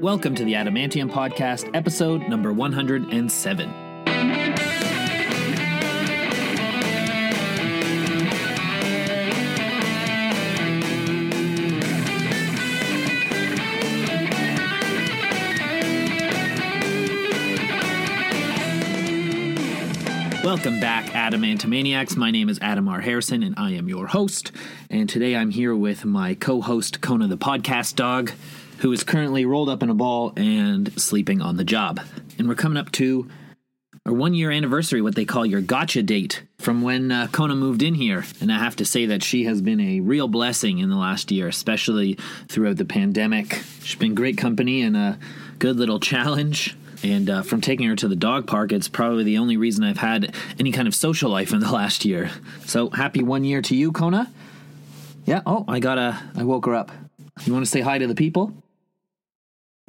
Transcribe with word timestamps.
Welcome 0.00 0.34
to 0.34 0.44
the 0.44 0.52
Adamantium 0.52 1.10
Podcast, 1.10 1.70
episode 1.74 2.28
number 2.28 2.52
107. 2.52 3.86
Welcome 20.44 20.78
back, 20.78 21.06
Adamantomaniacs. 21.06 22.16
My 22.16 22.30
name 22.30 22.48
is 22.50 22.58
Adam 22.60 22.86
R. 22.86 23.00
Harrison, 23.00 23.42
and 23.42 23.54
I 23.58 23.72
am 23.72 23.88
your 23.88 24.06
host. 24.08 24.52
And 24.90 25.08
today 25.08 25.34
I'm 25.36 25.50
here 25.50 25.74
with 25.74 26.04
my 26.04 26.34
co 26.34 26.60
host, 26.60 27.00
Kona 27.00 27.28
the 27.28 27.38
Podcast 27.38 27.96
Dog, 27.96 28.32
who 28.78 28.92
is 28.92 29.04
currently 29.04 29.44
rolled 29.46 29.68
up 29.68 29.82
in 29.82 29.90
a 29.90 29.94
ball 29.94 30.32
and 30.36 30.98
sleeping 31.00 31.40
on 31.40 31.56
the 31.56 31.64
job. 31.64 32.00
And 32.38 32.48
we're 32.48 32.54
coming 32.54 32.78
up 32.78 32.92
to 32.92 33.28
our 34.04 34.12
one 34.12 34.34
year 34.34 34.50
anniversary, 34.50 35.02
what 35.02 35.16
they 35.16 35.24
call 35.24 35.44
your 35.44 35.60
gotcha 35.60 36.02
date, 36.02 36.42
from 36.58 36.82
when 36.82 37.10
uh, 37.10 37.26
Kona 37.32 37.56
moved 37.56 37.82
in 37.82 37.94
here. 37.94 38.24
And 38.40 38.52
I 38.52 38.58
have 38.58 38.76
to 38.76 38.84
say 38.84 39.06
that 39.06 39.24
she 39.24 39.44
has 39.44 39.60
been 39.60 39.80
a 39.80 40.00
real 40.00 40.28
blessing 40.28 40.78
in 40.78 40.90
the 40.90 40.96
last 40.96 41.32
year, 41.32 41.48
especially 41.48 42.14
throughout 42.48 42.76
the 42.76 42.84
pandemic. 42.84 43.60
She's 43.82 43.98
been 43.98 44.14
great 44.14 44.38
company 44.38 44.82
and 44.82 44.96
a 44.96 45.18
good 45.58 45.76
little 45.76 45.98
challenge. 45.98 46.76
And 47.02 47.28
uh, 47.28 47.42
from 47.42 47.60
taking 47.60 47.88
her 47.88 47.96
to 47.96 48.08
the 48.08 48.16
dog 48.16 48.46
park, 48.46 48.72
it's 48.72 48.88
probably 48.88 49.24
the 49.24 49.38
only 49.38 49.56
reason 49.56 49.84
I've 49.84 49.98
had 49.98 50.34
any 50.58 50.72
kind 50.72 50.88
of 50.88 50.94
social 50.94 51.30
life 51.30 51.52
in 51.52 51.60
the 51.60 51.70
last 51.70 52.04
year. 52.04 52.30
So 52.64 52.90
happy 52.90 53.22
one 53.22 53.44
year 53.44 53.60
to 53.62 53.76
you, 53.76 53.92
Kona. 53.92 54.32
Yeah. 55.24 55.42
Oh, 55.44 55.64
I 55.66 55.80
gotta. 55.80 56.22
I 56.36 56.44
woke 56.44 56.66
her 56.66 56.74
up. 56.74 56.92
You 57.44 57.52
want 57.52 57.64
to 57.64 57.70
say 57.70 57.80
hi 57.80 57.98
to 57.98 58.06
the 58.06 58.14
people? 58.14 58.54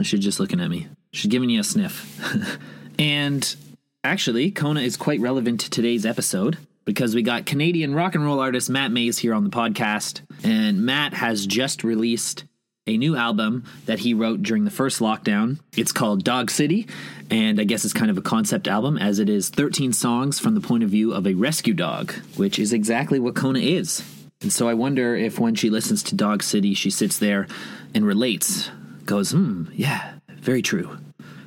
She's 0.04 0.20
just 0.20 0.40
looking 0.40 0.60
at 0.60 0.70
me. 0.70 0.88
She's 1.12 1.30
giving 1.30 1.50
you 1.50 1.60
a 1.60 1.64
sniff. 1.64 2.60
and 3.00 3.55
actually, 4.04 4.52
Kona 4.52 4.82
is 4.82 4.96
quite 4.96 5.20
relevant 5.20 5.62
to 5.62 5.70
today's 5.70 6.05
episode 6.05 6.58
because 6.85 7.16
we 7.16 7.24
got 7.24 7.46
Canadian 7.48 7.96
rock 7.96 8.13
and 8.13 8.24
roll 8.24 8.40
artist 8.40 8.70
Matt 8.70 8.91
Mays 8.91 9.18
here 9.18 9.34
on 9.34 9.44
the 9.44 9.49
podcast. 9.49 10.21
And 10.44 10.86
Matt 10.86 11.16
has 11.16 11.48
just 11.48 11.84
released 11.84 12.46
a 12.86 12.96
new 12.96 13.16
album 13.16 13.66
that 13.86 13.99
he 13.99 14.13
wrote 14.13 14.44
during 14.44 14.66
the 14.66 14.71
first 14.71 14.99
lockdown. 14.99 15.60
It's 15.76 15.91
called 15.91 16.24
Dog 16.24 16.49
City, 16.49 16.88
and 17.30 17.60
I 17.60 17.66
guess 17.66 17.84
it's 17.84 17.93
kind 17.93 18.10
of 18.10 18.18
a 18.18 18.21
concept 18.21 18.68
album 18.68 18.98
as 18.98 19.20
it 19.20 19.30
is 19.30 19.49
13 19.49 19.93
songs 19.93 20.40
from 20.40 20.55
the 20.55 20.62
point 20.62 20.84
of 20.84 20.90
view 20.90 21.12
of 21.12 21.27
a 21.27 21.34
rescue 21.34 21.74
dog, 21.74 22.14
which 22.38 22.58
is 22.60 22.71
exactly 22.71 23.20
what 23.20 23.36
Kona 23.36 23.60
is. 23.60 24.04
And 24.41 24.54
so 24.54 24.70
I 24.70 24.76
wonder 24.76 25.16
if 25.16 25.40
when 25.40 25.55
she 25.55 25.70
listens 25.70 26.04
to 26.04 26.16
Dog 26.16 26.43
City, 26.43 26.74
she 26.74 26.90
sits 26.90 27.18
there 27.18 27.48
and 27.93 28.05
relates, 28.05 28.70
goes, 29.08 29.32
hmm, 29.32 29.66
yeah, 29.74 30.13
very 30.41 30.62
true. 30.62 30.98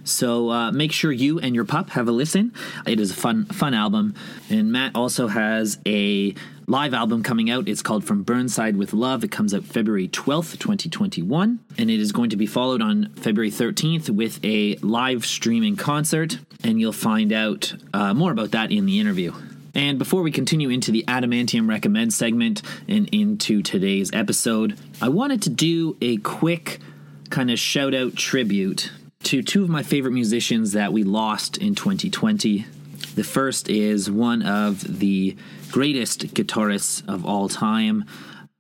So 0.05 0.51
uh, 0.51 0.73
make 0.73 0.93
sure 0.93 1.13
you 1.13 1.39
and 1.39 1.55
your 1.55 1.65
pup 1.65 1.91
have 1.91 2.09
a 2.09 2.13
listen. 2.13 2.53
It 2.87 3.01
is 3.01 3.11
a 3.11 3.15
fun, 3.15 3.45
fun 3.47 3.75
album. 3.75 4.15
And 4.49 4.73
Matt 4.73 4.93
also 4.95 5.29
has 5.29 5.79
a 5.87 6.35
live 6.67 6.95
album 6.95 7.23
coming 7.23 7.51
out. 7.51 7.69
It's 7.69 7.83
called 7.83 8.05
From 8.05 8.23
Burnside 8.23 8.77
with 8.77 8.93
Love. 8.93 9.25
It 9.25 9.31
comes 9.31 9.55
out 9.55 9.65
February 9.65 10.09
12th, 10.09 10.59
2021. 10.59 11.61
And 11.79 11.91
it 11.91 12.01
is 12.01 12.13
going 12.13 12.31
to 12.31 12.37
be 12.37 12.47
followed 12.47 12.83
on 12.83 13.13
February 13.15 13.51
13th 13.51 14.11
with 14.11 14.41
a 14.45 14.77
live 14.77 15.27
streaming 15.27 15.77
concert. 15.77 16.39
And 16.65 16.81
you'll 16.81 16.93
find 16.93 17.33
out 17.33 17.75
uh, 17.93 18.15
more 18.15 18.33
about 18.33 18.53
that 18.53 18.73
in 18.73 18.87
the 18.87 18.99
interview. 18.99 19.33
And 19.75 19.99
before 19.99 20.23
we 20.23 20.33
continue 20.33 20.69
into 20.69 20.91
the 20.91 21.05
Adamantium 21.07 21.69
Recommend 21.69 22.13
segment 22.13 22.63
and 22.89 23.09
into 23.11 23.63
today's 23.63 24.11
episode, 24.13 24.77
I 25.01 25.09
wanted 25.09 25.43
to 25.43 25.51
do 25.51 25.97
a 26.01 26.17
quick 26.19 26.81
kind 27.31 27.51
of 27.51 27.59
shout 27.59 27.95
out 27.95 28.17
tribute 28.17 28.91
to 29.23 29.43
two 29.43 29.63
of 29.63 29.69
my 29.69 29.83
favorite 29.83 30.13
musicians 30.13 30.73
that 30.73 30.93
we 30.93 31.05
lost 31.05 31.57
in 31.57 31.75
2020. 31.75 32.67
The 33.15 33.25
first 33.25 33.69
is 33.69 34.11
one 34.11 34.43
of 34.43 34.99
the 34.99 35.37
greatest 35.71 36.35
guitarists 36.35 37.07
of 37.09 37.25
all 37.25 37.49
time, 37.49 38.05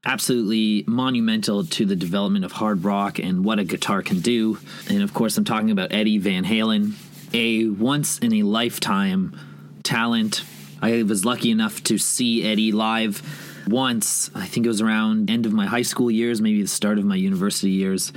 absolutely 0.04 0.84
monumental 0.86 1.64
to 1.64 1.84
the 1.84 1.96
development 1.96 2.44
of 2.44 2.52
hard 2.52 2.84
rock 2.84 3.18
and 3.18 3.44
what 3.44 3.58
a 3.58 3.64
guitar 3.64 4.02
can 4.02 4.20
do. 4.20 4.58
And 4.88 5.02
of 5.02 5.12
course, 5.12 5.36
I'm 5.36 5.44
talking 5.44 5.70
about 5.70 5.92
Eddie 5.92 6.18
Van 6.18 6.44
Halen, 6.44 6.92
a 7.34 7.68
once 7.68 8.18
in 8.18 8.32
a 8.34 8.42
lifetime 8.44 9.38
talent. 9.82 10.44
I 10.80 11.02
was 11.02 11.24
lucky 11.24 11.50
enough 11.50 11.82
to 11.84 11.98
see 11.98 12.44
Eddie 12.44 12.72
live 12.72 13.22
once. 13.66 14.30
I 14.34 14.46
think 14.46 14.66
it 14.66 14.68
was 14.68 14.80
around 14.80 15.30
end 15.30 15.46
of 15.46 15.52
my 15.52 15.66
high 15.66 15.82
school 15.82 16.10
years, 16.10 16.40
maybe 16.40 16.62
the 16.62 16.68
start 16.68 16.98
of 16.98 17.04
my 17.04 17.16
university 17.16 17.70
years, 17.70 18.12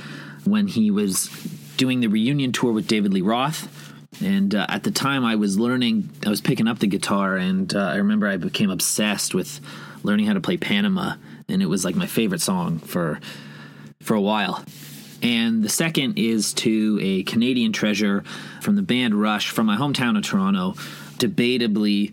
when 0.45 0.67
he 0.67 0.91
was 0.91 1.27
doing 1.77 1.99
the 1.99 2.07
reunion 2.07 2.51
tour 2.51 2.71
with 2.71 2.87
David 2.87 3.13
Lee 3.13 3.21
Roth. 3.21 3.67
And 4.21 4.53
uh, 4.53 4.65
at 4.69 4.83
the 4.83 4.91
time, 4.91 5.25
I 5.25 5.35
was 5.35 5.57
learning, 5.57 6.09
I 6.25 6.29
was 6.29 6.39
picking 6.39 6.67
up 6.67 6.79
the 6.79 6.87
guitar, 6.87 7.35
and 7.35 7.73
uh, 7.73 7.79
I 7.79 7.95
remember 7.95 8.27
I 8.27 8.37
became 8.37 8.69
obsessed 8.69 9.33
with 9.33 9.59
learning 10.03 10.27
how 10.27 10.33
to 10.33 10.41
play 10.41 10.57
Panama, 10.57 11.15
and 11.49 11.61
it 11.63 11.65
was 11.65 11.83
like 11.83 11.95
my 11.95 12.05
favorite 12.05 12.41
song 12.41 12.79
for 12.79 13.19
for 14.01 14.15
a 14.15 14.21
while. 14.21 14.63
And 15.23 15.63
the 15.63 15.69
second 15.69 16.19
is 16.19 16.53
to 16.55 16.99
a 17.01 17.23
Canadian 17.23 17.71
treasure 17.71 18.23
from 18.61 18.75
the 18.75 18.81
band 18.81 19.15
Rush 19.15 19.49
from 19.49 19.65
my 19.65 19.77
hometown 19.77 20.17
of 20.17 20.23
Toronto, 20.23 20.73
debatably 21.17 22.11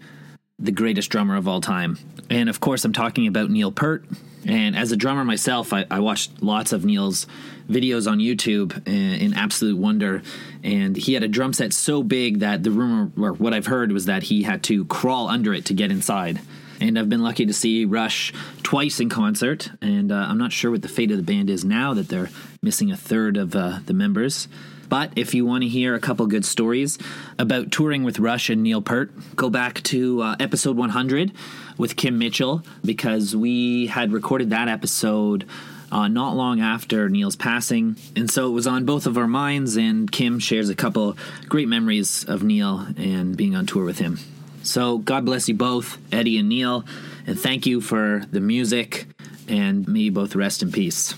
the 0.61 0.73
greatest 0.73 1.11
drummer 1.11 1.37
of 1.37 1.49
all 1.49 1.61
time. 1.61 1.99
And 2.29 2.49
of 2.49 2.61
course, 2.61 2.85
I'm 2.85 2.93
talking 2.93 3.27
about 3.27 3.51
Neil 3.51 3.73
Peart. 3.73 4.05
And 4.47 4.77
as 4.77 4.93
a 4.93 4.97
drummer 4.97 5.25
myself, 5.25 5.73
I, 5.73 5.85
I 5.91 6.01
watched 6.01 6.43
lots 6.43 6.73
of 6.73 6.85
Neil's 6.85 7.27
videos 7.69 8.11
on 8.11 8.19
YouTube 8.19 8.87
in, 8.87 9.21
in, 9.21 9.35
absolute 9.35 9.77
wonder. 9.77 10.23
And 10.63 10.97
he 10.97 11.15
had 11.15 11.23
a 11.23 11.29
drum 11.29 11.53
set 11.53 11.73
so 11.73 12.03
big 12.03 12.41
that 12.41 12.63
the 12.63 12.71
rumor, 12.71 13.11
or 13.21 13.33
what 13.35 13.53
I've 13.53 13.67
heard, 13.67 13.93
was 13.93 14.07
that 14.07 14.25
he 14.25 14.43
had 14.43 14.63
to 14.65 14.85
crawl 14.87 15.29
under 15.29 15.53
it 15.53 15.67
to 15.67 15.75
get 15.75 15.91
inside. 15.91 16.41
And 16.81 16.99
I've 16.99 17.11
been 17.11 17.23
lucky 17.23 17.45
to 17.45 17.53
see 17.53 17.85
Rush 17.85 18.33
twice 18.63 19.01
in 19.01 19.11
concert, 19.11 19.71
and 19.83 20.11
uh, 20.11 20.15
I'm 20.15 20.39
not 20.39 20.51
sure 20.51 20.71
what 20.71 20.81
the 20.81 20.89
fate 20.89 21.11
of 21.11 21.19
the 21.19 21.23
band 21.23 21.51
is 21.51 21.63
now 21.63 21.93
that 21.93 22.09
they're 22.09 22.31
missing 22.63 22.91
a 22.91 22.97
third 22.97 23.37
of 23.37 23.55
uh, 23.55 23.81
the 23.85 23.93
members. 23.93 24.49
But 24.91 25.13
if 25.15 25.35
you 25.35 25.47
want 25.47 25.63
to 25.63 25.69
hear 25.69 25.95
a 25.95 26.01
couple 26.01 26.27
good 26.27 26.45
stories 26.45 26.99
about 27.39 27.71
touring 27.71 28.03
with 28.03 28.19
Rush 28.19 28.51
and 28.51 28.61
Neil 28.65 28.83
Peart, 28.83 29.13
go 29.37 29.49
back 29.49 29.81
to 29.85 30.21
uh, 30.21 30.37
episode 30.41 30.77
100 30.77 31.31
with 31.79 31.95
Kim 31.95 32.19
Mitchell 32.19 32.65
because 32.85 33.37
we 33.37 33.87
had 33.87 34.13
recorded 34.13 34.51
that 34.51 34.67
episode 34.67 35.47
uh, 35.93 36.09
not 36.09 36.35
long 36.35 36.61
after 36.61 37.09
Neil's 37.09 37.37
passing. 37.37 37.95
And 38.17 38.29
so 38.29 38.49
it 38.49 38.53
was 38.53 38.67
on 38.67 38.85
both 38.85 39.07
of 39.07 39.17
our 39.17 39.29
minds, 39.29 39.77
and 39.77 40.11
Kim 40.11 40.41
shares 40.41 40.69
a 40.69 40.75
couple 40.75 41.17
great 41.49 41.69
memories 41.69 42.25
of 42.25 42.43
Neil 42.43 42.85
and 42.97 43.37
being 43.37 43.55
on 43.55 43.67
tour 43.67 43.85
with 43.85 44.01
him. 44.01 44.19
So 44.65 44.99
God 44.99 45.25
bless 45.25 45.49
you 45.49 45.55
both, 45.55 45.99
Eddie 46.13 46.37
and 46.37 46.49
Neil, 46.49 46.85
and 47.29 47.39
thank 47.39 47.65
you 47.65 47.81
for 47.81 48.25
the 48.33 48.41
music, 48.41 49.07
and 49.47 49.87
may 49.87 50.01
you 50.01 50.13
both 50.13 50.35
rest 50.35 50.63
in 50.63 50.73
peace. 50.73 51.15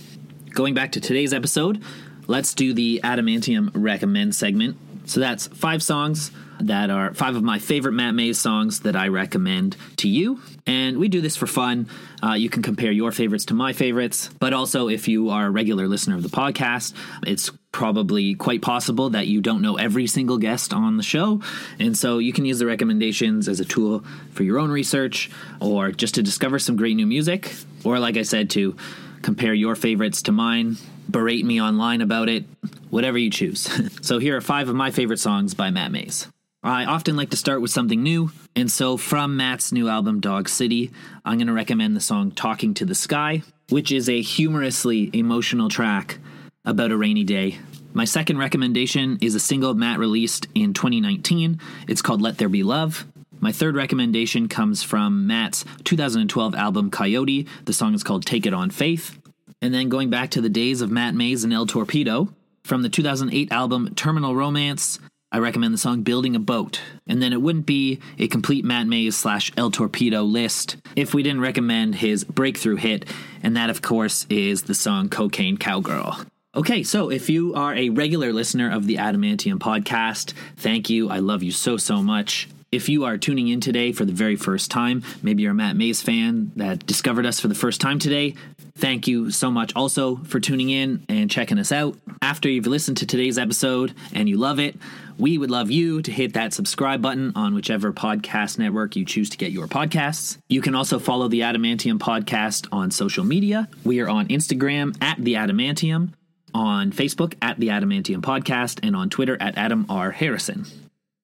Going 0.51 0.75
back 0.75 0.93
to 0.93 1.01
today's 1.01 1.33
episode, 1.33 1.83
let's 2.27 2.55
do 2.55 2.73
the 2.73 3.01
Adamantium 3.03 3.71
Recommend 3.75 4.35
segment. 4.35 4.77
So 5.05 5.21
that's 5.21 5.49
five 5.49 5.83
songs 5.83 6.31
that 6.61 6.91
are 6.91 7.13
five 7.15 7.35
of 7.35 7.43
my 7.43 7.59
favorite 7.59 7.93
Matt 7.93 8.15
Mays 8.15 8.39
songs 8.39 8.81
that 8.81 8.95
I 8.95 9.09
recommend 9.09 9.77
to 9.97 10.09
you. 10.09 10.41
And 10.65 10.99
we 10.99 11.09
do 11.09 11.21
this 11.21 11.37
for 11.37 11.49
fun. 11.49 11.89
Uh, 12.23 12.35
you 12.35 12.49
can 12.49 12.63
compare 12.63 12.93
your 12.93 13.11
favorites 13.11 13.47
to 13.47 13.55
my 13.55 13.73
favorites, 13.73 14.31
but 14.39 14.53
also 14.53 14.89
if 14.89 15.09
you 15.09 15.31
are 15.31 15.47
a 15.47 15.51
regular 15.51 15.89
listener 15.89 16.15
of 16.15 16.23
the 16.23 16.29
podcast, 16.29 16.95
it's 17.27 17.51
probably 17.73 18.35
quite 18.35 18.63
possible 18.63 19.11
that 19.11 19.27
you 19.27 19.41
don't 19.41 19.63
know 19.63 19.77
every 19.77 20.07
single 20.07 20.39
guest 20.39 20.73
on 20.73 20.97
the 20.97 21.03
show. 21.03 21.41
And 21.81 21.99
so 21.99 22.19
you 22.19 22.33
can 22.33 22.45
use 22.45 22.61
the 22.61 22.67
recommendations 22.67 23.49
as 23.49 23.59
a 23.59 23.65
tool 23.65 24.05
for 24.31 24.45
your 24.45 24.59
own 24.59 24.71
research 24.71 25.31
or 25.61 25.91
just 25.91 26.15
to 26.15 26.23
discover 26.23 26.61
some 26.61 26.77
great 26.77 26.95
new 26.95 27.07
music, 27.07 27.53
or 27.83 27.99
like 27.99 28.17
I 28.17 28.23
said, 28.23 28.51
to 28.51 28.77
compare 29.23 29.55
your 29.55 29.75
favorites 29.75 30.23
to 30.23 30.33
mine, 30.33 30.77
berate 31.11 31.45
me 31.45 31.61
online 31.61 32.01
about 32.01 32.29
it, 32.29 32.45
whatever 32.91 33.19
you 33.19 33.31
choose. 33.31 33.69
so 34.03 34.19
here 34.19 34.37
are 34.37 34.41
five 34.41 34.69
of 34.69 34.75
my 34.75 34.91
favorite 34.91 35.21
songs 35.21 35.55
by 35.55 35.71
Matt 35.71 35.93
Mays. 35.93 36.29
I 36.65 36.85
often 36.85 37.17
like 37.17 37.31
to 37.31 37.37
start 37.37 37.61
with 37.61 37.73
something 37.73 38.03
new, 38.03 38.31
and 38.55 38.71
so 38.71 38.97
from 38.97 39.37
Matt's 39.37 39.73
new 39.73 39.89
album, 39.89 40.21
Dog 40.21 40.49
City, 40.49 40.93
I'm 41.25 41.39
going 41.39 41.49
to 41.49 41.53
recommend 41.53 41.97
the 41.97 42.01
song 42.01 42.31
Talking 42.31 42.73
to 42.75 42.85
the 42.85 42.95
Sky, 42.95 43.43
which 43.69 43.91
is 43.91 44.09
a 44.09 44.23
humorously 44.23 45.11
emotional 45.13 45.69
track 45.69 46.19
about 46.65 46.93
a 46.93 46.97
rainy 46.97 47.25
day. 47.25 47.59
My 47.95 48.05
second 48.05 48.39
recommendation 48.39 49.19
is 49.21 49.35
a 49.35 49.41
single 49.41 49.75
Matt 49.75 49.99
released 49.99 50.47
in 50.55 50.73
2019. 50.73 51.59
It's 51.89 52.01
called 52.01 52.23
Let 52.23 52.39
There 52.39 52.49
Be 52.49 52.63
Love. 52.63 53.07
My 53.41 53.51
third 53.51 53.75
recommendation 53.75 54.47
comes 54.47 54.85
from 54.85 55.27
Matt's 55.27 55.65
2012 55.83 56.55
album 56.55 56.91
Coyote. 56.93 57.49
The 57.65 57.73
song 57.73 57.93
is 57.93 58.05
called 58.05 58.25
Take 58.25 58.47
It 58.47 58.55
On 58.55 58.71
Faith. 58.71 59.19
And 59.63 59.73
then 59.73 59.89
going 59.89 60.11
back 60.11 60.33
to 60.33 60.41
the 60.41 60.49
days 60.49 60.81
of 60.81 60.91
Matt 60.91 61.15
Mays 61.15 61.45
and 61.45 61.53
El 61.53 61.67
Torpedo, 61.67 62.35
from 62.65 62.83
the 62.83 62.89
2008 62.89 63.53
album 63.53 63.95
Terminal 63.95 64.35
Romance, 64.35 64.99
I 65.31 65.39
recommend 65.39 65.73
the 65.73 65.79
song 65.79 66.03
Building 66.03 66.35
a 66.35 66.41
Boat. 66.41 66.81
And 67.07 67.23
then 67.23 67.33
it 67.33 67.41
wouldn't 67.41 67.65
be 67.65 68.01
a 68.19 68.27
complete 68.27 68.65
Matt 68.65 68.89
Mays 68.89 69.17
slash 69.17 69.53
El 69.57 69.71
Torpedo 69.71 70.25
list 70.25 70.77
if 70.97 71.15
we 71.15 71.23
didn't 71.23 71.41
recommend 71.41 71.95
his 71.95 72.25
breakthrough 72.25 72.77
hit, 72.77 73.09
and 73.43 73.57
that, 73.57 73.71
of 73.71 73.83
course, 73.83 74.27
is 74.29 74.63
the 74.63 74.75
song 74.75 75.09
Cocaine 75.09 75.57
Cowgirl. 75.57 76.27
Okay, 76.55 76.83
so 76.83 77.11
if 77.11 77.31
you 77.31 77.55
are 77.55 77.75
a 77.75 77.89
regular 77.89 78.33
listener 78.33 78.71
of 78.71 78.87
the 78.87 78.97
Adamantium 78.97 79.59
podcast, 79.59 80.35
thank 80.57 80.91
you. 80.91 81.09
I 81.09 81.21
love 81.21 81.43
you 81.43 81.53
so, 81.53 81.77
so 81.79 82.03
much. 82.03 82.49
If 82.73 82.89
you 82.89 83.05
are 83.05 83.19
tuning 83.19 83.49
in 83.49 83.61
today 83.61 83.93
for 83.93 84.07
the 84.07 84.15
very 84.15 84.35
first 84.35 84.71
time, 84.71 85.03
maybe 85.23 85.43
you're 85.43 85.53
a 85.53 85.55
Matt 85.55 85.77
Mays 85.77 86.01
fan 86.01 86.53
that 86.57 86.87
discovered 86.87 87.27
us 87.27 87.39
for 87.39 87.49
the 87.49 87.55
first 87.55 87.83
time 87.83 87.99
today, 87.99 88.35
thank 88.79 89.07
you 89.07 89.31
so 89.31 89.51
much 89.51 89.77
also 89.77 90.17
for 90.25 90.41
tuning 90.41 90.71
in 90.71 91.05
and 91.07 91.31
checking 91.31 91.59
us 91.59 91.71
out. 91.71 91.99
After 92.23 92.49
you've 92.49 92.67
listened 92.67 92.97
to 92.97 93.07
today's 93.07 93.37
episode 93.37 93.95
and 94.15 94.27
you 94.27 94.39
love 94.39 94.59
it, 94.59 94.77
we 95.19 95.37
would 95.37 95.51
love 95.51 95.71
you 95.71 96.01
to 96.01 96.11
hit 96.11 96.33
that 96.33 96.55
subscribe 96.55 97.03
button 97.03 97.33
on 97.37 97.55
whichever 97.55 97.93
podcast 97.93 98.59
network 98.59 98.97
you 98.97 99.05
choose 99.05 99.29
to 99.29 99.37
get 99.37 99.53
your 99.53 99.67
podcasts. 99.67 100.39
You 100.49 100.63
can 100.63 100.75
also 100.75 100.99
follow 100.99 101.29
the 101.29 101.41
Adamantium 101.41 101.99
podcast 101.99 102.69
on 102.73 102.91
social 102.91 103.25
media. 103.25 103.69
We 103.85 104.01
are 104.01 104.09
on 104.09 104.29
Instagram 104.29 104.97
at 105.03 105.23
the 105.23 105.35
Adamantium, 105.35 106.15
on 106.55 106.91
Facebook 106.91 107.35
at 107.43 107.61
the 107.61 107.69
Adamantium 107.69 108.23
podcast, 108.23 108.81
and 108.83 108.97
on 108.97 109.11
Twitter 109.11 109.37
at 109.43 109.59
Adam 109.59 109.85
R. 109.91 110.11
Harrison. 110.11 110.65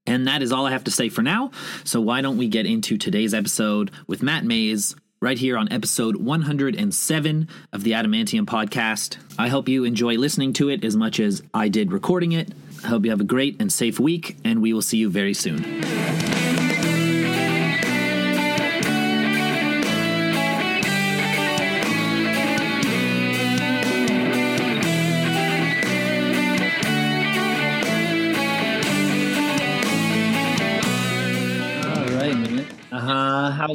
And 0.09 0.27
that 0.27 0.43
is 0.43 0.53
all 0.53 0.67
I 0.67 0.71
have 0.71 0.85
to 0.85 0.91
say 0.91 1.09
for 1.09 1.23
now. 1.23 1.51
So 1.85 2.01
why 2.01 2.23
don't 2.23 2.39
we 2.39 2.49
get 2.49 2.67
into 2.67 2.97
today's 2.97 3.35
episode 3.35 3.91
with 4.07 4.23
Matt 4.23 4.45
Mays 4.45 4.97
right 5.21 5.39
here 5.39 5.59
on 5.59 5.71
episode 5.73 6.17
107 6.17 7.49
of 7.73 7.83
the 7.83 7.93
Adamantium 7.93 8.47
podcast. 8.47 9.19
I 9.39 9.49
hope 9.49 9.69
you 9.69 9.85
enjoy 9.85 10.15
listening 10.17 10.53
to 10.55 10.69
it 10.69 10.85
as 10.85 10.97
much 10.97 11.21
as 11.21 11.43
I 11.53 11.69
did 11.69 11.93
recording 11.93 12.33
it. 12.33 12.53
I 12.85 12.89
hope 12.89 13.05
you 13.05 13.11
have 13.11 13.21
a 13.21 13.25
great 13.25 13.61
and 13.61 13.73
safe 13.73 13.99
week, 13.99 14.37
and 14.45 14.63
we 14.63 14.73
will 14.73 14.83
see 14.83 14.99
you 14.99 15.11
very 15.11 15.35
soon. 15.35 16.28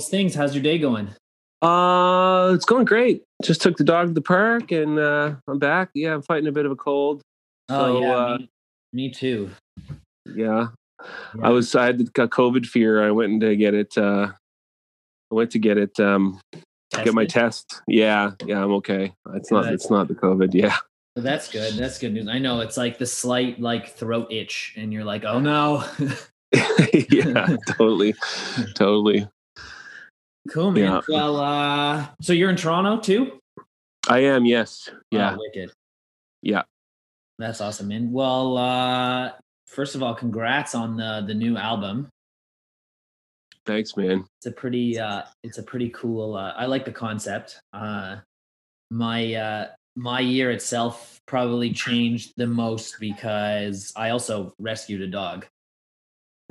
Things? 0.10 0.36
How's 0.36 0.54
your 0.54 0.64
day 0.64 0.78
going? 0.78 1.10
Uh, 1.62 2.52
it's 2.54 2.66
going 2.66 2.86
great. 2.86 3.24
Just 3.42 3.62
took 3.62 3.78
the 3.78 3.84
dog 3.84 4.08
to 4.08 4.14
the 4.14 4.22
park 4.22 4.72
and 4.72 5.00
uh, 5.00 5.36
I'm 5.48 5.60
back. 5.60 5.90
Yeah, 5.94 6.14
I'm 6.14 6.22
fighting 6.22 6.48
a 6.48 6.52
bit 6.52 6.66
of 6.66 6.72
a 6.72 6.76
cold. 6.76 7.22
Oh 7.70 7.96
So, 7.96 8.02
yeah, 8.02 8.16
uh, 8.16 8.38
me, 8.38 8.50
me 8.94 9.10
too. 9.12 9.50
Yeah, 10.26 10.68
Yeah. 11.36 11.42
I 11.42 11.50
was. 11.50 11.74
I 11.76 11.86
had 11.86 11.98
the 12.00 12.06
COVID 12.06 12.66
fear. 12.66 13.06
I 13.06 13.12
went 13.12 13.42
to 13.42 13.56
get 13.56 13.74
it. 13.74 13.98
Uh, 13.98 14.32
I 15.32 15.36
went 15.36 15.52
to 15.52 15.60
get 15.60 15.78
it. 15.78 16.00
Um, 16.00 16.40
get 16.92 17.14
my 17.14 17.26
test. 17.26 17.82
Yeah, 17.88 18.32
yeah, 18.46 18.64
I'm 18.64 18.72
okay. 18.74 19.14
It's 19.34 19.52
not. 19.52 19.72
It's 19.74 19.90
not 19.90 20.08
the 20.08 20.16
COVID. 20.16 20.54
Yeah, 20.54 20.78
Well, 21.16 21.24
that's 21.24 21.50
good. 21.50 21.74
That's 21.74 21.98
good 21.98 22.14
news. 22.14 22.28
I 22.28 22.40
know 22.40 22.60
it's 22.60 22.78
like 22.78 22.98
the 22.98 23.06
slight 23.06 23.60
like 23.60 23.90
throat 23.90 24.32
itch, 24.32 24.74
and 24.76 24.92
you're 24.92 25.06
like, 25.06 25.24
oh 25.24 25.40
no. 25.40 25.84
yeah, 27.10 27.56
totally, 27.68 28.14
totally. 28.76 29.28
Cool, 30.54 30.72
man. 30.72 30.84
Yeah. 30.84 31.02
Well, 31.10 31.38
uh, 31.38 32.08
so 32.22 32.32
you're 32.32 32.50
in 32.50 32.56
Toronto 32.56 33.00
too? 33.00 33.40
I 34.08 34.20
am. 34.20 34.46
Yes. 34.46 34.90
Yeah. 35.12 35.34
Oh, 35.34 35.40
wicked. 35.40 35.72
Yeah. 36.42 36.64
That's 37.40 37.60
awesome, 37.60 37.88
man. 37.88 38.12
Well, 38.12 38.58
uh, 38.58 39.32
first 39.66 39.96
of 39.96 40.04
all, 40.04 40.14
congrats 40.14 40.76
on 40.76 40.96
the 40.96 41.24
the 41.26 41.34
new 41.34 41.58
album. 41.58 42.10
Thanks, 43.66 43.98
man. 43.98 44.26
It's 44.40 44.46
a 44.46 44.52
pretty 44.52 45.00
uh, 45.00 45.24
it's 45.44 45.58
a 45.58 45.64
pretty 45.64 45.90
cool. 45.90 46.36
Uh, 46.36 46.54
I 46.56 46.66
like 46.66 46.86
the 46.86 46.92
concept. 46.92 47.60
Uh, 47.74 48.18
my 48.92 49.34
uh, 49.34 49.68
my 49.96 50.20
year 50.20 50.52
itself 50.52 51.20
probably 51.26 51.72
changed 51.72 52.34
the 52.38 52.48
most 52.48 53.00
because 53.00 53.92
I 53.96 54.10
also 54.10 54.54
rescued 54.60 55.02
a 55.02 55.08
dog. 55.08 55.48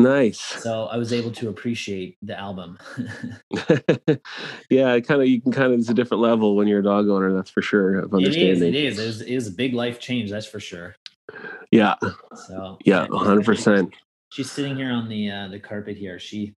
Nice. 0.02 0.38
so 0.40 0.84
I 0.86 0.96
was 0.96 1.12
able 1.12 1.30
to 1.32 1.48
appreciate 1.48 2.16
the 2.22 2.38
album. 2.38 2.78
yeah, 4.70 4.98
kind 5.00 5.22
of. 5.22 5.28
You 5.28 5.40
can 5.40 5.52
kind 5.52 5.72
of. 5.72 5.78
It's 5.80 5.88
a 5.88 5.94
different 5.94 6.22
level 6.22 6.56
when 6.56 6.66
you're 6.68 6.80
a 6.80 6.84
dog 6.84 7.08
owner. 7.08 7.32
That's 7.32 7.50
for 7.50 7.62
sure. 7.62 7.98
Of 7.98 8.04
it 8.04 8.06
is, 8.06 8.12
understanding. 8.14 8.68
it 8.68 8.74
is, 8.74 8.98
it 8.98 9.04
is, 9.06 9.20
it 9.20 9.28
is 9.28 9.46
a 9.48 9.52
big 9.52 9.74
life 9.74 10.00
change, 10.00 10.30
that's 10.30 10.46
for 10.46 10.60
sure. 10.60 10.94
Yeah. 11.70 11.94
So 12.48 12.78
Yeah. 12.84 13.06
hundred 13.10 13.44
percent. 13.44 13.94
She's 14.30 14.50
sitting 14.50 14.76
here 14.76 14.90
on 14.90 15.08
the 15.08 15.30
uh, 15.30 15.48
the 15.48 15.58
carpet 15.58 15.96
here. 15.96 16.18
She 16.18 16.54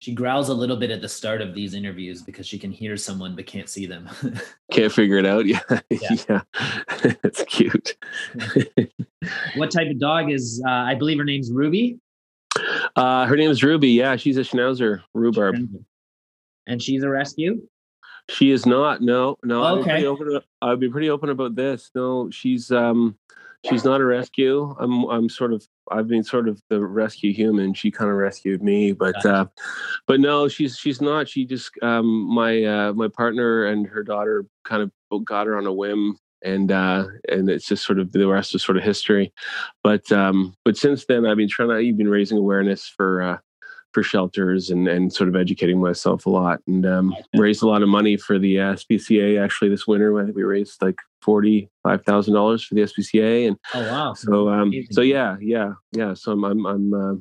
she 0.00 0.14
growls 0.14 0.48
a 0.48 0.54
little 0.54 0.76
bit 0.76 0.90
at 0.92 1.00
the 1.00 1.08
start 1.08 1.40
of 1.40 1.54
these 1.54 1.74
interviews 1.74 2.22
because 2.22 2.46
she 2.46 2.56
can 2.58 2.70
hear 2.70 2.96
someone 2.96 3.34
but 3.34 3.46
can't 3.46 3.68
see 3.68 3.84
them. 3.86 4.08
Can't 4.70 4.92
figure 4.92 5.16
it 5.18 5.26
out. 5.26 5.44
Yeah. 5.46 5.60
Yeah. 5.90 6.16
Yeah. 6.28 6.40
it's 7.24 7.42
cute. 7.44 7.96
what 9.56 9.70
type 9.72 9.88
of 9.90 9.98
dog 9.98 10.30
is? 10.30 10.62
Uh, 10.64 10.70
I 10.70 10.94
believe 10.94 11.18
her 11.18 11.24
name's 11.24 11.50
Rhuby. 11.50 11.98
Uh, 12.96 13.26
her 13.26 13.36
name 13.36 13.50
is 13.50 13.60
Rhuby. 13.62 13.94
Yeah, 13.94 14.16
she's 14.16 14.36
a 14.36 14.42
Schnauzer 14.42 15.02
rhubarb. 15.14 15.56
And 16.66 16.82
she's 16.82 17.02
a 17.02 17.08
rescue. 17.08 17.62
She 18.30 18.50
is 18.50 18.66
not. 18.66 19.00
No, 19.00 19.36
no. 19.42 19.62
I'd 19.64 19.74
be 19.76 19.80
Okay. 19.80 19.90
pretty 19.90 20.06
open. 20.06 20.40
I'd 20.60 20.80
be 20.80 20.88
pretty 20.90 21.08
open 21.10 21.30
about 21.30 21.54
this. 21.54 21.90
No, 21.94 22.28
she's 22.30 22.70
um, 22.70 23.16
she's 23.68 23.84
not 23.84 24.02
a 24.02 24.04
rescue. 24.04 24.76
I'm 24.78 25.04
I'm 25.04 25.28
sort 25.30 25.52
of. 25.54 25.66
I've 25.90 26.08
been 26.08 26.22
sort 26.22 26.46
of 26.46 26.60
the 26.68 26.84
rescue 26.84 27.32
human. 27.32 27.72
She 27.72 27.90
kind 27.90 28.10
of 28.10 28.16
rescued 28.18 28.62
me, 28.62 28.92
but 28.92 29.24
uh, 29.24 29.46
but 30.06 30.20
no, 30.20 30.46
she's 30.46 30.76
she's 30.76 31.00
not. 31.00 31.26
She 31.26 31.46
just 31.46 31.70
um, 31.80 32.06
my 32.06 32.62
uh, 32.64 32.92
my 32.92 33.08
partner 33.08 33.64
and 33.64 33.86
her 33.86 34.02
daughter 34.02 34.44
kind 34.64 34.82
of 34.82 35.24
got 35.24 35.46
her 35.46 35.56
on 35.56 35.66
a 35.66 35.72
whim. 35.72 36.18
And 36.44 36.70
uh, 36.70 37.06
and 37.28 37.48
it's 37.50 37.66
just 37.66 37.84
sort 37.84 37.98
of 37.98 38.12
the 38.12 38.26
rest 38.28 38.54
is 38.54 38.62
sort 38.62 38.76
of 38.78 38.84
history, 38.84 39.32
but 39.82 40.10
um, 40.12 40.54
but 40.64 40.76
since 40.76 41.04
then 41.06 41.26
I've 41.26 41.36
been 41.36 41.48
trying 41.48 41.68
to. 41.70 41.74
I've 41.74 41.96
been 41.96 42.08
raising 42.08 42.38
awareness 42.38 42.86
for 42.88 43.20
uh, 43.22 43.38
for 43.92 44.02
shelters 44.04 44.70
and 44.70 44.86
and 44.86 45.12
sort 45.12 45.28
of 45.28 45.34
educating 45.34 45.80
myself 45.80 46.26
a 46.26 46.30
lot 46.30 46.60
and 46.68 46.86
um, 46.86 47.16
raised 47.34 47.62
a 47.62 47.66
lot 47.66 47.82
of 47.82 47.88
money 47.88 48.16
for 48.16 48.38
the 48.38 48.60
uh, 48.60 48.74
SPCA 48.74 49.42
actually 49.42 49.68
this 49.68 49.86
winter. 49.86 50.16
I 50.20 50.24
think 50.24 50.36
we 50.36 50.44
raised 50.44 50.80
like 50.80 50.96
forty 51.22 51.68
five 51.82 52.04
thousand 52.04 52.34
dollars 52.34 52.62
for 52.62 52.76
the 52.76 52.82
SPCA 52.82 53.48
and 53.48 53.56
Oh 53.74 53.82
wow! 53.90 54.14
so 54.14 54.48
um 54.48 54.68
Amazing. 54.68 54.92
so 54.92 55.00
yeah 55.00 55.36
yeah 55.40 55.72
yeah 55.92 56.14
so 56.14 56.32
I'm 56.32 56.44
I'm 56.44 56.66
I'm 56.66 56.94
uh, 56.94 57.14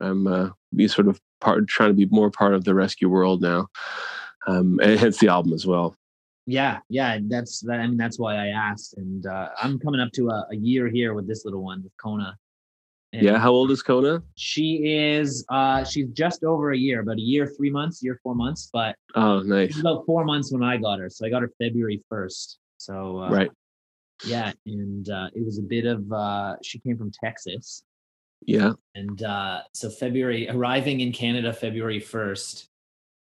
I'm 0.00 0.26
uh, 0.26 0.50
be 0.74 0.86
sort 0.88 1.08
of 1.08 1.18
part 1.40 1.66
trying 1.68 1.90
to 1.90 1.94
be 1.94 2.06
more 2.10 2.30
part 2.30 2.54
of 2.54 2.64
the 2.64 2.74
rescue 2.74 3.08
world 3.08 3.40
now. 3.40 3.68
Um, 4.46 4.80
and 4.82 4.98
hence 4.98 5.18
the 5.18 5.28
album 5.28 5.52
as 5.52 5.66
well. 5.66 5.94
Yeah, 6.46 6.78
yeah. 6.88 7.18
That's 7.22 7.60
that. 7.60 7.80
I 7.80 7.86
mean, 7.86 7.96
that's 7.96 8.18
why 8.18 8.34
I 8.36 8.48
asked. 8.48 8.94
And 8.96 9.26
uh, 9.26 9.50
I'm 9.62 9.78
coming 9.78 10.00
up 10.00 10.12
to 10.12 10.30
a, 10.30 10.46
a 10.50 10.56
year 10.56 10.88
here 10.88 11.14
with 11.14 11.26
this 11.28 11.44
little 11.44 11.62
one 11.62 11.82
with 11.82 11.92
Kona. 12.02 12.36
And 13.12 13.22
Yeah, 13.22 13.38
how 13.38 13.50
old 13.50 13.70
is 13.72 13.82
Kona? 13.82 14.22
She 14.36 14.76
is. 14.86 15.44
Uh, 15.48 15.84
she's 15.84 16.08
just 16.10 16.44
over 16.44 16.70
a 16.72 16.76
year, 16.76 17.00
about 17.00 17.18
a 17.18 17.20
year, 17.22 17.46
three 17.46 17.70
months, 17.70 18.02
year, 18.02 18.18
four 18.22 18.34
months. 18.34 18.70
But 18.72 18.94
Oh, 19.14 19.40
nice. 19.42 19.78
about 19.80 20.06
four 20.06 20.24
months 20.24 20.52
when 20.52 20.62
I 20.62 20.76
got 20.76 20.98
her. 21.00 21.10
So 21.10 21.26
I 21.26 21.30
got 21.30 21.42
her 21.42 21.52
February 21.60 22.02
first. 22.08 22.58
So 22.78 23.18
uh, 23.18 23.30
Right. 23.30 23.50
yeah, 24.24 24.52
and 24.66 25.08
uh, 25.10 25.28
it 25.34 25.44
was 25.44 25.58
a 25.58 25.62
bit 25.62 25.86
of. 25.86 26.10
Uh, 26.10 26.56
she 26.62 26.78
came 26.78 26.96
from 26.96 27.10
Texas, 27.10 27.82
Yeah. 28.46 28.72
and 28.94 29.22
uh, 29.22 29.62
so 29.74 29.90
February 29.90 30.48
arriving 30.48 31.00
in 31.00 31.12
Canada 31.12 31.52
February 31.52 32.00
first, 32.00 32.69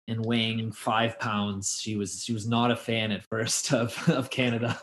and 0.08 0.26
weighing 0.26 0.72
five 0.72 1.20
pounds. 1.20 1.80
She 1.82 1.96
was 1.96 2.24
she 2.24 2.34
was 2.34 2.48
not 2.48 2.72
a 2.72 2.76
fan 2.76 3.12
at 3.12 3.24
first 3.24 3.74
of 3.82 3.98
of 4.10 4.30
Canada. 4.30 4.80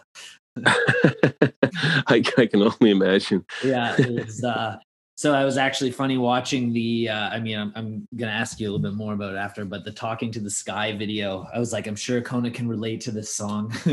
I, 0.66 2.22
I 2.36 2.46
can 2.46 2.62
only 2.62 2.90
imagine. 2.90 3.44
yeah 3.64 3.96
it 3.98 4.10
was 4.10 4.44
uh 4.44 4.76
so 5.14 5.32
i 5.32 5.44
was 5.46 5.56
actually 5.56 5.90
funny 5.90 6.18
watching 6.18 6.74
the 6.74 7.08
uh 7.08 7.30
i 7.30 7.40
mean 7.40 7.58
I'm, 7.58 7.72
I'm 7.74 8.06
gonna 8.16 8.32
ask 8.32 8.60
you 8.60 8.66
a 8.66 8.70
little 8.70 8.82
bit 8.90 8.92
more 8.94 9.14
about 9.14 9.32
it 9.32 9.38
after 9.38 9.64
but 9.64 9.84
the 9.86 9.92
talking 9.92 10.30
to 10.32 10.40
the 10.40 10.50
sky 10.50 10.92
video 10.94 11.46
i 11.54 11.58
was 11.58 11.72
like 11.72 11.86
i'm 11.86 11.96
sure 11.96 12.20
kona 12.20 12.50
can 12.50 12.68
relate 12.68 13.00
to 13.02 13.10
this 13.10 13.34
song 13.34 13.72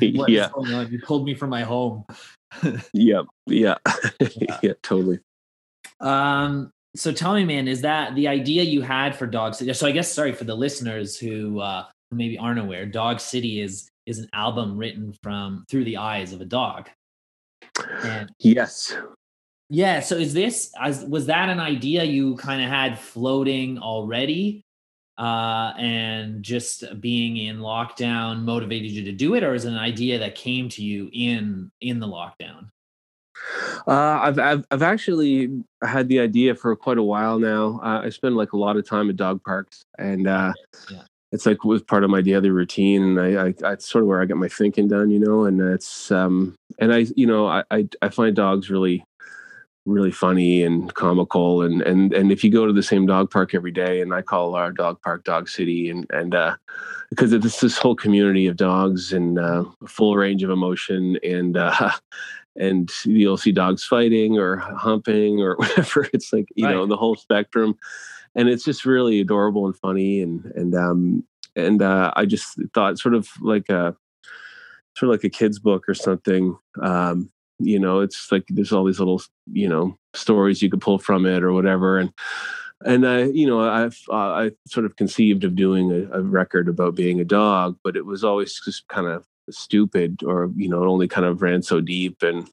yeah. 0.00 0.48
you 0.88 1.00
pulled 1.04 1.26
me 1.26 1.34
from 1.34 1.50
my 1.50 1.62
home 1.62 2.04
Yeah. 2.92 3.22
Yeah. 3.46 3.76
Yeah. 4.20 4.58
yeah. 4.62 4.72
Totally. 4.82 5.18
um 6.00 6.72
so 6.96 7.12
tell 7.12 7.34
me 7.34 7.44
man 7.44 7.68
is 7.68 7.80
that 7.80 8.14
the 8.14 8.28
idea 8.28 8.62
you 8.62 8.82
had 8.82 9.14
for 9.14 9.26
dog 9.26 9.54
city 9.54 9.72
so 9.72 9.86
i 9.86 9.92
guess 9.92 10.12
sorry 10.12 10.32
for 10.32 10.44
the 10.44 10.54
listeners 10.54 11.16
who 11.16 11.60
uh 11.60 11.84
maybe 12.10 12.38
aren't 12.38 12.60
aware 12.60 12.86
dog 12.86 13.20
city 13.20 13.60
is 13.60 13.88
is 14.06 14.18
an 14.18 14.28
album 14.32 14.76
written 14.76 15.12
from 15.22 15.64
through 15.68 15.84
the 15.84 15.96
eyes 15.96 16.32
of 16.32 16.40
a 16.40 16.44
dog 16.44 16.88
and 18.04 18.30
Yes. 18.38 18.96
Yeah. 19.70 20.00
So 20.00 20.16
is 20.16 20.34
this 20.34 20.72
as 20.80 21.04
was 21.04 21.26
that 21.26 21.48
an 21.48 21.60
idea 21.60 22.04
you 22.04 22.36
kind 22.36 22.62
of 22.62 22.68
had 22.68 22.98
floating 22.98 23.78
already? 23.78 24.64
Uh, 25.16 25.72
and 25.78 26.42
just 26.42 26.82
being 27.00 27.36
in 27.36 27.58
lockdown 27.58 28.42
motivated 28.42 28.90
you 28.90 29.04
to 29.04 29.12
do 29.12 29.36
it, 29.36 29.44
or 29.44 29.54
is 29.54 29.64
it 29.64 29.70
an 29.70 29.78
idea 29.78 30.18
that 30.18 30.34
came 30.34 30.68
to 30.68 30.82
you 30.82 31.08
in 31.12 31.70
in 31.80 32.00
the 32.00 32.06
lockdown? 32.06 32.68
Uh, 33.86 34.18
I've, 34.22 34.38
I've 34.38 34.64
I've 34.70 34.82
actually 34.82 35.50
had 35.82 36.08
the 36.08 36.20
idea 36.20 36.54
for 36.54 36.74
quite 36.76 36.98
a 36.98 37.02
while 37.02 37.38
now. 37.38 37.80
Uh, 37.82 38.02
I 38.04 38.08
spend 38.10 38.36
like 38.36 38.52
a 38.52 38.56
lot 38.56 38.76
of 38.76 38.88
time 38.88 39.10
at 39.10 39.16
dog 39.16 39.42
parks, 39.44 39.84
and 39.98 40.26
uh, 40.26 40.52
Yeah. 40.90 41.02
it's 41.32 41.46
like 41.46 41.64
was 41.64 41.82
part 41.82 42.04
of 42.04 42.10
my 42.10 42.20
daily 42.22 42.50
routine 42.50 43.02
and 43.02 43.20
I, 43.20 43.46
I 43.46 43.54
that's 43.58 43.88
sort 43.88 44.02
of 44.02 44.08
where 44.08 44.22
I 44.22 44.24
get 44.24 44.36
my 44.36 44.48
thinking 44.48 44.88
done, 44.88 45.10
you 45.10 45.18
know, 45.18 45.44
and 45.44 45.60
it's 45.60 46.10
um 46.10 46.54
and 46.78 46.92
I 46.94 47.06
you 47.16 47.26
know, 47.26 47.46
I 47.46 47.64
I, 47.70 47.88
I 48.02 48.08
find 48.08 48.34
dogs 48.36 48.70
really 48.70 49.04
really 49.86 50.10
funny 50.12 50.62
and 50.62 50.94
comical 50.94 51.60
and 51.60 51.82
and 51.82 52.14
and 52.14 52.32
if 52.32 52.42
you 52.42 52.50
go 52.50 52.66
to 52.66 52.72
the 52.72 52.82
same 52.82 53.04
dog 53.04 53.30
park 53.30 53.54
every 53.54 53.70
day 53.72 54.00
and 54.00 54.14
I 54.14 54.22
call 54.22 54.54
our 54.54 54.72
dog 54.72 54.98
park 55.02 55.24
Dog 55.24 55.48
City 55.48 55.90
and 55.90 56.06
and 56.10 56.34
uh 56.34 56.56
because 57.10 57.32
it's 57.34 57.60
this 57.60 57.76
whole 57.76 57.94
community 57.94 58.46
of 58.46 58.56
dogs 58.56 59.12
and 59.12 59.38
uh 59.38 59.64
full 59.86 60.16
range 60.16 60.42
of 60.42 60.48
emotion 60.50 61.18
and 61.22 61.56
uh 61.58 61.90
and 62.56 62.90
you'll 63.04 63.36
see 63.36 63.52
dogs 63.52 63.84
fighting 63.84 64.38
or 64.38 64.56
humping 64.56 65.40
or 65.40 65.56
whatever 65.58 66.08
it's 66.12 66.32
like 66.32 66.46
you 66.54 66.64
right. 66.66 66.74
know 66.74 66.86
the 66.86 66.96
whole 66.96 67.16
spectrum 67.16 67.74
and 68.34 68.48
it's 68.48 68.64
just 68.64 68.84
really 68.84 69.20
adorable 69.20 69.66
and 69.66 69.76
funny 69.76 70.20
and 70.20 70.44
and 70.54 70.74
um 70.74 71.24
and 71.56 71.82
uh, 71.82 72.12
I 72.16 72.26
just 72.26 72.58
thought 72.72 72.98
sort 72.98 73.14
of 73.14 73.28
like 73.40 73.68
a 73.68 73.96
sort 74.96 75.08
of 75.08 75.10
like 75.10 75.24
a 75.24 75.30
kid's 75.30 75.58
book 75.58 75.88
or 75.88 75.94
something. 75.94 76.56
Um, 76.80 77.30
you 77.58 77.78
know, 77.78 78.00
it's 78.00 78.30
like 78.32 78.44
there's 78.48 78.72
all 78.72 78.84
these 78.84 78.98
little 78.98 79.22
you 79.52 79.68
know 79.68 79.96
stories 80.14 80.62
you 80.62 80.70
could 80.70 80.80
pull 80.80 80.98
from 80.98 81.26
it 81.26 81.42
or 81.42 81.52
whatever, 81.52 81.98
and 81.98 82.12
and 82.84 83.06
I 83.06 83.24
you 83.24 83.46
know 83.46 83.60
I've 83.60 83.98
uh, 84.10 84.14
I 84.14 84.50
sort 84.66 84.86
of 84.86 84.96
conceived 84.96 85.44
of 85.44 85.54
doing 85.54 85.92
a, 85.92 86.18
a 86.18 86.22
record 86.22 86.68
about 86.68 86.96
being 86.96 87.20
a 87.20 87.24
dog, 87.24 87.78
but 87.84 87.96
it 87.96 88.06
was 88.06 88.24
always 88.24 88.60
just 88.64 88.88
kind 88.88 89.06
of 89.06 89.24
stupid 89.50 90.22
or 90.24 90.50
you 90.56 90.68
know 90.68 90.82
it 90.82 90.86
only 90.86 91.08
kind 91.08 91.26
of 91.26 91.42
ran 91.42 91.62
so 91.62 91.80
deep 91.80 92.22
and 92.22 92.48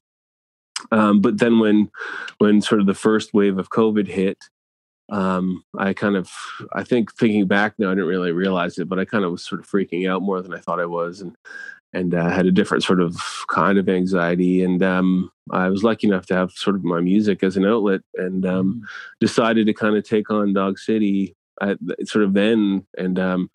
um, 0.90 1.20
but 1.20 1.38
then 1.38 1.58
when 1.58 1.90
when 2.38 2.60
sort 2.60 2.80
of 2.80 2.86
the 2.86 2.94
first 2.94 3.32
wave 3.32 3.58
of 3.58 3.70
covid 3.70 4.08
hit 4.08 4.38
um, 5.12 5.62
I 5.78 5.92
kind 5.92 6.16
of, 6.16 6.30
I 6.72 6.84
think 6.84 7.14
thinking 7.14 7.46
back 7.46 7.74
now, 7.78 7.88
I 7.88 7.94
didn't 7.94 8.08
really 8.08 8.32
realize 8.32 8.78
it, 8.78 8.88
but 8.88 8.98
I 8.98 9.04
kind 9.04 9.24
of 9.24 9.32
was 9.32 9.44
sort 9.44 9.60
of 9.60 9.68
freaking 9.68 10.10
out 10.10 10.22
more 10.22 10.40
than 10.40 10.54
I 10.54 10.58
thought 10.58 10.80
I 10.80 10.86
was, 10.86 11.20
and 11.20 11.36
and 11.94 12.14
uh, 12.14 12.30
had 12.30 12.46
a 12.46 12.52
different 12.52 12.82
sort 12.82 13.02
of 13.02 13.14
kind 13.48 13.76
of 13.76 13.86
anxiety. 13.86 14.64
And 14.64 14.82
um, 14.82 15.30
I 15.50 15.68
was 15.68 15.84
lucky 15.84 16.06
enough 16.06 16.24
to 16.26 16.34
have 16.34 16.52
sort 16.52 16.76
of 16.76 16.84
my 16.84 17.00
music 17.00 17.42
as 17.42 17.58
an 17.58 17.66
outlet, 17.66 18.00
and 18.14 18.46
um, 18.46 18.82
mm. 18.82 18.88
decided 19.20 19.66
to 19.66 19.74
kind 19.74 19.96
of 19.96 20.08
take 20.08 20.30
on 20.30 20.54
Dog 20.54 20.78
City 20.78 21.34
at 21.60 21.76
sort 22.04 22.24
of 22.24 22.32
then, 22.32 22.86
and 22.96 23.18
um, 23.18 23.50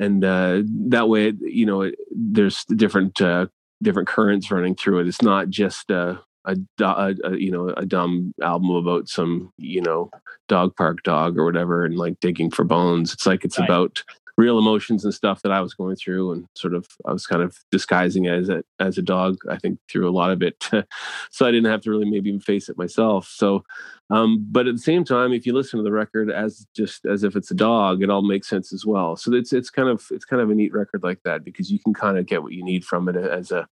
and 0.00 0.24
uh, 0.24 0.62
that 0.88 1.08
way, 1.08 1.32
you 1.40 1.66
know, 1.66 1.82
it, 1.82 1.94
there's 2.10 2.64
different 2.64 3.20
uh, 3.20 3.46
different 3.82 4.08
currents 4.08 4.50
running 4.50 4.74
through 4.74 5.00
it. 5.00 5.06
It's 5.06 5.22
not 5.22 5.50
just 5.50 5.90
uh, 5.90 6.16
a, 6.46 6.56
a, 6.80 7.14
a, 7.24 7.36
you 7.36 7.50
know 7.50 7.68
a 7.76 7.84
dumb 7.84 8.32
album 8.42 8.70
about 8.70 9.08
some 9.08 9.52
you 9.58 9.82
know 9.82 10.10
dog 10.48 10.74
park 10.76 11.02
dog 11.02 11.38
or 11.38 11.44
whatever 11.44 11.84
and 11.84 11.96
like 11.96 12.18
digging 12.20 12.50
for 12.50 12.64
bones 12.64 13.12
it's 13.12 13.26
like 13.26 13.44
it's 13.44 13.58
right. 13.58 13.68
about 13.68 14.02
real 14.38 14.58
emotions 14.58 15.04
and 15.04 15.12
stuff 15.12 15.42
that 15.42 15.52
i 15.52 15.60
was 15.60 15.74
going 15.74 15.96
through 15.96 16.32
and 16.32 16.46
sort 16.56 16.74
of 16.74 16.86
i 17.06 17.12
was 17.12 17.26
kind 17.26 17.42
of 17.42 17.58
disguising 17.70 18.26
as 18.26 18.48
a 18.48 18.62
as 18.78 18.96
a 18.96 19.02
dog 19.02 19.36
i 19.50 19.56
think 19.58 19.78
through 19.90 20.08
a 20.08 20.10
lot 20.10 20.30
of 20.30 20.42
it 20.42 20.56
so 21.30 21.46
i 21.46 21.50
didn't 21.50 21.70
have 21.70 21.82
to 21.82 21.90
really 21.90 22.08
maybe 22.08 22.30
even 22.30 22.40
face 22.40 22.68
it 22.68 22.78
myself 22.78 23.28
so 23.30 23.62
um, 24.10 24.46
but 24.50 24.66
at 24.66 24.74
the 24.74 24.80
same 24.80 25.04
time 25.04 25.32
if 25.32 25.46
you 25.46 25.52
listen 25.52 25.78
to 25.78 25.84
the 25.84 25.92
record 25.92 26.30
as 26.30 26.66
just 26.74 27.06
as 27.06 27.22
if 27.24 27.36
it's 27.36 27.50
a 27.50 27.54
dog 27.54 28.02
it 28.02 28.10
all 28.10 28.22
makes 28.22 28.48
sense 28.48 28.72
as 28.72 28.84
well. 28.84 29.16
So 29.16 29.32
it's 29.34 29.52
it's 29.52 29.70
kind 29.70 29.88
of 29.88 30.06
it's 30.10 30.24
kind 30.24 30.42
of 30.42 30.50
a 30.50 30.54
neat 30.54 30.72
record 30.72 31.02
like 31.02 31.20
that 31.24 31.44
because 31.44 31.70
you 31.70 31.78
can 31.78 31.94
kind 31.94 32.18
of 32.18 32.26
get 32.26 32.42
what 32.42 32.52
you 32.52 32.64
need 32.64 32.84
from 32.84 33.08
it 33.08 33.16
as 33.16 33.50
a 33.50 33.68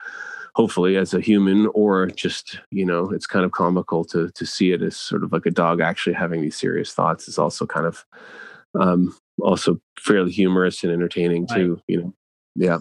hopefully 0.56 0.96
as 0.96 1.14
a 1.14 1.20
human 1.20 1.68
or 1.74 2.08
just 2.08 2.60
you 2.72 2.86
know 2.86 3.10
it's 3.12 3.28
kind 3.28 3.46
of 3.46 3.52
comical 3.52 4.06
to 4.06 4.32
to 4.32 4.46
see 4.46 4.72
it 4.72 4.82
as 4.82 4.96
sort 4.96 5.24
of 5.24 5.32
like 5.32 5.46
a 5.46 5.52
dog 5.52 5.82
actually 5.82 6.14
having 6.14 6.42
these 6.42 6.58
serious 6.58 6.94
thoughts 6.94 7.28
is 7.28 7.38
also 7.38 7.66
kind 7.66 7.86
of 7.86 8.06
um 8.80 9.16
also 9.42 9.80
fairly 10.00 10.32
humorous 10.32 10.84
and 10.84 10.94
entertaining 10.94 11.46
too 11.48 11.74
right. 11.74 11.84
you 11.88 12.02
know? 12.02 12.14
Yeah. 12.56 12.80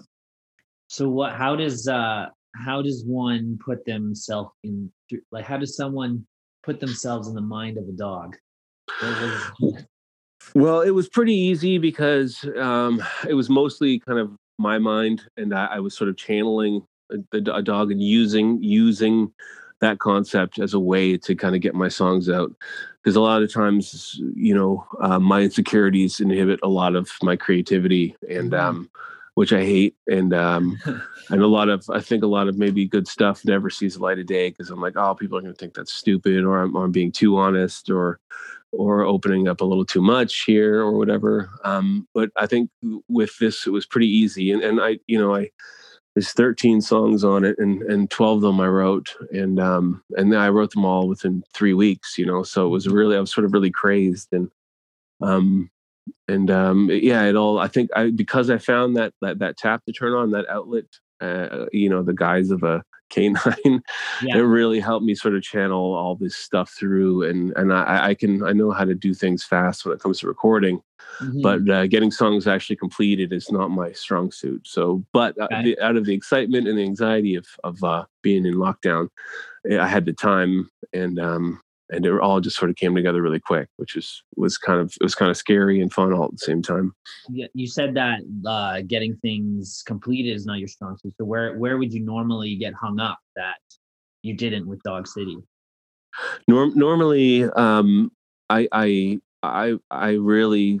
So 0.87 1.09
what 1.09 1.33
how 1.33 1.55
does 1.55 1.87
uh 1.87 2.27
how 2.55 2.81
does 2.81 3.03
one 3.05 3.59
put 3.63 3.85
themselves 3.85 4.51
in 4.63 4.91
like 5.31 5.45
how 5.45 5.57
does 5.57 5.75
someone 5.75 6.25
put 6.65 6.79
themselves 6.79 7.27
in 7.27 7.35
the 7.35 7.41
mind 7.41 7.77
of 7.77 7.87
a 7.87 7.91
dog. 7.91 8.35
Well 10.53 10.81
it 10.81 10.91
was 10.91 11.07
pretty 11.07 11.33
easy 11.33 11.77
because 11.77 12.43
um 12.57 13.03
it 13.27 13.33
was 13.33 13.49
mostly 13.49 13.99
kind 13.99 14.19
of 14.19 14.31
my 14.57 14.77
mind 14.77 15.23
and 15.37 15.53
I, 15.53 15.65
I 15.65 15.79
was 15.79 15.95
sort 15.95 16.09
of 16.09 16.17
channeling 16.17 16.85
a, 17.11 17.37
a 17.37 17.61
dog 17.61 17.91
and 17.91 18.01
using 18.01 18.61
using 18.61 19.31
that 19.81 19.99
concept 19.99 20.59
as 20.59 20.73
a 20.73 20.79
way 20.79 21.17
to 21.17 21.35
kind 21.35 21.55
of 21.55 21.61
get 21.61 21.75
my 21.75 21.89
songs 21.89 22.29
out. 22.29 22.51
Because 23.03 23.15
a 23.15 23.21
lot 23.21 23.43
of 23.43 23.53
times 23.53 24.19
you 24.35 24.55
know 24.55 24.85
uh, 25.01 25.19
my 25.19 25.41
insecurities 25.41 26.19
inhibit 26.19 26.59
a 26.63 26.69
lot 26.69 26.95
of 26.95 27.09
my 27.21 27.35
creativity 27.35 28.15
and 28.29 28.51
mm-hmm. 28.51 28.83
Which 29.35 29.53
i 29.53 29.63
hate 29.63 29.95
and 30.07 30.33
um, 30.33 30.77
and 31.29 31.41
a 31.41 31.47
lot 31.47 31.69
of 31.69 31.85
i 31.89 31.99
think 31.99 32.23
a 32.23 32.27
lot 32.27 32.47
of 32.47 32.57
maybe 32.57 32.85
good 32.85 33.07
stuff 33.07 33.45
never 33.45 33.69
sees 33.69 33.95
the 33.95 34.01
light 34.01 34.19
of 34.19 34.25
day 34.25 34.49
because 34.49 34.69
i'm 34.69 34.81
like 34.81 34.97
oh 34.97 35.15
people 35.15 35.37
are 35.37 35.41
going 35.41 35.53
to 35.53 35.57
think 35.57 35.73
that's 35.73 35.93
stupid 35.93 36.43
or 36.43 36.61
I'm, 36.61 36.75
or 36.75 36.85
I'm 36.85 36.91
being 36.91 37.11
too 37.11 37.37
honest 37.37 37.89
or 37.89 38.19
or 38.71 39.03
opening 39.03 39.47
up 39.47 39.61
a 39.61 39.65
little 39.65 39.85
too 39.85 40.01
much 40.01 40.43
here 40.43 40.81
or 40.81 40.97
whatever. 40.97 41.49
Um, 41.63 42.07
but 42.13 42.29
i 42.35 42.45
think 42.45 42.69
with 43.07 43.37
this 43.39 43.65
it 43.65 43.69
was 43.69 43.85
pretty 43.85 44.07
easy 44.07 44.51
and, 44.51 44.61
and 44.63 44.81
i 44.81 44.99
you 45.07 45.17
know 45.17 45.35
i 45.35 45.49
there's 46.15 46.31
13 46.31 46.81
songs 46.81 47.23
on 47.23 47.43
it 47.43 47.57
and 47.59 47.81
and 47.83 48.09
12 48.09 48.37
of 48.37 48.41
them 48.41 48.61
I 48.61 48.67
wrote 48.67 49.15
and 49.31 49.59
um 49.59 50.01
and 50.15 50.35
I 50.35 50.49
wrote 50.49 50.71
them 50.71 50.85
all 50.85 51.07
within 51.07 51.43
3 51.53 51.73
weeks 51.73 52.17
you 52.17 52.25
know 52.25 52.41
so 52.43 52.65
it 52.65 52.69
was 52.69 52.87
really 52.87 53.17
I 53.17 53.19
was 53.19 53.33
sort 53.33 53.45
of 53.45 53.53
really 53.53 53.71
crazed 53.71 54.29
and 54.31 54.49
um 55.21 55.69
and 56.27 56.51
um 56.51 56.89
yeah 56.91 57.23
it 57.23 57.35
all 57.35 57.59
I 57.59 57.67
think 57.67 57.89
I 57.95 58.11
because 58.11 58.49
I 58.49 58.57
found 58.57 58.95
that 58.97 59.13
that 59.21 59.39
that 59.39 59.57
tap 59.57 59.85
to 59.85 59.93
turn 59.93 60.13
on 60.13 60.31
that 60.31 60.47
outlet 60.49 60.85
uh, 61.21 61.65
you 61.71 61.89
know 61.89 62.03
the 62.03 62.13
guise 62.13 62.51
of 62.51 62.63
a 62.63 62.83
canine 63.11 63.83
yeah. 64.23 64.37
it 64.37 64.41
really 64.41 64.79
helped 64.79 65.05
me 65.05 65.13
sort 65.13 65.35
of 65.35 65.43
channel 65.43 65.93
all 65.93 66.15
this 66.15 66.35
stuff 66.35 66.71
through 66.71 67.21
and 67.21 67.53
and 67.55 67.71
I, 67.71 68.07
I 68.07 68.13
can 68.15 68.43
i 68.43 68.51
know 68.51 68.71
how 68.71 68.83
to 68.83 68.95
do 68.95 69.13
things 69.13 69.43
fast 69.43 69.85
when 69.85 69.93
it 69.93 70.01
comes 70.01 70.19
to 70.19 70.27
recording 70.27 70.81
mm-hmm. 71.21 71.39
but 71.41 71.69
uh, 71.69 71.85
getting 71.85 72.09
songs 72.09 72.47
actually 72.47 72.77
completed 72.77 73.31
is 73.31 73.51
not 73.51 73.69
my 73.69 73.91
strong 73.91 74.31
suit 74.31 74.65
so 74.65 75.05
but 75.13 75.37
uh, 75.37 75.47
the, 75.61 75.79
out 75.81 75.97
of 75.97 76.05
the 76.05 76.15
excitement 76.15 76.67
and 76.67 76.79
the 76.79 76.83
anxiety 76.83 77.35
of 77.35 77.45
of 77.63 77.81
uh, 77.83 78.05
being 78.23 78.43
in 78.43 78.55
lockdown 78.55 79.07
eh, 79.69 79.79
i 79.79 79.87
had 79.87 80.05
the 80.05 80.13
time 80.13 80.67
and 80.91 81.19
um 81.19 81.61
and 81.91 82.05
it 82.05 82.19
all 82.19 82.39
just 82.39 82.57
sort 82.57 82.69
of 82.69 82.75
came 82.75 82.95
together 82.95 83.21
really 83.21 83.39
quick, 83.39 83.67
which 83.77 83.95
was 83.95 84.23
was 84.35 84.57
kind 84.57 84.79
of 84.79 84.93
it 84.99 85.03
was 85.03 85.15
kind 85.15 85.29
of 85.29 85.37
scary 85.37 85.79
and 85.79 85.93
fun 85.93 86.13
all 86.13 86.25
at 86.25 86.31
the 86.31 86.37
same 86.37 86.61
time. 86.61 86.93
Yeah, 87.29 87.47
you 87.53 87.67
said 87.67 87.93
that 87.95 88.21
uh, 88.45 88.81
getting 88.87 89.15
things 89.17 89.83
completed 89.85 90.35
is 90.35 90.45
not 90.45 90.59
your 90.59 90.67
strong 90.67 90.97
suit. 90.97 91.13
So 91.17 91.25
where 91.25 91.57
where 91.57 91.77
would 91.77 91.93
you 91.93 92.01
normally 92.01 92.55
get 92.55 92.73
hung 92.73 92.99
up 92.99 93.19
that 93.35 93.57
you 94.23 94.35
didn't 94.35 94.67
with 94.67 94.81
Dog 94.83 95.07
City? 95.07 95.37
Norm, 96.47 96.71
normally, 96.75 97.43
um, 97.43 98.11
I 98.49 98.67
I 98.71 99.19
I 99.43 99.75
I 99.91 100.09
really 100.11 100.79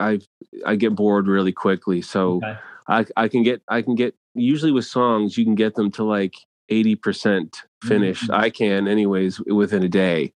I 0.00 0.20
I 0.64 0.76
get 0.76 0.94
bored 0.94 1.26
really 1.26 1.52
quickly. 1.52 2.02
So 2.02 2.36
okay. 2.36 2.56
I 2.88 3.06
I 3.16 3.28
can 3.28 3.42
get 3.42 3.62
I 3.68 3.82
can 3.82 3.94
get 3.94 4.14
usually 4.34 4.70
with 4.72 4.84
songs 4.84 5.36
you 5.36 5.44
can 5.44 5.56
get 5.56 5.74
them 5.74 5.90
to 5.90 6.04
like 6.04 6.34
80% 6.70 7.56
finished. 7.82 8.24
Mm-hmm. 8.24 8.40
I 8.40 8.50
can 8.50 8.88
anyways 8.88 9.40
within 9.40 9.82
a 9.82 9.88
day. 9.88 10.32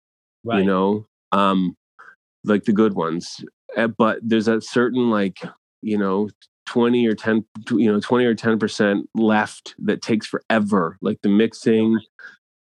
Right. 0.44 0.60
You 0.60 0.64
know, 0.64 1.06
um 1.32 1.76
like 2.44 2.64
the 2.64 2.72
good 2.72 2.94
ones. 2.94 3.44
Eh, 3.76 3.86
but 3.86 4.18
there's 4.22 4.48
a 4.48 4.60
certain 4.60 5.10
like, 5.10 5.38
you 5.82 5.98
know, 5.98 6.28
20 6.70 7.06
or 7.06 7.14
10 7.14 7.44
you 7.72 7.92
know 7.92 7.98
20 7.98 8.24
or 8.24 8.34
10% 8.34 9.02
left 9.16 9.74
that 9.78 10.02
takes 10.02 10.26
forever 10.26 10.96
like 11.02 11.18
the 11.22 11.28
mixing 11.28 11.98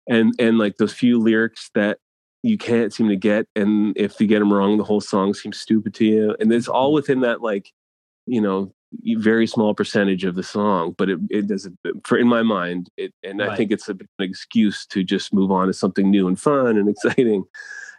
and 0.09 0.33
and 0.39 0.57
like 0.57 0.77
those 0.79 0.95
few 0.95 1.19
lyrics 1.19 1.71
that 1.75 1.99
you 2.43 2.57
can't 2.57 2.95
seem 2.95 3.09
to 3.09 3.17
get 3.17 3.47
and 3.55 3.95
if 3.99 4.19
you 4.19 4.27
get 4.27 4.39
them 4.39 4.51
wrong 4.51 4.79
the 4.79 4.85
whole 4.85 5.03
song 5.03 5.35
seems 5.35 5.59
stupid 5.59 5.93
to 5.93 6.07
you 6.07 6.35
and 6.41 6.51
it's 6.51 6.69
all 6.69 6.89
mm-hmm. 6.89 6.95
within 6.95 7.21
that 7.21 7.43
like 7.43 7.71
you 8.29 8.41
know 8.41 8.73
very 9.17 9.47
small 9.47 9.75
percentage 9.75 10.25
of 10.25 10.35
the 10.35 10.43
song, 10.43 10.95
but 10.97 11.09
it, 11.09 11.19
it 11.31 11.47
does 11.47 11.69
for 12.05 12.19
in 12.19 12.27
my 12.27 12.43
mind, 12.43 12.89
it, 12.97 13.13
and 13.23 13.41
right. 13.41 13.51
I 13.51 13.57
think 13.57 13.71
it's 13.71 13.89
a, 13.89 13.93
an 13.93 14.09
excuse 14.21 14.87
to 14.87 15.05
just 15.05 15.33
move 15.33 15.51
on 15.51 15.67
to 15.67 15.73
something 15.73 16.11
new 16.11 16.29
and 16.29 16.39
fun 16.41 16.77
and 16.77 16.89
exciting. 17.07 17.45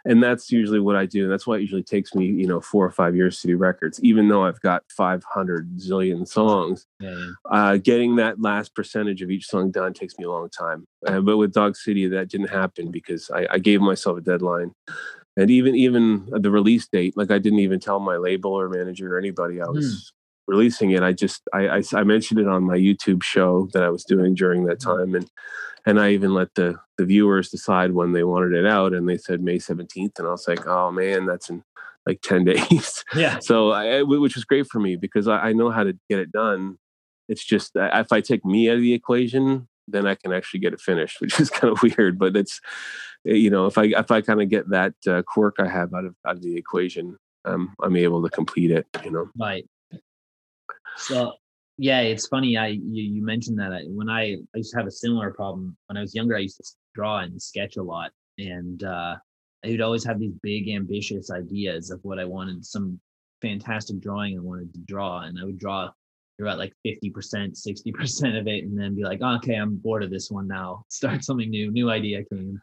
And 0.06 0.22
that's 0.22 0.50
usually 0.50 0.80
what 0.80 0.96
I 0.96 1.04
do. 1.04 1.24
And 1.24 1.32
that's 1.32 1.46
why 1.46 1.56
it 1.56 1.60
usually 1.60 1.82
takes 1.82 2.14
me, 2.14 2.24
you 2.24 2.46
know, 2.46 2.58
four 2.58 2.86
or 2.86 2.90
five 2.90 3.14
years 3.14 3.38
to 3.42 3.48
do 3.48 3.58
records, 3.58 4.02
even 4.02 4.28
though 4.28 4.46
I've 4.46 4.60
got 4.62 4.82
500 4.88 5.76
zillion 5.76 6.26
songs. 6.26 6.86
Yeah, 7.00 7.10
yeah. 7.10 7.30
Uh, 7.44 7.76
getting 7.76 8.16
that 8.16 8.40
last 8.40 8.74
percentage 8.74 9.20
of 9.20 9.30
each 9.30 9.46
song 9.46 9.70
done 9.70 9.92
takes 9.92 10.18
me 10.18 10.24
a 10.24 10.30
long 10.30 10.48
time. 10.48 10.86
Uh, 11.06 11.20
but 11.20 11.36
with 11.36 11.52
Dog 11.52 11.76
City, 11.76 12.06
that 12.08 12.28
didn't 12.28 12.48
happen 12.48 12.90
because 12.90 13.30
I, 13.30 13.46
I 13.50 13.58
gave 13.58 13.82
myself 13.82 14.16
a 14.16 14.22
deadline 14.22 14.72
and 15.36 15.50
even 15.50 15.74
even 15.76 16.26
the 16.32 16.50
release 16.50 16.88
date 16.88 17.16
like 17.16 17.30
i 17.30 17.38
didn't 17.38 17.60
even 17.60 17.78
tell 17.78 18.00
my 18.00 18.16
label 18.16 18.50
or 18.50 18.68
manager 18.68 19.14
or 19.14 19.16
anybody 19.16 19.60
i 19.60 19.64
was 19.64 20.12
hmm 20.12 20.19
releasing 20.46 20.90
it, 20.90 21.02
I 21.02 21.12
just 21.12 21.42
I, 21.52 21.68
I, 21.68 21.82
I 21.94 22.04
mentioned 22.04 22.40
it 22.40 22.48
on 22.48 22.64
my 22.64 22.76
YouTube 22.76 23.22
show 23.22 23.68
that 23.72 23.82
I 23.82 23.90
was 23.90 24.04
doing 24.04 24.34
during 24.34 24.64
that 24.64 24.80
mm-hmm. 24.80 24.98
time, 24.98 25.14
and 25.14 25.30
and 25.86 26.00
I 26.00 26.10
even 26.10 26.34
let 26.34 26.54
the 26.54 26.78
the 26.98 27.04
viewers 27.04 27.50
decide 27.50 27.92
when 27.92 28.12
they 28.12 28.24
wanted 28.24 28.54
it 28.54 28.66
out, 28.66 28.92
and 28.92 29.08
they 29.08 29.18
said 29.18 29.42
May 29.42 29.58
seventeenth, 29.58 30.18
and 30.18 30.26
I 30.26 30.30
was 30.30 30.48
like, 30.48 30.66
oh 30.66 30.90
man, 30.90 31.26
that's 31.26 31.50
in 31.50 31.62
like 32.06 32.20
10 32.22 32.44
days. 32.44 33.04
Yeah. 33.14 33.38
So 33.40 33.70
I, 33.70 34.02
which 34.02 34.34
was 34.34 34.44
great 34.44 34.66
for 34.66 34.80
me 34.80 34.96
because 34.96 35.28
I, 35.28 35.48
I 35.48 35.52
know 35.52 35.70
how 35.70 35.84
to 35.84 35.98
get 36.08 36.18
it 36.18 36.32
done. 36.32 36.78
It's 37.28 37.44
just 37.44 37.72
if 37.74 38.12
I 38.12 38.20
take 38.20 38.44
me 38.44 38.68
out 38.68 38.76
of 38.76 38.82
the 38.82 38.92
equation, 38.92 39.68
then 39.86 40.06
I 40.06 40.14
can 40.14 40.32
actually 40.32 40.60
get 40.60 40.72
it 40.72 40.80
finished, 40.80 41.20
which 41.20 41.38
is 41.38 41.50
kind 41.50 41.72
of 41.72 41.82
weird. 41.82 42.18
But 42.18 42.36
it's 42.36 42.60
you 43.24 43.50
know 43.50 43.66
if 43.66 43.78
I 43.78 43.84
if 43.84 44.10
I 44.10 44.20
kind 44.20 44.42
of 44.42 44.48
get 44.48 44.68
that 44.70 44.94
uh, 45.06 45.22
quirk 45.22 45.56
I 45.58 45.68
have 45.68 45.94
out 45.94 46.06
of 46.06 46.16
out 46.26 46.36
of 46.36 46.42
the 46.42 46.56
equation, 46.56 47.16
um, 47.44 47.74
I'm 47.82 47.96
able 47.96 48.22
to 48.22 48.30
complete 48.30 48.72
it. 48.72 48.86
You 49.04 49.12
know. 49.12 49.28
Right. 49.38 49.66
So 50.96 51.32
yeah, 51.78 52.00
it's 52.00 52.26
funny. 52.26 52.56
I 52.56 52.68
you, 52.68 53.02
you 53.02 53.22
mentioned 53.22 53.58
that 53.58 53.72
I, 53.72 53.82
when 53.84 54.08
I 54.08 54.36
I 54.54 54.58
used 54.58 54.72
to 54.72 54.78
have 54.78 54.86
a 54.86 54.90
similar 54.90 55.32
problem 55.32 55.76
when 55.86 55.96
I 55.96 56.00
was 56.00 56.14
younger. 56.14 56.36
I 56.36 56.40
used 56.40 56.58
to 56.58 56.64
draw 56.94 57.18
and 57.20 57.40
sketch 57.40 57.76
a 57.76 57.82
lot, 57.82 58.10
and 58.38 58.82
uh, 58.84 59.16
I 59.64 59.68
would 59.68 59.80
always 59.80 60.04
have 60.04 60.18
these 60.18 60.34
big 60.42 60.68
ambitious 60.68 61.30
ideas 61.30 61.90
of 61.90 62.00
what 62.02 62.18
I 62.18 62.24
wanted, 62.24 62.64
some 62.64 63.00
fantastic 63.42 64.00
drawing 64.00 64.36
I 64.36 64.42
wanted 64.42 64.72
to 64.74 64.80
draw, 64.80 65.20
and 65.20 65.38
I 65.38 65.44
would 65.44 65.58
draw 65.58 65.90
about 66.40 66.58
like 66.58 66.72
50%, 66.86 67.12
60% 67.12 68.38
of 68.38 68.46
it, 68.46 68.64
and 68.64 68.78
then 68.78 68.94
be 68.94 69.04
like, 69.04 69.20
okay, 69.20 69.54
I'm 69.54 69.76
bored 69.76 70.02
of 70.02 70.10
this 70.10 70.30
one 70.30 70.48
now. 70.48 70.84
Start 70.88 71.22
something 71.24 71.50
new. 71.50 71.70
New 71.70 71.90
idea 71.90 72.24
came. 72.24 72.60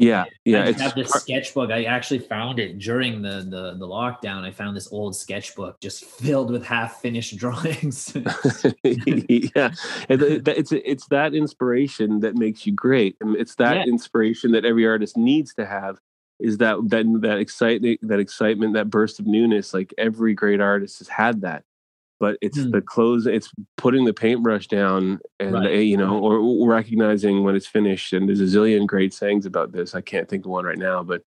Yeah, 0.00 0.24
yeah. 0.46 0.64
I 0.64 0.72
have 0.72 0.94
this 0.94 1.10
sketchbook. 1.10 1.70
I 1.70 1.84
actually 1.84 2.20
found 2.20 2.58
it 2.58 2.78
during 2.78 3.20
the, 3.20 3.46
the 3.46 3.74
the 3.74 3.86
lockdown. 3.86 4.44
I 4.44 4.50
found 4.50 4.74
this 4.74 4.90
old 4.90 5.14
sketchbook 5.14 5.78
just 5.80 6.04
filled 6.04 6.50
with 6.50 6.64
half 6.64 7.00
finished 7.02 7.36
drawings. 7.38 8.14
yeah, 8.82 9.70
it's 10.08 10.72
it's 10.72 11.06
that 11.08 11.34
inspiration 11.34 12.20
that 12.20 12.34
makes 12.34 12.66
you 12.66 12.72
great, 12.72 13.16
and 13.20 13.36
it's 13.36 13.56
that 13.56 13.76
yeah. 13.76 13.84
inspiration 13.84 14.52
that 14.52 14.64
every 14.64 14.86
artist 14.86 15.18
needs 15.18 15.52
to 15.54 15.66
have. 15.66 15.98
Is 16.38 16.56
that 16.58 16.78
that 16.88 17.04
that 17.20 17.38
excitement, 17.38 18.00
that 18.02 18.20
excitement, 18.20 18.72
that 18.74 18.88
burst 18.88 19.20
of 19.20 19.26
newness? 19.26 19.74
Like 19.74 19.92
every 19.98 20.32
great 20.32 20.62
artist 20.62 21.00
has 21.00 21.08
had 21.08 21.42
that 21.42 21.64
but 22.20 22.36
it's 22.40 22.58
mm. 22.58 22.70
the 22.70 22.80
close 22.80 23.26
it's 23.26 23.50
putting 23.76 24.04
the 24.04 24.12
paintbrush 24.12 24.68
down 24.68 25.18
and 25.40 25.54
right. 25.54 25.80
you 25.80 25.96
know 25.96 26.18
or 26.18 26.68
recognizing 26.68 27.42
when 27.42 27.56
it's 27.56 27.66
finished 27.66 28.12
and 28.12 28.28
there's 28.28 28.40
a 28.40 28.44
zillion 28.44 28.86
great 28.86 29.12
sayings 29.12 29.46
about 29.46 29.72
this 29.72 29.94
i 29.94 30.00
can't 30.00 30.28
think 30.28 30.44
of 30.44 30.50
one 30.50 30.64
right 30.64 30.78
now 30.78 31.02
but 31.02 31.22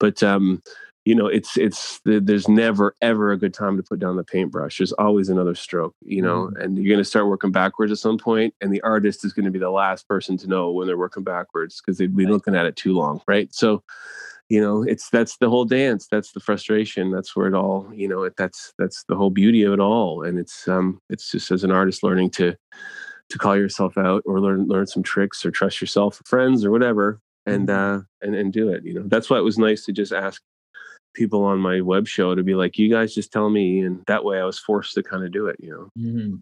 but 0.00 0.22
um 0.22 0.60
you 1.04 1.14
know 1.14 1.26
it's 1.26 1.56
it's 1.56 2.00
there's 2.04 2.48
never 2.48 2.94
ever 3.00 3.30
a 3.30 3.38
good 3.38 3.54
time 3.54 3.76
to 3.76 3.82
put 3.82 3.98
down 3.98 4.16
the 4.16 4.24
paintbrush 4.24 4.78
there's 4.78 4.92
always 4.92 5.28
another 5.28 5.54
stroke 5.54 5.94
you 6.04 6.20
know 6.20 6.50
mm. 6.52 6.62
and 6.62 6.76
you're 6.76 6.92
going 6.92 7.02
to 7.02 7.08
start 7.08 7.28
working 7.28 7.52
backwards 7.52 7.92
at 7.92 7.98
some 7.98 8.18
point 8.18 8.52
and 8.60 8.72
the 8.72 8.80
artist 8.80 9.24
is 9.24 9.32
going 9.32 9.44
to 9.44 9.50
be 9.50 9.58
the 9.58 9.70
last 9.70 10.08
person 10.08 10.36
to 10.36 10.46
know 10.48 10.70
when 10.70 10.86
they're 10.86 10.98
working 10.98 11.24
backwards 11.24 11.80
because 11.80 11.98
they've 11.98 12.14
been 12.14 12.26
right. 12.26 12.32
looking 12.32 12.56
at 12.56 12.66
it 12.66 12.76
too 12.76 12.92
long 12.92 13.20
right 13.26 13.54
so 13.54 13.82
you 14.48 14.60
know 14.60 14.82
it's 14.82 15.10
that's 15.10 15.36
the 15.38 15.48
whole 15.48 15.64
dance 15.64 16.06
that's 16.10 16.32
the 16.32 16.40
frustration 16.40 17.10
that's 17.10 17.36
where 17.36 17.46
it 17.46 17.54
all 17.54 17.88
you 17.94 18.08
know 18.08 18.22
it, 18.22 18.34
that's 18.36 18.72
that's 18.78 19.04
the 19.08 19.14
whole 19.14 19.30
beauty 19.30 19.62
of 19.62 19.72
it 19.72 19.80
all 19.80 20.22
and 20.22 20.38
it's 20.38 20.66
um 20.68 21.00
it's 21.10 21.30
just 21.30 21.50
as 21.50 21.64
an 21.64 21.70
artist 21.70 22.02
learning 22.02 22.30
to 22.30 22.54
to 23.28 23.38
call 23.38 23.56
yourself 23.56 23.98
out 23.98 24.22
or 24.24 24.40
learn 24.40 24.66
learn 24.66 24.86
some 24.86 25.02
tricks 25.02 25.44
or 25.44 25.50
trust 25.50 25.80
yourself 25.80 26.20
friends 26.24 26.64
or 26.64 26.70
whatever 26.70 27.20
and 27.46 27.68
mm-hmm. 27.68 27.98
uh 27.98 28.02
and 28.22 28.34
and 28.34 28.52
do 28.52 28.70
it 28.70 28.84
you 28.84 28.94
know 28.94 29.04
that's 29.06 29.28
why 29.28 29.38
it 29.38 29.44
was 29.44 29.58
nice 29.58 29.84
to 29.84 29.92
just 29.92 30.12
ask 30.12 30.40
people 31.14 31.44
on 31.44 31.58
my 31.58 31.80
web 31.80 32.06
show 32.06 32.34
to 32.34 32.42
be 32.42 32.54
like 32.54 32.78
you 32.78 32.88
guys 32.88 33.14
just 33.14 33.32
tell 33.32 33.50
me 33.50 33.80
and 33.80 34.02
that 34.06 34.24
way 34.24 34.40
i 34.40 34.44
was 34.44 34.58
forced 34.58 34.94
to 34.94 35.02
kind 35.02 35.24
of 35.24 35.32
do 35.32 35.46
it 35.46 35.56
you 35.58 35.70
know 35.70 35.88
mm-hmm. 35.98 36.36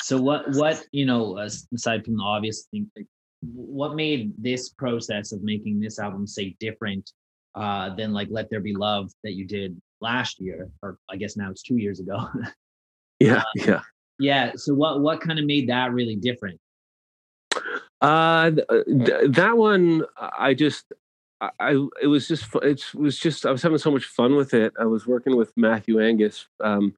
so 0.00 0.20
what 0.20 0.44
what 0.52 0.84
you 0.92 1.06
know 1.06 1.38
aside 1.38 2.04
from 2.04 2.16
the 2.16 2.22
obvious 2.22 2.66
thing 2.70 2.90
like 2.96 3.06
what 3.52 3.94
made 3.94 4.32
this 4.38 4.70
process 4.70 5.32
of 5.32 5.42
making 5.42 5.80
this 5.80 5.98
album 5.98 6.26
say 6.26 6.56
different 6.60 7.12
uh, 7.54 7.94
than 7.94 8.12
like 8.12 8.28
Let 8.30 8.50
There 8.50 8.60
Be 8.60 8.74
Love 8.74 9.10
that 9.22 9.34
you 9.34 9.46
did 9.46 9.80
last 10.00 10.40
year, 10.40 10.68
or 10.82 10.98
I 11.10 11.16
guess 11.16 11.36
now 11.36 11.50
it's 11.50 11.62
two 11.62 11.76
years 11.76 12.00
ago. 12.00 12.26
yeah, 13.20 13.38
uh, 13.38 13.42
yeah, 13.54 13.80
yeah. 14.18 14.52
So 14.56 14.74
what 14.74 15.00
what 15.00 15.20
kind 15.20 15.38
of 15.38 15.44
made 15.44 15.68
that 15.68 15.92
really 15.92 16.16
different? 16.16 16.60
Uh, 18.00 18.50
th- 18.50 19.30
that 19.30 19.56
one 19.56 20.04
I 20.18 20.54
just 20.54 20.92
I 21.40 21.86
it 22.00 22.06
was 22.06 22.28
just 22.28 22.46
it 22.62 22.94
was 22.94 23.18
just 23.18 23.46
I 23.46 23.50
was 23.50 23.62
having 23.62 23.78
so 23.78 23.90
much 23.90 24.04
fun 24.04 24.36
with 24.36 24.54
it. 24.54 24.72
I 24.78 24.84
was 24.84 25.06
working 25.06 25.36
with 25.36 25.52
Matthew 25.56 26.00
Angus. 26.00 26.46
Um, 26.60 26.94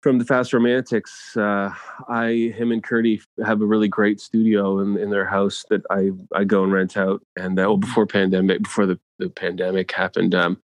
from 0.00 0.18
the 0.18 0.24
Fast 0.24 0.52
Romantics, 0.52 1.36
uh, 1.36 1.70
I, 2.08 2.52
him, 2.56 2.70
and 2.70 2.82
Kirty 2.82 3.20
have 3.44 3.60
a 3.60 3.66
really 3.66 3.88
great 3.88 4.20
studio 4.20 4.78
in, 4.78 4.96
in 4.96 5.10
their 5.10 5.26
house 5.26 5.64
that 5.70 5.82
I, 5.90 6.10
I 6.32 6.44
go 6.44 6.62
and 6.62 6.72
rent 6.72 6.96
out. 6.96 7.22
And 7.36 7.58
that, 7.58 7.66
well, 7.66 7.76
before 7.76 8.06
pandemic, 8.06 8.62
before 8.62 8.86
the, 8.86 8.98
the 9.18 9.28
pandemic 9.28 9.90
happened, 9.90 10.34
um, 10.34 10.62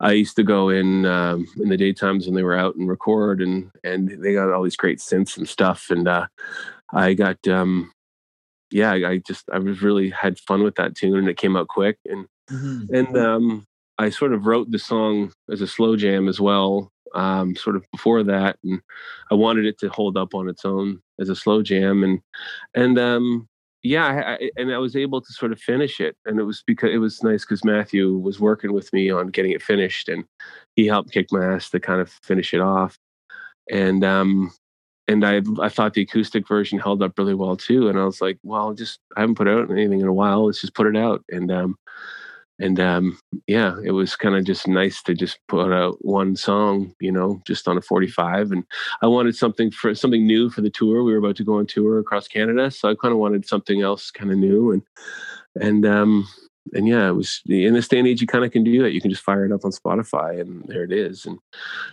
I 0.00 0.12
used 0.12 0.36
to 0.36 0.44
go 0.44 0.68
in 0.68 1.06
um, 1.06 1.46
in 1.60 1.68
the 1.68 1.76
daytimes 1.76 2.26
when 2.26 2.34
they 2.34 2.44
were 2.44 2.56
out 2.56 2.76
and 2.76 2.88
record, 2.88 3.42
and 3.42 3.70
and 3.82 4.22
they 4.22 4.34
got 4.34 4.52
all 4.52 4.62
these 4.62 4.76
great 4.76 5.00
synths 5.00 5.36
and 5.36 5.48
stuff. 5.48 5.86
And 5.90 6.06
uh, 6.06 6.26
I 6.92 7.14
got, 7.14 7.46
um, 7.48 7.90
yeah, 8.70 8.92
I, 8.92 9.10
I, 9.10 9.16
just 9.18 9.50
I 9.52 9.58
was 9.58 9.82
really 9.82 10.10
had 10.10 10.38
fun 10.38 10.62
with 10.62 10.76
that 10.76 10.94
tune, 10.94 11.18
and 11.18 11.28
it 11.28 11.36
came 11.36 11.56
out 11.56 11.66
quick. 11.66 11.98
And 12.06 12.26
mm-hmm. 12.48 12.94
and 12.94 13.16
um, 13.16 13.66
I 13.98 14.10
sort 14.10 14.32
of 14.32 14.46
wrote 14.46 14.70
the 14.70 14.78
song 14.78 15.32
as 15.50 15.60
a 15.60 15.66
slow 15.66 15.96
jam 15.96 16.28
as 16.28 16.40
well 16.40 16.92
um, 17.14 17.56
sort 17.56 17.76
of 17.76 17.84
before 17.92 18.22
that, 18.24 18.58
and 18.64 18.80
I 19.30 19.34
wanted 19.34 19.66
it 19.66 19.78
to 19.80 19.88
hold 19.88 20.16
up 20.16 20.34
on 20.34 20.48
its 20.48 20.64
own 20.64 21.00
as 21.20 21.28
a 21.28 21.36
slow 21.36 21.62
jam, 21.62 22.02
and 22.02 22.20
and 22.74 22.98
um, 22.98 23.48
yeah, 23.82 24.06
I, 24.06 24.32
I, 24.32 24.50
and 24.56 24.72
I 24.72 24.78
was 24.78 24.96
able 24.96 25.20
to 25.20 25.32
sort 25.32 25.52
of 25.52 25.60
finish 25.60 26.00
it, 26.00 26.16
and 26.26 26.38
it 26.38 26.44
was 26.44 26.62
because 26.66 26.90
it 26.92 26.98
was 26.98 27.22
nice 27.22 27.44
because 27.44 27.64
Matthew 27.64 28.16
was 28.16 28.40
working 28.40 28.72
with 28.72 28.92
me 28.92 29.10
on 29.10 29.28
getting 29.28 29.52
it 29.52 29.62
finished, 29.62 30.08
and 30.08 30.24
he 30.76 30.86
helped 30.86 31.12
kick 31.12 31.26
my 31.30 31.44
ass 31.54 31.70
to 31.70 31.80
kind 31.80 32.00
of 32.00 32.10
finish 32.22 32.52
it 32.54 32.60
off, 32.60 32.98
and 33.70 34.04
um, 34.04 34.52
and 35.06 35.24
I 35.24 35.42
I 35.60 35.68
thought 35.68 35.94
the 35.94 36.02
acoustic 36.02 36.46
version 36.48 36.78
held 36.78 37.02
up 37.02 37.18
really 37.18 37.34
well 37.34 37.56
too, 37.56 37.88
and 37.88 37.98
I 37.98 38.04
was 38.04 38.20
like, 38.20 38.38
well, 38.42 38.74
just 38.74 39.00
I 39.16 39.20
haven't 39.20 39.36
put 39.36 39.48
out 39.48 39.70
anything 39.70 40.00
in 40.00 40.06
a 40.06 40.12
while, 40.12 40.46
let's 40.46 40.60
just 40.60 40.74
put 40.74 40.86
it 40.86 40.96
out, 40.96 41.24
and 41.30 41.50
um, 41.50 41.76
and 42.58 42.80
um, 42.80 43.18
yeah, 43.46 43.76
it 43.84 43.92
was 43.92 44.16
kind 44.16 44.34
of 44.34 44.44
just 44.44 44.66
nice 44.66 45.02
to 45.04 45.14
just 45.14 45.38
put 45.46 45.72
out 45.72 45.96
one 46.04 46.34
song, 46.34 46.94
you 47.00 47.12
know, 47.12 47.40
just 47.46 47.68
on 47.68 47.78
a 47.78 47.82
45. 47.82 48.50
And 48.50 48.64
I 49.00 49.06
wanted 49.06 49.36
something 49.36 49.70
for 49.70 49.94
something 49.94 50.26
new 50.26 50.50
for 50.50 50.60
the 50.60 50.70
tour. 50.70 51.04
We 51.04 51.12
were 51.12 51.18
about 51.18 51.36
to 51.36 51.44
go 51.44 51.58
on 51.58 51.66
tour 51.66 51.98
across 51.98 52.26
Canada, 52.26 52.70
so 52.70 52.90
I 52.90 52.94
kind 52.94 53.12
of 53.12 53.18
wanted 53.18 53.46
something 53.46 53.82
else, 53.82 54.10
kind 54.10 54.32
of 54.32 54.38
new. 54.38 54.72
And 54.72 54.82
and 55.60 55.86
um, 55.86 56.28
and 56.74 56.88
yeah, 56.88 57.08
it 57.08 57.12
was 57.12 57.42
in 57.46 57.74
this 57.74 57.88
day 57.88 57.98
and 57.98 58.08
age, 58.08 58.20
you 58.20 58.26
kind 58.26 58.44
of 58.44 58.50
can 58.50 58.64
do 58.64 58.82
that. 58.82 58.92
You 58.92 59.00
can 59.00 59.10
just 59.10 59.22
fire 59.22 59.44
it 59.44 59.52
up 59.52 59.64
on 59.64 59.70
Spotify, 59.70 60.40
and 60.40 60.64
there 60.66 60.84
it 60.84 60.92
is. 60.92 61.26
And 61.26 61.38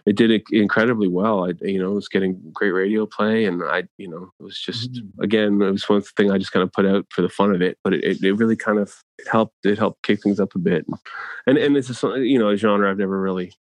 it 0.06 0.16
did 0.16 0.44
incredibly 0.52 1.08
well. 1.08 1.46
I, 1.46 1.54
you 1.62 1.80
know, 1.80 1.92
it 1.92 1.96
was 1.96 2.08
getting 2.08 2.40
great 2.54 2.72
radio 2.72 3.06
play, 3.06 3.46
and 3.46 3.64
I, 3.64 3.84
you 3.98 4.08
know, 4.08 4.30
it 4.40 4.44
was 4.44 4.60
just 4.60 4.94
mm-hmm. 4.94 5.22
again, 5.22 5.62
it 5.62 5.72
was 5.72 5.90
one 5.90 6.02
thing 6.02 6.32
I 6.32 6.38
just 6.38 6.52
kind 6.52 6.64
of 6.64 6.72
put 6.72 6.86
out 6.86 7.06
for 7.10 7.22
the 7.22 7.30
fun 7.30 7.54
of 7.54 7.62
it. 7.62 7.78
But 7.84 7.94
it, 7.94 8.24
it, 8.24 8.36
really 8.36 8.56
kind 8.56 8.80
of 8.80 8.94
helped. 9.32 9.56
It 9.64 9.78
helped 9.78 10.04
kick 10.04 10.22
things 10.22 10.40
up 10.40 10.56
a 10.56 10.60
bit, 10.60 10.86
and 11.48 11.58
and 11.58 11.78
it's 11.78 12.04
a 12.04 12.20
you 12.20 12.40
know 12.40 12.50
a 12.50 12.58
genre 12.58 12.90
I've 12.90 12.98
never 12.98 13.20
really, 13.20 13.54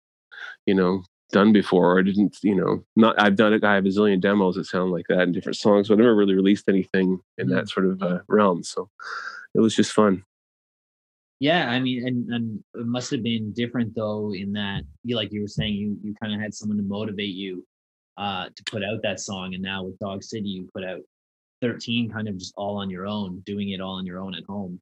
you 0.65 0.75
know, 0.75 1.03
done 1.31 1.51
before. 1.51 1.99
I 1.99 2.03
didn't, 2.03 2.37
you 2.43 2.55
know, 2.55 2.83
not 2.95 3.19
I've 3.21 3.35
done 3.35 3.53
it. 3.53 3.63
I 3.63 3.75
have 3.75 3.85
a 3.85 3.89
zillion 3.89 4.21
demos 4.21 4.55
that 4.55 4.65
sound 4.65 4.91
like 4.91 5.07
that 5.09 5.21
in 5.21 5.31
different 5.31 5.57
songs, 5.57 5.87
but 5.87 5.95
I 5.95 5.97
never 5.97 6.15
really 6.15 6.35
released 6.35 6.69
anything 6.69 7.19
in 7.37 7.49
that 7.49 7.65
mm-hmm. 7.65 7.67
sort 7.67 7.85
of 7.87 8.01
uh, 8.01 8.19
realm. 8.27 8.63
So 8.63 8.89
it 9.53 9.59
was 9.59 9.75
just 9.75 9.91
fun. 9.91 10.23
Yeah, 11.39 11.69
I 11.69 11.79
mean, 11.79 12.07
and 12.07 12.29
and 12.29 12.63
it 12.75 12.85
must 12.85 13.11
have 13.11 13.21
been 13.21 13.51
different 13.51 13.93
though, 13.95 14.33
in 14.33 14.53
that 14.53 14.83
you 15.03 15.15
like 15.15 15.33
you 15.33 15.41
were 15.41 15.47
saying, 15.47 15.73
you 15.73 15.97
you 16.01 16.15
kind 16.21 16.33
of 16.33 16.39
had 16.39 16.53
someone 16.53 16.77
to 16.77 16.83
motivate 16.83 17.35
you 17.35 17.65
uh 18.17 18.45
to 18.55 18.63
put 18.69 18.83
out 18.83 19.01
that 19.03 19.19
song, 19.19 19.53
and 19.53 19.61
now 19.61 19.83
with 19.83 19.99
Dog 19.99 20.23
City, 20.23 20.47
you 20.47 20.69
put 20.73 20.85
out 20.85 21.01
13 21.61 22.09
kind 22.11 22.27
of 22.27 22.37
just 22.37 22.53
all 22.55 22.77
on 22.77 22.89
your 22.89 23.05
own, 23.05 23.41
doing 23.45 23.69
it 23.71 23.81
all 23.81 23.95
on 23.95 24.05
your 24.05 24.19
own 24.19 24.33
at 24.33 24.43
home. 24.45 24.79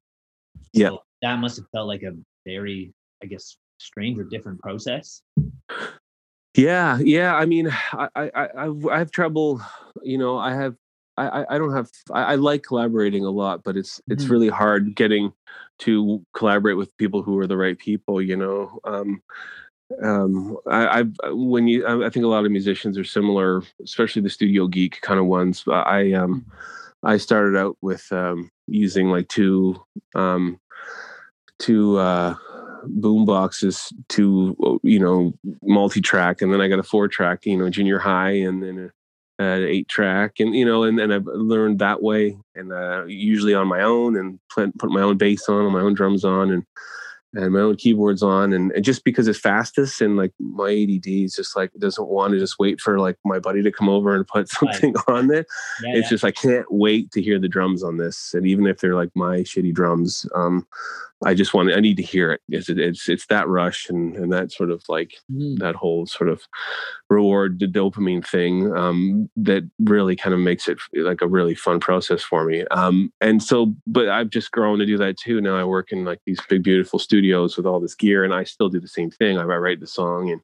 Yeah, 0.72 0.90
that 1.22 1.40
must 1.40 1.56
have 1.56 1.66
felt 1.72 1.88
like 1.88 2.02
a 2.02 2.12
very, 2.46 2.92
I 3.22 3.26
guess, 3.26 3.56
strange 3.78 4.18
or 4.18 4.24
different 4.24 4.60
process. 4.60 5.22
Yeah, 6.54 6.98
yeah. 7.00 7.34
I 7.34 7.46
mean, 7.46 7.68
I 7.92 8.08
I 8.14 8.30
I, 8.34 8.68
I 8.92 8.98
have 8.98 9.10
trouble. 9.10 9.60
You 10.02 10.18
know, 10.18 10.38
I 10.38 10.54
have 10.54 10.76
I, 11.16 11.44
I 11.50 11.58
don't 11.58 11.72
have 11.72 11.90
I, 12.12 12.22
I, 12.22 12.34
like 12.34 12.62
collaborating 12.62 13.24
a 13.24 13.30
lot, 13.30 13.62
but 13.62 13.76
it's 13.76 14.00
it's 14.08 14.24
mm-hmm. 14.24 14.32
really 14.32 14.48
hard 14.48 14.94
getting 14.96 15.32
to 15.80 16.24
collaborate 16.34 16.76
with 16.76 16.96
people 16.96 17.22
who 17.22 17.38
are 17.38 17.46
the 17.46 17.56
right 17.56 17.78
people. 17.78 18.20
You 18.20 18.36
know, 18.36 18.78
um, 18.84 19.22
um, 20.02 20.56
I, 20.68 21.00
I've 21.00 21.12
when 21.32 21.68
you 21.68 21.86
I 21.86 22.10
think 22.10 22.24
a 22.24 22.28
lot 22.28 22.44
of 22.44 22.52
musicians 22.52 22.98
are 22.98 23.04
similar, 23.04 23.62
especially 23.82 24.22
the 24.22 24.30
studio 24.30 24.66
geek 24.66 25.00
kind 25.00 25.20
of 25.20 25.26
ones. 25.26 25.64
I 25.66 26.12
um 26.12 26.40
mm-hmm. 26.40 27.06
I 27.06 27.18
started 27.18 27.56
out 27.58 27.76
with 27.82 28.10
um, 28.12 28.50
using 28.66 29.10
like 29.10 29.28
two 29.28 29.76
um, 30.14 30.58
two 31.58 31.98
uh, 31.98 32.34
boom 32.86 33.24
boxes 33.24 33.92
to 34.10 34.80
you 34.82 34.98
know 34.98 35.32
multi-track 35.62 36.42
and 36.42 36.52
then 36.52 36.60
i 36.60 36.68
got 36.68 36.78
a 36.78 36.82
four 36.82 37.08
track 37.08 37.46
you 37.46 37.56
know 37.56 37.70
junior 37.70 37.98
high 37.98 38.32
and 38.32 38.62
then 38.62 38.78
a 38.78 38.90
uh, 39.40 39.58
eight 39.66 39.88
track 39.88 40.34
and 40.38 40.54
you 40.54 40.64
know 40.64 40.84
and 40.84 40.98
then 40.98 41.10
i've 41.10 41.26
learned 41.26 41.80
that 41.80 42.02
way 42.02 42.36
and 42.54 42.72
uh, 42.72 43.04
usually 43.06 43.54
on 43.54 43.66
my 43.66 43.80
own 43.80 44.16
and 44.16 44.38
put, 44.48 44.76
put 44.78 44.90
my 44.90 45.00
own 45.00 45.16
bass 45.16 45.48
on 45.48 45.64
and 45.64 45.72
my 45.72 45.80
own 45.80 45.94
drums 45.94 46.24
on 46.24 46.52
and 46.52 46.64
and 47.34 47.52
my 47.52 47.60
own 47.60 47.76
keyboards 47.76 48.22
on 48.22 48.52
and, 48.52 48.72
and, 48.72 48.84
just 48.84 49.04
because 49.04 49.26
it's 49.28 49.38
fastest 49.38 50.00
and 50.00 50.16
like 50.16 50.32
my 50.38 50.70
ADD 50.70 51.06
is 51.06 51.34
just 51.34 51.56
like 51.56 51.72
doesn't 51.78 52.08
want 52.08 52.32
to 52.32 52.38
just 52.38 52.58
wait 52.58 52.80
for 52.80 52.98
like 52.98 53.16
my 53.24 53.38
buddy 53.38 53.62
to 53.62 53.72
come 53.72 53.88
over 53.88 54.14
and 54.14 54.26
put 54.26 54.48
something 54.60 54.92
right. 54.92 55.08
on 55.08 55.32
it. 55.32 55.46
Yeah, 55.82 55.96
it's 55.96 56.06
yeah. 56.06 56.10
just 56.10 56.24
I 56.24 56.30
can't 56.30 56.66
wait 56.70 57.10
to 57.12 57.22
hear 57.22 57.38
the 57.38 57.48
drums 57.48 57.82
on 57.82 57.96
this. 57.96 58.34
And 58.34 58.46
even 58.46 58.66
if 58.66 58.80
they're 58.80 58.94
like 58.94 59.10
my 59.14 59.38
shitty 59.38 59.74
drums, 59.74 60.26
um, 60.34 60.66
I 61.24 61.34
just 61.34 61.54
want 61.54 61.72
I 61.72 61.80
need 61.80 61.96
to 61.96 62.02
hear 62.02 62.32
it. 62.32 62.40
It's 62.48 62.68
it's 62.68 63.08
it's 63.08 63.26
that 63.26 63.48
rush 63.48 63.88
and 63.88 64.16
and 64.16 64.32
that 64.32 64.52
sort 64.52 64.70
of 64.70 64.82
like 64.88 65.14
mm. 65.32 65.58
that 65.58 65.74
whole 65.74 66.06
sort 66.06 66.28
of 66.28 66.42
reward 67.08 67.60
the 67.60 67.66
dopamine 67.66 68.26
thing 68.26 68.76
um, 68.76 69.30
that 69.36 69.68
really 69.78 70.16
kind 70.16 70.34
of 70.34 70.40
makes 70.40 70.68
it 70.68 70.78
like 70.94 71.22
a 71.22 71.28
really 71.28 71.54
fun 71.54 71.80
process 71.80 72.22
for 72.22 72.44
me. 72.44 72.64
Um, 72.70 73.12
and 73.20 73.42
so, 73.42 73.74
but 73.86 74.08
I've 74.08 74.30
just 74.30 74.50
grown 74.50 74.78
to 74.80 74.86
do 74.86 74.98
that 74.98 75.16
too. 75.16 75.40
Now 75.40 75.56
I 75.56 75.64
work 75.64 75.92
in 75.92 76.04
like 76.04 76.20
these 76.26 76.40
big 76.48 76.62
beautiful 76.62 76.98
studios 76.98 77.23
with 77.32 77.66
all 77.66 77.80
this 77.80 77.94
gear, 77.94 78.24
and 78.24 78.34
I 78.34 78.44
still 78.44 78.68
do 78.68 78.80
the 78.80 78.88
same 78.88 79.10
thing. 79.10 79.38
I 79.38 79.44
write 79.44 79.80
the 79.80 79.86
song 79.86 80.30
and 80.30 80.40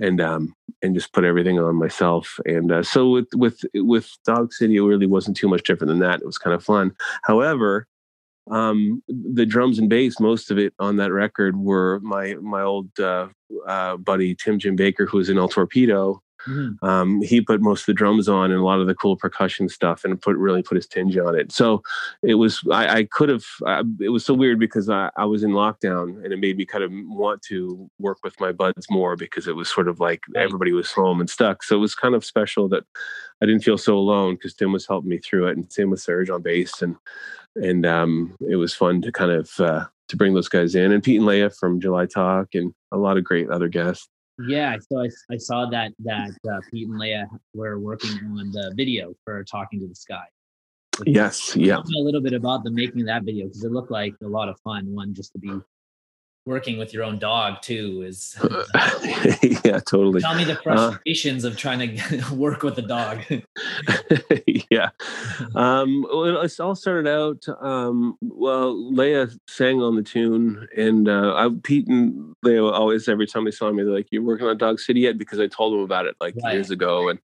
and 0.00 0.20
um 0.20 0.54
and 0.80 0.94
just 0.94 1.12
put 1.12 1.24
everything 1.24 1.58
on 1.58 1.74
myself 1.74 2.38
and 2.46 2.70
uh, 2.70 2.82
so 2.84 3.10
with 3.10 3.26
with 3.34 3.64
with 3.74 4.08
dog 4.24 4.52
city 4.52 4.76
it 4.76 4.80
really 4.80 5.06
wasn't 5.06 5.36
too 5.36 5.48
much 5.48 5.64
different 5.64 5.88
than 5.88 5.98
that 5.98 6.20
it 6.20 6.24
was 6.26 6.38
kind 6.38 6.54
of 6.54 6.62
fun 6.62 6.94
however 7.24 7.84
um, 8.50 9.02
the 9.08 9.46
drums 9.46 9.78
and 9.78 9.88
bass, 9.88 10.20
most 10.20 10.50
of 10.50 10.58
it 10.58 10.72
on 10.78 10.96
that 10.96 11.12
record 11.12 11.56
were 11.56 12.00
my 12.00 12.34
my 12.34 12.62
old 12.62 12.88
uh, 12.98 13.28
uh, 13.66 13.96
buddy 13.96 14.34
Tim 14.34 14.58
Jim 14.58 14.76
Baker, 14.76 15.06
who 15.06 15.18
was 15.18 15.28
in 15.28 15.38
El 15.38 15.48
Torpedo. 15.48 16.22
Mm-hmm. 16.46 16.84
Um, 16.84 17.22
he 17.22 17.40
put 17.40 17.60
most 17.60 17.82
of 17.82 17.86
the 17.86 17.94
drums 17.94 18.28
on 18.28 18.50
and 18.50 18.60
a 18.60 18.64
lot 18.64 18.80
of 18.80 18.86
the 18.86 18.94
cool 18.94 19.16
percussion 19.16 19.68
stuff, 19.68 20.04
and 20.04 20.20
put 20.20 20.36
really 20.36 20.62
put 20.62 20.76
his 20.76 20.86
tinge 20.86 21.16
on 21.16 21.38
it. 21.38 21.52
So 21.52 21.82
it 22.22 22.34
was 22.34 22.62
I, 22.70 22.98
I 22.98 23.04
could 23.04 23.28
have. 23.28 23.44
It 24.00 24.10
was 24.10 24.24
so 24.24 24.34
weird 24.34 24.58
because 24.58 24.88
I, 24.88 25.10
I 25.16 25.24
was 25.24 25.42
in 25.42 25.50
lockdown, 25.50 26.22
and 26.24 26.32
it 26.32 26.38
made 26.38 26.56
me 26.56 26.64
kind 26.64 26.84
of 26.84 26.90
want 26.92 27.42
to 27.42 27.90
work 27.98 28.18
with 28.22 28.38
my 28.40 28.52
buds 28.52 28.86
more 28.90 29.16
because 29.16 29.48
it 29.48 29.56
was 29.56 29.68
sort 29.68 29.88
of 29.88 30.00
like 30.00 30.22
right. 30.34 30.42
everybody 30.42 30.72
was 30.72 30.92
home 30.92 31.20
and 31.20 31.28
stuck. 31.28 31.62
So 31.62 31.76
it 31.76 31.80
was 31.80 31.94
kind 31.94 32.14
of 32.14 32.24
special 32.24 32.68
that 32.68 32.84
I 33.42 33.46
didn't 33.46 33.64
feel 33.64 33.78
so 33.78 33.96
alone 33.96 34.34
because 34.34 34.54
Tim 34.54 34.72
was 34.72 34.86
helping 34.86 35.10
me 35.10 35.18
through 35.18 35.48
it, 35.48 35.56
and 35.56 35.72
same 35.72 35.90
with 35.90 36.00
Serge 36.00 36.30
on 36.30 36.42
bass, 36.42 36.82
and 36.82 36.96
and 37.56 37.86
um, 37.86 38.36
it 38.48 38.56
was 38.56 38.74
fun 38.74 39.02
to 39.02 39.12
kind 39.12 39.30
of 39.30 39.50
uh, 39.58 39.84
to 40.08 40.16
bring 40.16 40.34
those 40.34 40.48
guys 40.48 40.74
in, 40.74 40.92
and 40.92 41.02
Pete 41.02 41.18
and 41.18 41.26
Leah 41.26 41.50
from 41.50 41.80
July 41.80 42.06
Talk, 42.06 42.54
and 42.54 42.72
a 42.92 42.96
lot 42.96 43.16
of 43.16 43.24
great 43.24 43.48
other 43.50 43.68
guests. 43.68 44.08
Yeah, 44.46 44.76
so 44.78 45.00
I, 45.00 45.08
I 45.30 45.36
saw 45.36 45.68
that 45.70 45.92
that 46.04 46.30
uh, 46.50 46.60
Pete 46.70 46.88
and 46.88 46.98
Leah 46.98 47.26
were 47.54 47.78
working 47.80 48.10
on 48.10 48.52
the 48.52 48.72
video 48.76 49.14
for 49.24 49.42
Talking 49.44 49.80
to 49.80 49.88
the 49.88 49.94
Sky. 49.94 50.24
Yes, 51.06 51.56
yeah. 51.56 51.74
Tell 51.74 51.84
me 51.84 52.00
a 52.00 52.04
little 52.04 52.20
bit 52.20 52.32
about 52.32 52.64
the 52.64 52.70
making 52.70 53.00
of 53.00 53.06
that 53.06 53.24
video 53.24 53.46
because 53.46 53.64
it 53.64 53.72
looked 53.72 53.90
like 53.90 54.14
a 54.22 54.28
lot 54.28 54.48
of 54.48 54.58
fun. 54.60 54.94
One 54.94 55.14
just 55.14 55.32
to 55.32 55.38
be 55.38 55.50
working 56.48 56.78
with 56.78 56.94
your 56.94 57.04
own 57.04 57.18
dog 57.18 57.60
too 57.60 58.02
is 58.04 58.36
yeah 59.64 59.78
totally. 59.80 60.20
Tell 60.20 60.34
me 60.34 60.44
the 60.44 60.58
uh, 60.58 60.62
frustrations 60.62 61.44
uh, 61.44 61.48
of 61.48 61.56
trying 61.56 61.96
to 61.96 62.24
work 62.34 62.62
with 62.62 62.78
a 62.78 62.82
dog. 62.82 63.20
Yeah. 64.70 64.90
Um 65.54 66.06
well, 66.10 66.40
it 66.40 66.60
all 66.60 66.74
started 66.74 67.08
out 67.08 67.44
um 67.60 68.16
well 68.22 68.74
leah 68.92 69.28
sang 69.46 69.80
on 69.82 69.94
the 69.94 70.02
tune 70.02 70.66
and 70.76 71.08
uh 71.08 71.34
I, 71.36 71.50
pete 71.62 71.86
and 71.86 72.34
leah 72.42 72.64
always 72.64 73.08
every 73.08 73.26
time 73.26 73.44
they 73.44 73.50
saw 73.50 73.70
me 73.70 73.84
they're 73.84 73.92
like 73.92 74.08
you're 74.10 74.22
working 74.22 74.46
on 74.46 74.56
dog 74.56 74.80
city 74.80 75.00
yet? 75.00 75.18
Because 75.18 75.40
i 75.40 75.46
told 75.46 75.74
them 75.74 75.80
about 75.80 76.06
it 76.06 76.16
like 76.20 76.34
right. 76.42 76.54
years 76.54 76.70
ago 76.70 77.08
and 77.08 77.18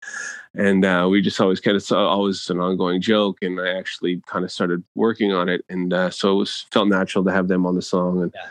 and 0.54 0.84
uh, 0.84 1.06
we 1.10 1.22
just 1.22 1.40
always 1.40 1.60
kind 1.60 1.76
of 1.76 1.82
saw 1.82 2.06
always 2.08 2.50
an 2.50 2.60
ongoing 2.60 3.00
joke 3.00 3.38
and 3.40 3.60
i 3.60 3.68
actually 3.68 4.20
kind 4.26 4.44
of 4.44 4.50
started 4.50 4.82
working 4.94 5.32
on 5.32 5.48
it 5.48 5.64
and 5.68 5.92
uh, 5.92 6.10
so 6.10 6.32
it 6.32 6.36
was 6.36 6.66
felt 6.72 6.88
natural 6.88 7.24
to 7.24 7.32
have 7.32 7.48
them 7.48 7.64
on 7.64 7.74
the 7.74 7.82
song 7.82 8.20
and 8.22 8.32
yeah 8.34 8.48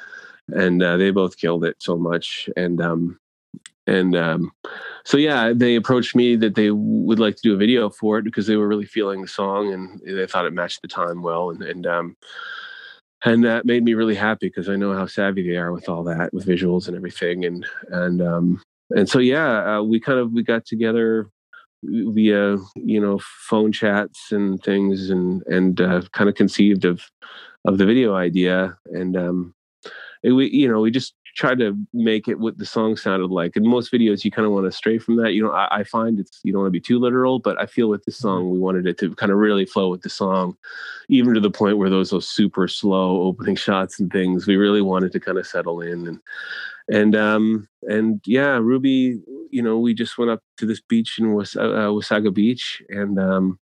and 0.51 0.81
uh, 0.81 0.97
they 0.97 1.11
both 1.11 1.37
killed 1.37 1.65
it 1.65 1.77
so 1.79 1.97
much. 1.97 2.49
And 2.55 2.81
um, 2.81 3.19
and 3.87 4.15
um, 4.15 4.51
so 5.03 5.17
yeah, 5.17 5.53
they 5.55 5.75
approached 5.75 6.15
me 6.15 6.35
that 6.37 6.55
they 6.55 6.71
would 6.71 7.19
like 7.19 7.35
to 7.35 7.41
do 7.41 7.53
a 7.53 7.57
video 7.57 7.89
for 7.89 8.17
it 8.17 8.23
because 8.23 8.47
they 8.47 8.55
were 8.55 8.67
really 8.67 8.85
feeling 8.85 9.21
the 9.21 9.27
song 9.27 9.73
and 9.73 9.99
they 10.05 10.27
thought 10.27 10.45
it 10.45 10.53
matched 10.53 10.81
the 10.81 10.87
time 10.87 11.21
well. 11.21 11.49
And 11.49 11.61
and 11.63 11.87
um, 11.87 12.17
and 13.23 13.43
that 13.43 13.65
made 13.65 13.83
me 13.83 13.93
really 13.93 14.15
happy 14.15 14.47
because 14.47 14.69
I 14.69 14.75
know 14.75 14.93
how 14.93 15.05
savvy 15.05 15.47
they 15.47 15.57
are 15.57 15.71
with 15.71 15.89
all 15.89 16.03
that, 16.05 16.33
with 16.33 16.45
visuals 16.45 16.87
and 16.87 16.95
everything. 16.95 17.45
And 17.45 17.65
and 17.89 18.21
um, 18.21 18.61
and 18.91 19.09
so 19.09 19.19
yeah, 19.19 19.77
uh, 19.77 19.83
we 19.83 19.99
kind 19.99 20.19
of 20.19 20.31
we 20.31 20.43
got 20.43 20.65
together 20.65 21.29
via 21.83 22.57
you 22.75 23.01
know 23.01 23.19
phone 23.19 23.71
chats 23.71 24.31
and 24.31 24.61
things 24.63 25.09
and 25.09 25.41
and 25.47 25.81
uh, 25.81 26.01
kind 26.11 26.29
of 26.29 26.35
conceived 26.35 26.85
of 26.85 27.01
of 27.65 27.77
the 27.77 27.85
video 27.85 28.15
idea 28.15 28.77
and 28.93 29.17
um 29.17 29.53
it, 30.23 30.31
we 30.31 30.49
you 30.49 30.67
know 30.67 30.81
we 30.81 30.91
just 30.91 31.15
try 31.35 31.55
to 31.55 31.77
make 31.93 32.27
it 32.27 32.39
what 32.39 32.57
the 32.57 32.65
song 32.65 32.97
sounded 32.97 33.31
like. 33.31 33.55
In 33.55 33.67
most 33.67 33.91
videos, 33.91 34.23
you 34.23 34.31
kind 34.31 34.45
of 34.45 34.51
want 34.51 34.65
to 34.65 34.71
stray 34.71 34.97
from 34.97 35.15
that. 35.17 35.33
You 35.33 35.43
know, 35.43 35.51
I, 35.51 35.79
I, 35.79 35.83
find 35.83 36.19
it's 36.19 36.39
you 36.43 36.51
don't 36.51 36.61
want 36.61 36.67
to 36.67 36.77
be 36.77 36.81
too 36.81 36.99
literal, 36.99 37.39
but 37.39 37.59
I 37.59 37.65
feel 37.65 37.87
with 37.87 38.03
this 38.05 38.17
mm-hmm. 38.17 38.27
song, 38.27 38.49
we 38.49 38.59
wanted 38.59 38.85
it 38.85 38.97
to 38.99 39.15
kind 39.15 39.31
of 39.31 39.37
really 39.37 39.65
flow 39.65 39.89
with 39.89 40.01
the 40.01 40.09
song, 40.09 40.57
even 41.09 41.33
to 41.33 41.39
the 41.39 41.51
point 41.51 41.77
where 41.77 41.89
those 41.89 42.09
those 42.09 42.29
super 42.29 42.67
slow 42.67 43.21
opening 43.21 43.55
shots 43.55 43.99
and 43.99 44.11
things. 44.11 44.47
We 44.47 44.57
really 44.57 44.81
wanted 44.81 45.11
to 45.13 45.19
kind 45.19 45.37
of 45.37 45.47
settle 45.47 45.81
in 45.81 46.07
and 46.07 46.19
and 46.89 47.15
um 47.15 47.67
and 47.83 48.21
yeah, 48.25 48.57
Rhuby. 48.57 49.21
You 49.49 49.61
know, 49.61 49.77
we 49.79 49.93
just 49.93 50.17
went 50.17 50.31
up 50.31 50.41
to 50.57 50.65
this 50.65 50.81
beach 50.81 51.17
in 51.19 51.33
Was- 51.33 51.55
uh, 51.55 51.89
Wasaga 51.89 52.33
Beach 52.33 52.81
and. 52.89 53.19
um 53.19 53.59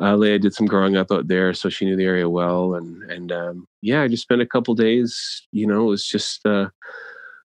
uh, 0.00 0.16
Leah 0.16 0.38
did 0.38 0.54
some 0.54 0.66
growing 0.66 0.96
up 0.96 1.10
out 1.10 1.28
there, 1.28 1.54
so 1.54 1.68
she 1.68 1.84
knew 1.84 1.96
the 1.96 2.04
area 2.04 2.28
well. 2.28 2.74
And 2.74 3.02
and 3.10 3.32
um, 3.32 3.66
yeah, 3.82 4.02
I 4.02 4.08
just 4.08 4.22
spent 4.22 4.42
a 4.42 4.46
couple 4.46 4.74
days. 4.74 5.46
You 5.52 5.66
know, 5.66 5.86
it 5.86 5.90
was 5.90 6.06
just 6.06 6.44
uh, 6.46 6.68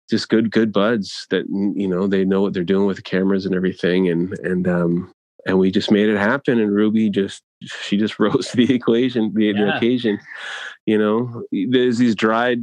just 0.09 0.29
good 0.29 0.51
good 0.51 0.71
buds 0.71 1.25
that 1.29 1.45
you 1.47 1.87
know 1.87 2.07
they 2.07 2.25
know 2.25 2.41
what 2.41 2.53
they're 2.53 2.63
doing 2.63 2.85
with 2.85 2.97
the 2.97 3.03
cameras 3.03 3.45
and 3.45 3.55
everything. 3.55 4.09
And 4.09 4.37
and 4.39 4.67
um, 4.67 5.13
and 5.45 5.59
we 5.59 5.71
just 5.71 5.91
made 5.91 6.09
it 6.09 6.17
happen. 6.17 6.59
And 6.59 6.71
Rhuby 6.71 7.11
just 7.11 7.43
she 7.63 7.97
just 7.97 8.19
rose 8.19 8.47
to 8.47 8.57
the 8.57 8.73
equation, 8.73 9.33
the, 9.33 9.45
yeah. 9.45 9.53
the 9.53 9.77
occasion. 9.77 10.19
You 10.85 10.97
know, 10.97 11.43
there's 11.69 11.97
these 11.97 12.15
dried 12.15 12.59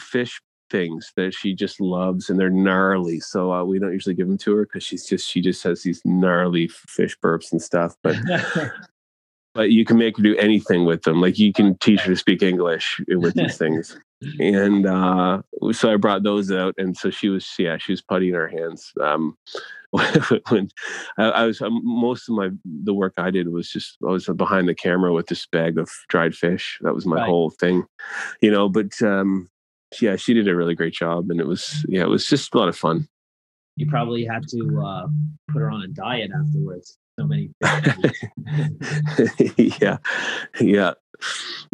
fish 0.00 0.40
things 0.70 1.12
that 1.16 1.32
she 1.32 1.54
just 1.54 1.80
loves 1.80 2.28
and 2.28 2.38
they're 2.38 2.50
gnarly 2.50 3.20
so 3.20 3.52
uh, 3.52 3.62
we 3.62 3.78
don't 3.78 3.92
usually 3.92 4.14
give 4.14 4.26
them 4.26 4.38
to 4.38 4.56
her 4.56 4.64
because 4.64 4.82
she's 4.82 5.06
just 5.06 5.28
she 5.28 5.40
just 5.40 5.62
has 5.62 5.82
these 5.82 6.00
gnarly 6.04 6.66
fish 6.68 7.16
burps 7.22 7.52
and 7.52 7.62
stuff 7.62 7.94
but 8.02 8.16
but 9.54 9.70
you 9.70 9.84
can 9.84 9.96
make 9.96 10.16
her 10.16 10.22
do 10.22 10.36
anything 10.36 10.84
with 10.84 11.02
them. 11.02 11.20
Like 11.20 11.38
you 11.38 11.52
can 11.52 11.78
teach 11.78 12.00
her 12.00 12.12
to 12.12 12.16
speak 12.16 12.42
English 12.42 13.00
with 13.08 13.34
these 13.34 13.56
things. 13.58 13.98
And 14.40 14.86
uh, 14.86 15.42
so 15.72 15.92
I 15.92 15.96
brought 15.96 16.22
those 16.22 16.50
out, 16.50 16.74
and 16.78 16.96
so 16.96 17.10
she 17.10 17.28
was, 17.28 17.48
yeah, 17.58 17.76
she 17.78 17.92
was 17.92 18.00
putty 18.00 18.28
in 18.28 18.34
her 18.34 18.48
hands. 18.48 18.92
Um, 19.00 19.36
when 19.90 20.70
I, 21.18 21.24
I 21.24 21.46
was 21.46 21.60
um, 21.62 21.80
most 21.84 22.28
of 22.28 22.34
my 22.34 22.48
the 22.64 22.94
work 22.94 23.14
I 23.16 23.30
did 23.30 23.48
was 23.48 23.70
just 23.70 23.96
I 24.04 24.10
was 24.10 24.26
behind 24.26 24.66
the 24.68 24.74
camera 24.74 25.12
with 25.12 25.26
this 25.26 25.46
bag 25.46 25.78
of 25.78 25.88
dried 26.08 26.34
fish. 26.34 26.78
That 26.80 26.94
was 26.94 27.06
my 27.06 27.16
right. 27.16 27.26
whole 27.26 27.50
thing, 27.50 27.84
you 28.40 28.50
know. 28.50 28.68
But 28.68 29.00
um, 29.02 29.48
yeah, 30.00 30.16
she 30.16 30.34
did 30.34 30.48
a 30.48 30.56
really 30.56 30.74
great 30.74 30.94
job, 30.94 31.30
and 31.30 31.38
it 31.38 31.46
was 31.46 31.84
yeah, 31.88 32.02
it 32.02 32.08
was 32.08 32.26
just 32.26 32.54
a 32.54 32.58
lot 32.58 32.68
of 32.68 32.76
fun. 32.76 33.06
You 33.76 33.86
probably 33.86 34.24
had 34.24 34.48
to 34.48 34.82
uh, 34.84 35.06
put 35.48 35.60
her 35.60 35.70
on 35.70 35.82
a 35.82 35.88
diet 35.88 36.30
afterwards 36.36 36.98
so 37.18 37.26
many 37.26 37.50
yeah 39.80 39.98
yeah. 40.60 40.92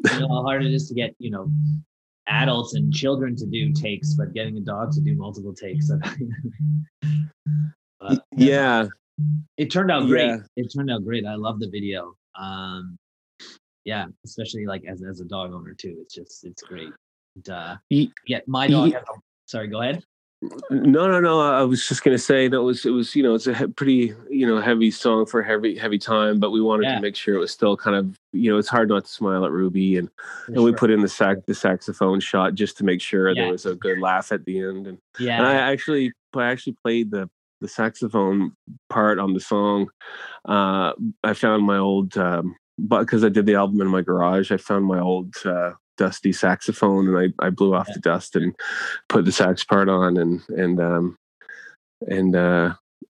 You 0.04 0.20
know 0.20 0.28
how 0.28 0.42
hard 0.42 0.64
it 0.64 0.72
is 0.72 0.88
to 0.88 0.94
get 0.94 1.14
you 1.18 1.30
know 1.30 1.50
adults 2.28 2.74
and 2.74 2.92
children 2.92 3.34
to 3.36 3.46
do 3.46 3.72
takes 3.72 4.14
but 4.14 4.34
getting 4.34 4.56
a 4.56 4.60
dog 4.60 4.92
to 4.92 5.00
do 5.00 5.16
multiple 5.16 5.54
takes 5.54 5.90
but, 8.00 8.24
yeah. 8.36 8.86
it 9.56 9.70
turned 9.70 9.90
out 9.90 10.06
great. 10.06 10.26
Yeah. 10.26 10.38
it 10.56 10.72
turned 10.74 10.90
out 10.90 11.04
great. 11.04 11.26
I 11.26 11.34
love 11.34 11.60
the 11.60 11.68
video. 11.68 12.14
Um 12.38 12.96
yeah 13.84 14.06
especially 14.24 14.66
like 14.66 14.84
as, 14.86 15.02
as 15.02 15.20
a 15.20 15.24
dog 15.24 15.54
owner 15.54 15.74
too. 15.74 15.96
It's 16.00 16.14
just 16.14 16.44
it's 16.44 16.62
great. 16.62 16.92
And, 17.36 17.48
uh 17.48 17.76
yeah 17.90 18.40
my 18.46 18.68
dog 18.68 18.92
has 18.92 19.02
a, 19.02 19.20
sorry 19.46 19.68
go 19.68 19.80
ahead 19.80 20.02
no, 20.42 21.06
no, 21.06 21.20
no. 21.20 21.40
I 21.40 21.62
was 21.62 21.86
just 21.86 22.02
gonna 22.02 22.18
say 22.18 22.48
that 22.48 22.62
was 22.62 22.86
it 22.86 22.90
was 22.90 23.14
you 23.14 23.22
know 23.22 23.34
it's 23.34 23.46
a 23.46 23.68
pretty 23.68 24.14
you 24.30 24.46
know 24.46 24.60
heavy 24.60 24.90
song 24.90 25.26
for 25.26 25.42
heavy 25.42 25.76
heavy 25.76 25.98
time, 25.98 26.38
but 26.40 26.50
we 26.50 26.60
wanted 26.62 26.84
yeah. 26.84 26.94
to 26.94 27.00
make 27.00 27.14
sure 27.14 27.34
it 27.34 27.38
was 27.38 27.50
still 27.50 27.76
kind 27.76 27.96
of 27.96 28.18
you 28.32 28.50
know 28.50 28.58
it's 28.58 28.68
hard 28.68 28.88
not 28.88 29.04
to 29.04 29.10
smile 29.10 29.44
at 29.44 29.50
Rhuby 29.50 29.98
and 29.98 30.08
and 30.46 30.56
sure. 30.56 30.64
we 30.64 30.72
put 30.72 30.90
in 30.90 31.02
the 31.02 31.08
sax 31.08 31.40
the 31.46 31.54
saxophone 31.54 32.20
shot 32.20 32.54
just 32.54 32.78
to 32.78 32.84
make 32.84 33.02
sure 33.02 33.28
yeah. 33.28 33.42
there 33.42 33.52
was 33.52 33.66
a 33.66 33.74
good 33.74 33.98
laugh 33.98 34.32
at 34.32 34.44
the 34.46 34.60
end 34.60 34.86
and 34.86 34.98
yeah 35.18 35.36
and 35.36 35.46
I 35.46 35.54
actually 35.54 36.12
I 36.34 36.50
actually 36.50 36.76
played 36.82 37.10
the 37.10 37.28
the 37.60 37.68
saxophone 37.68 38.52
part 38.88 39.18
on 39.18 39.34
the 39.34 39.40
song. 39.40 39.90
Uh, 40.48 40.92
I 41.22 41.34
found 41.34 41.64
my 41.64 41.76
old 41.76 42.16
um, 42.16 42.56
but 42.78 43.00
because 43.00 43.24
I 43.24 43.28
did 43.28 43.46
the 43.46 43.56
album 43.56 43.80
in 43.82 43.88
my 43.88 44.00
garage, 44.00 44.50
I 44.50 44.56
found 44.56 44.86
my 44.86 45.00
old 45.00 45.34
uh, 45.44 45.72
dusty 46.00 46.32
saxophone 46.32 47.08
and 47.08 47.18
I, 47.38 47.46
I 47.46 47.50
blew 47.50 47.74
off 47.74 47.86
yeah. 47.88 47.94
the 47.96 48.00
dust 48.00 48.34
and 48.34 48.56
put 49.10 49.26
the 49.26 49.32
sax 49.32 49.62
part 49.64 49.90
on 49.90 50.16
and 50.16 50.40
and 50.48 50.80
um 50.80 51.18
and 52.08 52.34
uh 52.34 52.72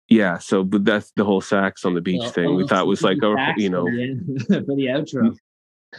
yeah 0.09 0.37
so 0.37 0.65
but 0.65 0.83
that's 0.83 1.13
the 1.15 1.23
whole 1.23 1.39
sax 1.39 1.85
on 1.85 1.93
the 1.93 2.01
beach 2.01 2.19
well, 2.19 2.31
thing 2.31 2.55
we 2.55 2.67
thought 2.67 2.85
was 2.85 3.01
like 3.01 3.19
a 3.23 3.53
you 3.55 3.69
know 3.69 3.85
for 3.85 3.91
the, 3.91 4.63
for 4.67 4.75
the 4.75 4.87
outro 4.87 5.33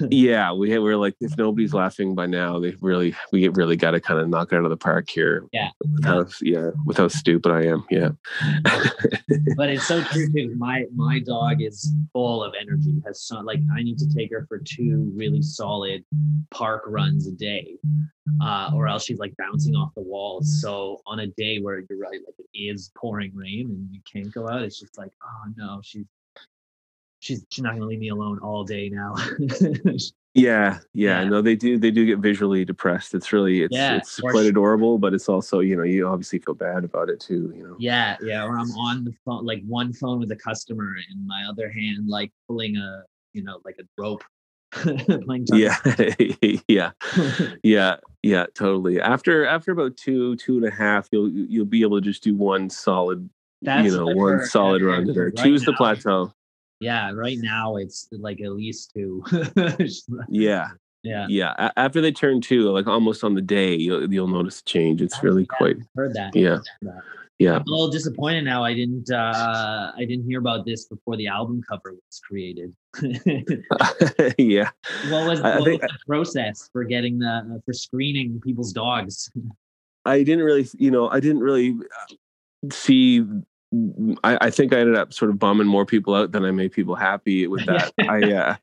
yeah, 0.11 0.53
we 0.53 0.79
we're 0.79 0.97
like 0.97 1.15
if 1.21 1.37
nobody's 1.37 1.75
laughing 1.75 2.15
by 2.15 2.27
now, 2.27 2.59
they 2.59 2.75
really 2.81 3.15
we 3.33 3.49
really 3.49 3.77
got 3.77 3.93
to 3.93 4.01
kind 4.01 4.21
of 4.21 4.29
knock 4.29 4.53
it 4.53 4.57
out 4.57 4.65
of 4.65 4.71
the 4.71 4.77
park 4.77 5.09
here. 5.09 5.47
Yeah, 5.53 5.71
with 5.81 6.05
how 6.05 6.27
yeah, 6.41 6.71
with 6.85 6.97
how 6.97 7.09
stupid 7.09 7.53
I 7.53 7.65
am. 7.65 7.85
Yeah, 7.91 8.11
but 9.57 9.71
it's 9.71 9.87
so 9.87 10.03
true 10.05 10.33
too. 10.33 10.55
My 10.57 10.87
my 10.95 11.21
dog 11.21 11.63
is 11.63 11.93
full 12.13 12.43
of 12.43 12.55
energy. 12.61 13.01
Has 13.07 13.23
so 13.23 13.41
like 13.41 13.61
I 13.77 13.83
need 13.83 13.99
to 13.99 14.15
take 14.15 14.33
her 14.33 14.47
for 14.49 14.59
two 14.59 15.13
really 15.15 15.43
solid 15.43 16.05
park 16.51 16.83
runs 16.87 17.27
a 17.27 17.33
day, 17.33 17.77
uh, 18.43 18.71
or 18.75 18.89
else 18.89 19.05
she's 19.05 19.19
like 19.19 19.35
bouncing 19.37 19.75
off 19.75 19.95
the 19.95 20.03
walls. 20.03 20.61
So 20.61 21.03
on 21.07 21.21
a 21.21 21.27
day 21.27 21.61
where 21.61 21.83
you're 21.89 21.99
right, 21.99 22.21
like 22.27 22.35
it 22.39 22.59
is 22.59 22.91
pouring 22.97 23.33
rain 23.35 23.67
and 23.71 23.89
you 23.93 24.01
can't 24.11 24.33
go 24.33 24.49
out, 24.49 24.63
it's 24.63 24.81
just 24.81 24.99
like 24.99 25.13
oh 25.23 25.53
no, 25.57 25.81
she's 25.83 26.07
she's 27.25 27.45
she's 27.51 27.63
not 27.63 27.73
gonna 27.75 27.87
leave 27.87 27.99
me 27.99 28.11
alone 28.11 28.39
all 28.41 28.65
day 28.65 28.91
now. 28.91 29.15
yeah, 29.49 29.99
yeah, 30.35 30.79
yeah, 30.93 31.25
no, 31.25 31.41
they 31.41 31.57
do 31.57 31.79
they 31.79 31.91
do 31.91 32.05
get 32.05 32.19
visually 32.19 32.65
depressed. 32.65 33.15
It's 33.15 33.33
really 33.33 33.63
it's 33.63 33.75
yeah, 33.75 33.97
it's 33.97 34.21
quite 34.21 34.47
adorable, 34.47 34.99
but 34.99 35.15
it's 35.15 35.29
also 35.29 35.61
you 35.61 35.75
know 35.77 35.83
you 35.83 36.07
obviously 36.07 36.39
feel 36.39 36.55
bad 36.55 36.85
about 36.85 37.09
it 37.09 37.21
too. 37.21 37.53
You 37.57 37.69
know. 37.69 37.77
Yeah, 37.79 38.17
yeah. 38.23 38.45
Or 38.45 38.59
I'm 38.59 38.71
on 38.73 39.05
the 39.05 39.13
phone, 39.25 39.45
like 39.45 39.63
one 39.67 39.93
phone 39.93 40.21
with 40.21 40.31
a 40.31 40.37
customer, 40.37 40.95
and 41.11 41.27
my 41.27 41.45
other 41.49 41.71
hand 41.71 42.09
like 42.09 42.31
pulling 42.47 42.77
a 42.77 43.05
you 43.33 43.43
know 43.43 43.61
like 43.65 43.77
a 43.81 43.85
rope. 43.99 44.23
yeah 45.53 45.77
yeah 46.67 46.91
yeah 47.63 47.97
yeah 48.25 48.45
totally 48.57 49.01
after 49.01 49.47
after 49.47 49.71
about 49.71 49.97
two 49.97 50.35
two 50.35 50.57
and 50.57 50.67
a 50.67 50.71
half 50.71 51.09
you'll 51.13 51.31
you'll 51.31 51.65
be 51.65 51.83
able 51.83 51.97
to 51.97 52.05
just 52.05 52.25
do 52.25 52.35
one 52.35 52.69
solid 52.69 53.31
That's 53.63 53.87
you 53.87 53.97
know 53.97 54.07
one 54.07 54.45
solid 54.45 54.83
run 54.83 55.07
there 55.07 55.27
right 55.27 55.37
choose 55.37 55.63
now. 55.63 55.67
the 55.71 55.77
plateau 55.77 56.35
yeah 56.81 57.11
right 57.13 57.39
now 57.41 57.77
it's 57.77 58.09
like 58.13 58.41
at 58.41 58.53
least 58.53 58.93
two. 58.95 59.25
Yeah. 60.29 60.69
Yeah. 61.03 61.27
Yeah 61.29 61.71
after 61.77 62.01
they 62.01 62.13
turn 62.13 62.41
two 62.41 62.71
like 62.71 62.87
almost 62.87 63.25
on 63.25 63.35
the 63.35 63.43
day 63.43 63.75
you'll, 63.75 64.13
you'll 64.13 64.29
notice 64.29 64.61
a 64.61 64.65
change. 64.65 65.03
It's 65.03 65.23
really 65.23 65.43
yeah, 65.43 65.57
quite 65.57 65.77
heard 65.95 66.15
that. 66.15 66.35
Yeah. 66.35 66.59
that. 66.83 67.03
yeah. 67.39 67.57
I'm 67.57 67.63
a 67.63 67.71
little 67.71 67.91
disappointed 67.91 68.45
now 68.45 68.65
i 68.65 68.75
didn't 68.75 69.11
uh 69.11 69.93
i 69.97 70.05
didn't 70.05 70.25
hear 70.25 70.39
about 70.39 70.65
this 70.65 70.87
before 70.87 71.17
the 71.17 71.27
album 71.27 71.63
cover 71.69 71.93
was 71.95 72.21
created. 72.27 72.75
Yeah. 74.39 74.71
What 75.11 75.29
was, 75.29 75.43
what 75.43 75.65
think, 75.65 75.83
was 75.83 75.91
the 75.91 75.99
process 76.07 76.71
for 76.73 76.85
getting 76.85 77.19
the 77.19 77.61
for 77.65 77.73
screening 77.73 78.41
people's 78.41 78.73
dogs? 78.73 79.31
I 80.05 80.23
didn't 80.23 80.45
really 80.45 80.67
you 80.79 80.91
know 80.91 81.09
i 81.09 81.21
didn't 81.21 81.41
really 81.41 81.73
uh, 81.73 82.15
see 82.73 83.25
I, 84.23 84.39
I, 84.47 84.51
think 84.51 84.73
I 84.73 84.81
ended 84.81 84.97
up 84.97 85.13
sort 85.13 85.31
of 85.31 85.39
bumming 85.39 85.67
more 85.67 85.87
people 85.87 86.15
out 86.15 86.33
than 86.33 86.45
I 86.45 86.51
made 86.51 86.73
people 86.73 86.95
happy 86.95 87.47
with 87.47 87.65
that. 87.67 87.93
I, 88.01 88.33
uh, 88.33 88.57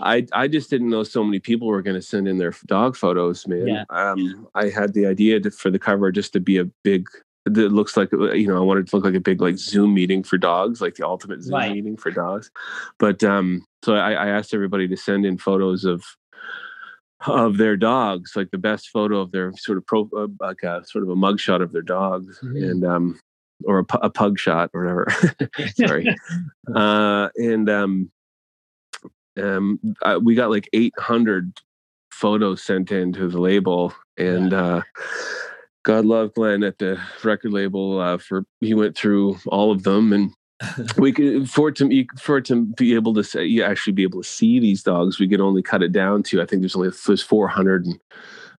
I, 0.00 0.26
I 0.32 0.48
just 0.48 0.70
didn't 0.70 0.90
know 0.90 1.02
so 1.02 1.24
many 1.24 1.38
people 1.38 1.68
were 1.68 1.82
going 1.82 1.96
to 1.96 2.02
send 2.02 2.28
in 2.28 2.38
their 2.38 2.54
dog 2.66 2.96
photos, 2.96 3.46
man. 3.46 3.68
Yeah. 3.68 3.84
Um, 3.90 4.48
I 4.54 4.68
had 4.68 4.94
the 4.94 5.06
idea 5.06 5.40
to, 5.40 5.50
for 5.50 5.70
the 5.70 5.78
cover 5.78 6.10
just 6.12 6.32
to 6.34 6.40
be 6.40 6.58
a 6.58 6.64
big. 6.82 7.08
That 7.46 7.72
looks 7.72 7.94
like 7.94 8.10
uh, 8.14 8.32
you 8.32 8.46
know 8.46 8.56
I 8.56 8.60
wanted 8.60 8.86
to 8.88 8.96
look 8.96 9.04
like 9.04 9.14
a 9.14 9.20
big 9.20 9.42
like 9.42 9.58
Zoom 9.58 9.92
meeting 9.92 10.22
for 10.22 10.38
dogs, 10.38 10.80
like 10.80 10.94
the 10.94 11.06
ultimate 11.06 11.42
Zoom 11.42 11.56
right. 11.56 11.72
meeting 11.74 11.94
for 11.94 12.10
dogs. 12.10 12.50
But 12.98 13.22
um, 13.22 13.66
so 13.84 13.96
I, 13.96 14.12
I 14.12 14.28
asked 14.28 14.54
everybody 14.54 14.88
to 14.88 14.96
send 14.96 15.26
in 15.26 15.36
photos 15.36 15.84
of 15.84 16.02
of 17.26 17.58
their 17.58 17.76
dogs, 17.76 18.32
like 18.34 18.50
the 18.50 18.56
best 18.56 18.88
photo 18.88 19.20
of 19.20 19.30
their 19.30 19.52
sort 19.58 19.76
of 19.76 19.86
pro, 19.86 20.08
uh, 20.16 20.28
like 20.40 20.62
a 20.62 20.82
sort 20.86 21.04
of 21.04 21.10
a 21.10 21.14
mugshot 21.14 21.62
of 21.62 21.72
their 21.72 21.82
dogs, 21.82 22.40
mm-hmm. 22.42 22.56
and 22.56 22.84
um, 22.84 23.20
or 23.64 23.80
a, 23.80 23.84
a 23.98 24.10
pug 24.10 24.38
shot 24.38 24.70
or 24.74 24.82
whatever. 24.82 25.06
Sorry. 25.74 26.06
uh, 26.74 27.28
and 27.36 27.70
um, 27.70 28.10
um, 29.40 29.78
uh, 30.02 30.18
we 30.22 30.34
got 30.34 30.50
like 30.50 30.68
800 30.72 31.60
photos 32.10 32.62
sent 32.62 32.92
in 32.92 33.12
to 33.14 33.28
the 33.28 33.40
label, 33.40 33.92
and 34.16 34.52
yeah. 34.52 34.64
uh, 34.64 34.82
God 35.84 36.04
love 36.04 36.34
Glenn 36.34 36.62
at 36.62 36.78
the 36.78 37.00
record 37.22 37.52
label 37.52 38.00
uh, 38.00 38.18
for 38.18 38.44
he 38.60 38.74
went 38.74 38.96
through 38.96 39.38
all 39.46 39.70
of 39.70 39.82
them 39.82 40.12
and. 40.12 40.30
we 40.98 41.12
could 41.12 41.50
for 41.50 41.68
it 41.68 41.74
to 41.74 42.06
for 42.18 42.38
it 42.38 42.44
to 42.44 42.64
be 42.64 42.94
able 42.94 43.12
to 43.12 43.24
say 43.24 43.44
you 43.44 43.62
actually 43.62 43.92
be 43.92 44.04
able 44.04 44.22
to 44.22 44.28
see 44.28 44.60
these 44.60 44.84
dogs 44.84 45.18
we 45.18 45.28
could 45.28 45.40
only 45.40 45.60
cut 45.60 45.82
it 45.82 45.90
down 45.90 46.22
to 46.22 46.40
i 46.40 46.46
think 46.46 46.62
there's 46.62 46.76
only 46.76 46.90
there's 47.06 47.20
400 47.20 47.84
and 47.84 47.98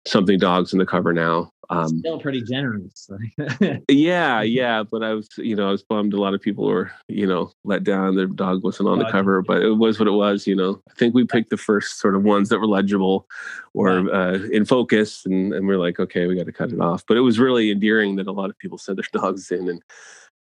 something 0.05 0.37
dogs 0.37 0.73
in 0.73 0.77
the 0.77 0.85
cover 0.85 1.13
now 1.13 1.49
um, 1.69 1.99
Still 1.99 2.19
pretty 2.19 2.41
generous. 2.43 3.09
yeah, 3.89 4.41
yeah, 4.41 4.83
but 4.83 5.03
I 5.03 5.13
was, 5.13 5.29
you 5.37 5.55
know, 5.55 5.67
I 5.67 5.71
was 5.71 5.83
bummed. 5.83 6.13
A 6.13 6.19
lot 6.19 6.33
of 6.33 6.41
people 6.41 6.65
were, 6.65 6.91
you 7.07 7.25
know, 7.25 7.51
let 7.63 7.83
down. 7.83 8.15
Their 8.15 8.27
dog 8.27 8.63
wasn't 8.63 8.89
on 8.89 8.99
the 8.99 9.09
cover, 9.09 9.41
but 9.41 9.61
it 9.61 9.71
was 9.71 9.99
what 9.99 10.07
it 10.07 10.11
was. 10.11 10.47
You 10.47 10.55
know, 10.55 10.81
I 10.89 10.93
think 10.93 11.13
we 11.13 11.25
picked 11.25 11.49
the 11.49 11.57
first 11.57 11.99
sort 11.99 12.15
of 12.15 12.23
ones 12.23 12.49
that 12.49 12.59
were 12.59 12.67
legible 12.67 13.27
or 13.73 14.13
uh, 14.13 14.39
in 14.51 14.65
focus, 14.65 15.25
and, 15.25 15.53
and 15.53 15.67
we're 15.67 15.77
like, 15.79 15.99
okay, 15.99 16.27
we 16.27 16.35
got 16.35 16.45
to 16.45 16.51
cut 16.51 16.71
it 16.71 16.79
off. 16.79 17.03
But 17.07 17.17
it 17.17 17.21
was 17.21 17.39
really 17.39 17.71
endearing 17.71 18.15
that 18.17 18.27
a 18.27 18.31
lot 18.31 18.49
of 18.49 18.57
people 18.57 18.77
sent 18.77 18.97
their 18.97 19.21
dogs 19.21 19.51
in, 19.51 19.69
and 19.69 19.81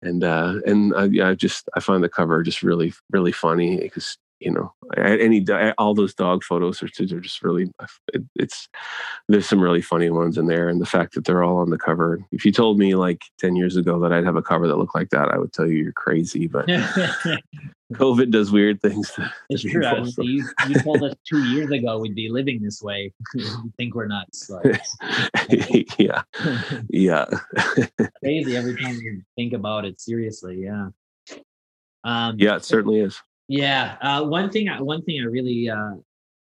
and 0.02 0.24
uh, 0.24 0.54
and 0.66 0.94
I, 0.94 1.30
I 1.30 1.34
just 1.34 1.68
I 1.74 1.80
find 1.80 2.02
the 2.02 2.08
cover 2.08 2.42
just 2.42 2.62
really 2.62 2.92
really 3.10 3.32
funny 3.32 3.78
because 3.78 4.16
you 4.40 4.50
know 4.50 4.72
any 4.96 5.44
all 5.78 5.94
those 5.94 6.14
dog 6.14 6.42
photos 6.42 6.82
are, 6.82 6.86
are 6.86 7.20
just 7.20 7.42
really 7.42 7.70
it, 8.12 8.22
it's 8.36 8.68
there's 9.28 9.48
some 9.48 9.60
really 9.60 9.82
funny 9.82 10.10
ones 10.10 10.36
in 10.36 10.46
there 10.46 10.68
and 10.68 10.80
the 10.80 10.86
fact 10.86 11.14
that 11.14 11.24
they're 11.24 11.44
all 11.44 11.58
on 11.58 11.70
the 11.70 11.78
cover. 11.78 12.18
If 12.32 12.44
you 12.44 12.52
told 12.52 12.78
me 12.78 12.94
like 12.94 13.22
10 13.38 13.56
years 13.56 13.76
ago 13.76 13.98
that 14.00 14.12
i'd 14.12 14.24
have 14.24 14.36
a 14.36 14.42
cover 14.42 14.68
that 14.68 14.76
looked 14.76 14.94
like 14.94 15.10
that 15.10 15.28
i 15.28 15.38
would 15.38 15.52
tell 15.52 15.66
you 15.66 15.82
you're 15.82 15.92
crazy 15.92 16.46
but 16.46 16.66
covid 17.94 18.30
does 18.30 18.52
weird 18.52 18.80
things 18.80 19.10
to, 19.12 19.32
it's 19.48 19.62
true 19.62 19.82
you, 20.18 20.44
you, 20.68 20.74
told 20.80 21.02
us 21.02 21.14
two 21.28 21.42
years 21.50 21.70
ago 21.70 21.98
we'd 21.98 22.14
be 22.14 22.28
living 22.28 22.62
this 22.62 22.82
way. 22.82 23.12
You 23.34 23.72
think 23.76 23.94
we're 23.94 24.06
nuts 24.06 24.50
like. 24.50 24.80
yeah. 25.98 26.22
Yeah. 26.88 27.26
Crazy 28.22 28.56
every 28.56 28.76
time 28.76 28.96
you 28.96 29.22
think 29.36 29.52
about 29.52 29.84
it 29.84 30.00
seriously 30.00 30.62
yeah. 30.64 30.88
Um, 32.04 32.36
yeah 32.38 32.56
it 32.56 32.64
certainly 32.64 33.00
is 33.00 33.20
yeah, 33.50 33.96
uh, 34.00 34.22
one 34.22 34.48
thing, 34.48 34.68
one 34.78 35.02
thing 35.02 35.20
I 35.20 35.24
really 35.24 35.68
uh, 35.68 35.94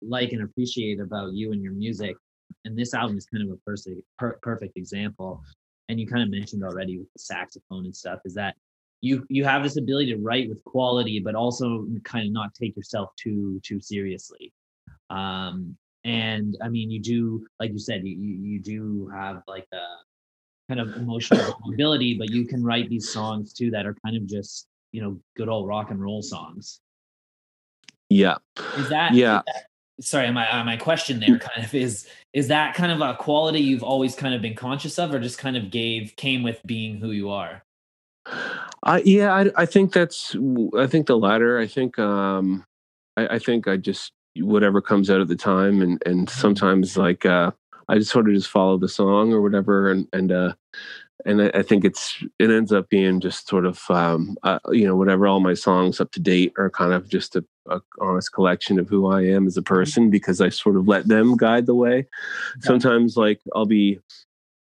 like 0.03 0.33
and 0.33 0.43
appreciate 0.43 0.99
about 0.99 1.33
you 1.33 1.53
and 1.53 1.63
your 1.63 1.73
music, 1.73 2.17
and 2.65 2.77
this 2.77 2.93
album 2.93 3.17
is 3.17 3.25
kind 3.27 3.49
of 3.49 3.55
a 3.55 3.57
perfect, 3.59 4.03
per- 4.19 4.37
perfect 4.43 4.77
example. 4.77 5.41
And 5.89 6.01
you 6.01 6.09
kind 6.09 6.25
of 6.25 6.29
mentioned 6.29 6.65
already 6.65 6.99
with 6.99 7.07
the 7.13 7.21
saxophone 7.21 7.85
and 7.85 7.95
stuff, 7.95 8.19
is 8.25 8.35
that 8.35 8.57
you 9.01 9.25
you 9.29 9.45
have 9.45 9.63
this 9.63 9.77
ability 9.77 10.13
to 10.13 10.19
write 10.19 10.49
with 10.49 10.63
quality, 10.65 11.21
but 11.21 11.37
also 11.37 11.87
kind 12.03 12.27
of 12.27 12.33
not 12.33 12.53
take 12.53 12.77
yourself 12.77 13.11
too 13.15 13.61
too 13.65 13.81
seriously. 13.81 14.53
Um, 15.09 15.77
and 16.03 16.57
I 16.61 16.69
mean, 16.69 16.91
you 16.91 16.99
do, 16.99 17.47
like 17.61 17.71
you 17.71 17.79
said, 17.79 18.05
you 18.05 18.17
you 18.19 18.59
do 18.59 19.09
have 19.15 19.43
like 19.47 19.69
a 19.73 19.87
kind 20.69 20.81
of 20.81 20.97
emotional 20.97 21.61
ability, 21.73 22.15
but 22.19 22.31
you 22.31 22.45
can 22.45 22.65
write 22.65 22.89
these 22.89 23.09
songs 23.09 23.53
too 23.53 23.71
that 23.71 23.87
are 23.87 23.95
kind 24.05 24.17
of 24.17 24.27
just 24.27 24.67
you 24.91 25.01
know 25.01 25.21
good 25.37 25.49
old 25.49 25.69
rock 25.69 25.93
and 25.93 26.03
roll 26.03 26.23
songs. 26.23 26.81
Yeah. 28.11 28.37
Is 28.77 28.89
that 28.89 29.15
yeah? 29.15 29.39
Is 29.39 29.45
that, 29.47 29.67
sorry, 30.01 30.31
my 30.31 30.49
uh, 30.51 30.65
my 30.65 30.77
question 30.77 31.21
there 31.21 31.39
kind 31.39 31.65
of 31.65 31.75
is 31.75 32.09
is 32.33 32.49
that 32.49 32.75
kind 32.75 32.93
of 32.93 33.01
a 33.01 33.15
quality 33.15 33.61
you've 33.61 33.83
always 33.83 34.15
kind 34.15 34.35
of 34.35 34.43
been 34.43 34.55
conscious 34.55 34.99
of, 34.99 35.13
or 35.13 35.19
just 35.19 35.39
kind 35.39 35.57
of 35.57 35.71
gave 35.71 36.15
came 36.17 36.43
with 36.43 36.61
being 36.67 36.99
who 36.99 37.11
you 37.11 37.31
are? 37.31 37.65
I 38.85 39.03
yeah, 39.05 39.35
I, 39.35 39.63
I 39.63 39.67
think 39.67 39.93
that's 39.93 40.37
I 40.77 40.87
think 40.87 41.07
the 41.07 41.19
latter. 41.19 41.59
I 41.59 41.67
think 41.67 41.99
um, 41.99 42.65
I, 43.17 43.37
I 43.37 43.39
think 43.39 43.69
I 43.69 43.77
just 43.77 44.13
whatever 44.37 44.81
comes 44.81 45.11
out 45.11 45.21
at 45.21 45.29
the 45.29 45.37
time, 45.37 45.83
and 45.83 46.03
and 46.07 46.27
mm-hmm. 46.29 46.41
sometimes 46.41 46.97
like 46.97 47.27
uh, 47.27 47.51
I 47.89 47.99
just 47.99 48.11
sort 48.11 48.29
of 48.29 48.35
just 48.35 48.49
follow 48.49 48.79
the 48.79 48.89
song 48.89 49.33
or 49.33 49.41
whatever, 49.43 49.91
and 49.91 50.07
and 50.13 50.33
uh, 50.33 50.55
and 51.25 51.43
I, 51.43 51.51
I, 51.55 51.63
think 51.63 51.85
it's 51.85 52.23
it 52.39 52.51
ends 52.51 52.73
up 52.73 52.89
being 52.89 53.21
just 53.21 53.49
sort 53.49 53.67
of 53.67 53.83
um, 53.91 54.37
uh, 54.43 54.59
you 54.71 54.87
know 54.87 54.97
whatever 54.97 55.27
all 55.27 55.41
my 55.41 55.55
songs 55.55 56.01
up 56.01 56.11
to 56.13 56.21
date 56.21 56.53
are 56.59 56.71
kind 56.71 56.93
of 56.93 57.09
just 57.09 57.37
a, 57.37 57.45
a, 57.69 57.81
honest 58.01 58.33
collection 58.33 58.79
of 58.79 58.89
who 58.89 59.07
I 59.07 59.23
am 59.23 59.47
as 59.47 59.57
a 59.57 59.61
mm-hmm. 59.61 59.75
person 59.75 60.11
because 60.11 60.41
I 60.41 60.49
sort 60.49 60.77
of 60.77 60.89
let 60.89 61.09
them 61.09 61.37
guide 61.37 61.67
the 61.67 61.75
way. 61.75 62.07
Sometimes 62.61 63.17
like 63.17 63.41
I'll 63.55 63.67
be 63.67 64.01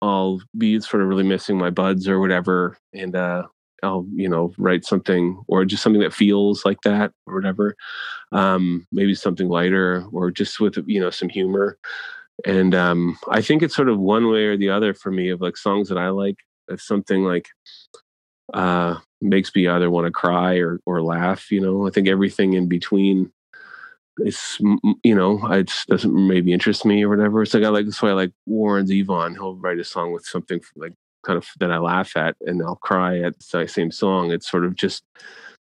I'll 0.03 0.41
be 0.57 0.81
sort 0.81 1.03
of 1.03 1.09
really 1.09 1.25
missing 1.25 1.59
my 1.59 1.71
buds 1.71 2.09
or 2.09 2.21
whatever, 2.21 2.79
and 2.93 3.15
uh, 3.15 3.45
I'll 3.83 4.07
you 4.13 4.29
know 4.29 4.53
write 4.59 4.85
something 4.85 5.43
or 5.49 5.65
just 5.65 5.83
something 5.83 6.03
that 6.03 6.15
feels 6.15 6.65
like 6.65 6.81
that 6.83 7.13
or 7.27 7.35
whatever. 7.35 7.77
Um, 8.33 8.87
maybe 8.93 9.15
something 9.15 9.49
lighter 9.49 10.05
or 10.13 10.31
just 10.31 10.61
with 10.61 10.77
you 10.87 11.01
know 11.01 11.11
some 11.11 11.29
humor 11.29 11.79
and 12.47 12.75
um, 12.75 13.19
I 13.29 13.43
think 13.43 13.63
it's 13.63 13.75
sort 13.75 13.89
of 13.89 13.99
one 13.99 14.31
way 14.31 14.45
or 14.45 14.57
the 14.57 14.71
other 14.71 14.95
for 14.95 15.11
me 15.11 15.31
of 15.31 15.41
like 15.41 15.57
songs 15.57 15.89
that 15.89 15.99
I 15.99 16.11
like. 16.11 16.37
If 16.69 16.81
something 16.81 17.25
like 17.25 17.49
uh, 18.53 18.97
makes 19.21 19.55
me 19.55 19.69
either 19.69 19.91
want 19.91 20.07
to 20.07 20.13
cry 20.13 20.57
or 20.57 20.81
or 20.87 21.03
laugh, 21.03 21.51
you 21.51 21.61
know, 21.61 21.87
I 21.87 21.91
think 21.91 22.09
everything 22.09 22.55
in 22.55 22.69
between 22.69 23.33
is 24.19 24.59
you 25.05 25.15
know 25.15 25.41
it 25.53 25.73
doesn't 25.89 26.15
maybe 26.15 26.53
interest 26.53 26.85
me 26.85 27.03
or 27.03 27.09
whatever. 27.09 27.43
It's 27.43 27.55
like 27.55 27.65
I 27.65 27.69
like 27.69 27.87
that's 27.87 28.03
why 28.03 28.11
I 28.11 28.15
like 28.15 28.33
Warren 28.47 28.87
Zevon. 28.87 29.35
He'll 29.35 29.57
write 29.57 29.79
a 29.79 29.85
song 29.85 30.13
with 30.13 30.25
something 30.25 30.61
like 30.77 30.95
kind 31.25 31.37
of 31.37 31.47
that 31.61 31.73
I 31.73 31.79
laugh 31.79 32.17
at 32.17 32.37
and 32.43 32.63
I'll 32.63 32.77
cry 32.77 33.21
at 33.21 33.35
the 33.39 33.67
same 33.67 33.91
song. 33.91 34.33
It's 34.33 34.51
sort 34.51 34.65
of 34.65 34.75
just 34.75 35.05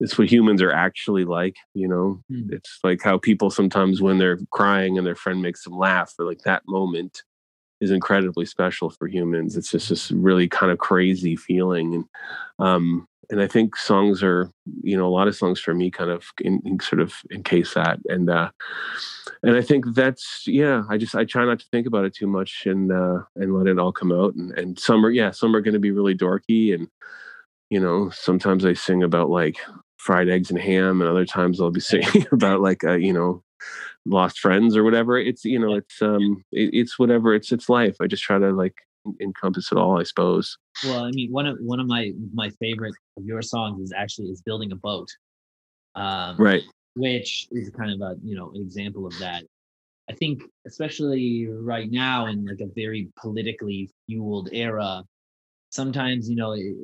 it's 0.00 0.16
what 0.16 0.30
humans 0.30 0.62
are 0.62 0.72
actually 0.72 1.24
like 1.24 1.56
you 1.74 1.88
know 1.88 2.22
mm. 2.30 2.52
it's 2.52 2.78
like 2.84 3.02
how 3.02 3.18
people 3.18 3.50
sometimes 3.50 4.00
when 4.00 4.18
they're 4.18 4.38
crying 4.52 4.96
and 4.96 5.06
their 5.06 5.16
friend 5.16 5.42
makes 5.42 5.64
them 5.64 5.76
laugh 5.76 6.14
or 6.18 6.24
like 6.24 6.42
that 6.42 6.62
moment 6.66 7.22
is 7.80 7.90
incredibly 7.90 8.44
special 8.44 8.90
for 8.90 9.06
humans. 9.06 9.56
It's 9.56 9.70
just 9.70 9.88
this 9.88 10.10
really 10.10 10.48
kind 10.48 10.72
of 10.72 10.78
crazy 10.78 11.36
feeling 11.36 11.94
and 11.94 12.04
um 12.58 13.06
and 13.30 13.40
i 13.40 13.46
think 13.46 13.76
songs 13.76 14.22
are 14.22 14.50
you 14.82 14.96
know 14.96 15.06
a 15.06 15.10
lot 15.10 15.28
of 15.28 15.36
songs 15.36 15.60
for 15.60 15.74
me 15.74 15.90
kind 15.90 16.10
of 16.10 16.24
in, 16.40 16.60
in 16.64 16.80
sort 16.80 17.00
of 17.00 17.14
encase 17.32 17.74
that 17.74 17.98
and 18.06 18.30
uh 18.30 18.50
and 19.42 19.56
i 19.56 19.62
think 19.62 19.84
that's 19.94 20.44
yeah 20.46 20.82
i 20.88 20.96
just 20.96 21.14
i 21.14 21.24
try 21.24 21.44
not 21.44 21.58
to 21.58 21.66
think 21.70 21.86
about 21.86 22.04
it 22.04 22.14
too 22.14 22.26
much 22.26 22.66
and 22.66 22.92
uh 22.92 23.20
and 23.36 23.54
let 23.54 23.66
it 23.66 23.78
all 23.78 23.92
come 23.92 24.12
out 24.12 24.34
and 24.34 24.56
and 24.58 24.78
some 24.78 25.04
are 25.04 25.10
yeah 25.10 25.30
some 25.30 25.54
are 25.54 25.60
going 25.60 25.74
to 25.74 25.80
be 25.80 25.90
really 25.90 26.16
dorky 26.16 26.74
and 26.74 26.88
you 27.70 27.80
know 27.80 28.10
sometimes 28.10 28.64
i 28.64 28.72
sing 28.72 29.02
about 29.02 29.30
like 29.30 29.58
fried 29.96 30.28
eggs 30.28 30.50
and 30.50 30.60
ham 30.60 31.00
and 31.00 31.10
other 31.10 31.26
times 31.26 31.60
i'll 31.60 31.70
be 31.70 31.80
singing 31.92 32.26
about 32.32 32.60
like 32.60 32.84
uh, 32.84 32.92
you 32.92 33.12
know 33.12 33.42
lost 34.08 34.38
friends 34.38 34.76
or 34.76 34.84
whatever 34.84 35.18
it's 35.18 35.44
you 35.44 35.58
know 35.58 35.74
it's 35.74 36.00
um 36.02 36.42
it, 36.52 36.70
it's 36.72 36.98
whatever 36.98 37.34
it's 37.34 37.52
it's 37.52 37.68
life 37.68 37.96
i 38.00 38.06
just 38.06 38.22
try 38.22 38.38
to 38.38 38.50
like 38.50 38.74
encompass 39.20 39.72
it 39.72 39.78
all 39.78 39.98
i 39.98 40.02
suppose. 40.02 40.58
Well 40.84 41.04
i 41.04 41.10
mean 41.10 41.30
one 41.32 41.46
of 41.46 41.58
one 41.60 41.80
of 41.80 41.86
my 41.86 42.12
my 42.32 42.50
favorite 42.60 42.94
of 43.16 43.24
your 43.24 43.42
songs 43.42 43.80
is 43.80 43.92
actually 43.96 44.28
is 44.28 44.42
building 44.42 44.72
a 44.72 44.76
boat 44.76 45.08
um 45.94 46.36
right. 46.38 46.62
which 46.94 47.48
is 47.52 47.70
kind 47.70 47.90
of 47.90 48.00
a 48.00 48.16
you 48.22 48.36
know 48.36 48.50
an 48.54 48.60
example 48.60 49.06
of 49.06 49.18
that. 49.18 49.44
I 50.10 50.14
think 50.14 50.42
especially 50.66 51.46
right 51.46 51.90
now 51.90 52.26
in 52.26 52.46
like 52.46 52.60
a 52.60 52.70
very 52.74 53.08
politically 53.20 53.90
fueled 54.06 54.48
era 54.52 55.04
sometimes 55.70 56.28
you 56.28 56.36
know 56.36 56.52
it 56.52 56.74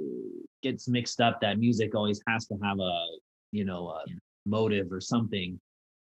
gets 0.62 0.88
mixed 0.88 1.20
up 1.20 1.40
that 1.40 1.58
music 1.58 1.94
always 1.94 2.20
has 2.28 2.46
to 2.46 2.56
have 2.62 2.78
a 2.78 3.06
you 3.52 3.64
know 3.64 3.88
a 3.88 4.04
motive 4.46 4.92
or 4.92 5.00
something 5.00 5.58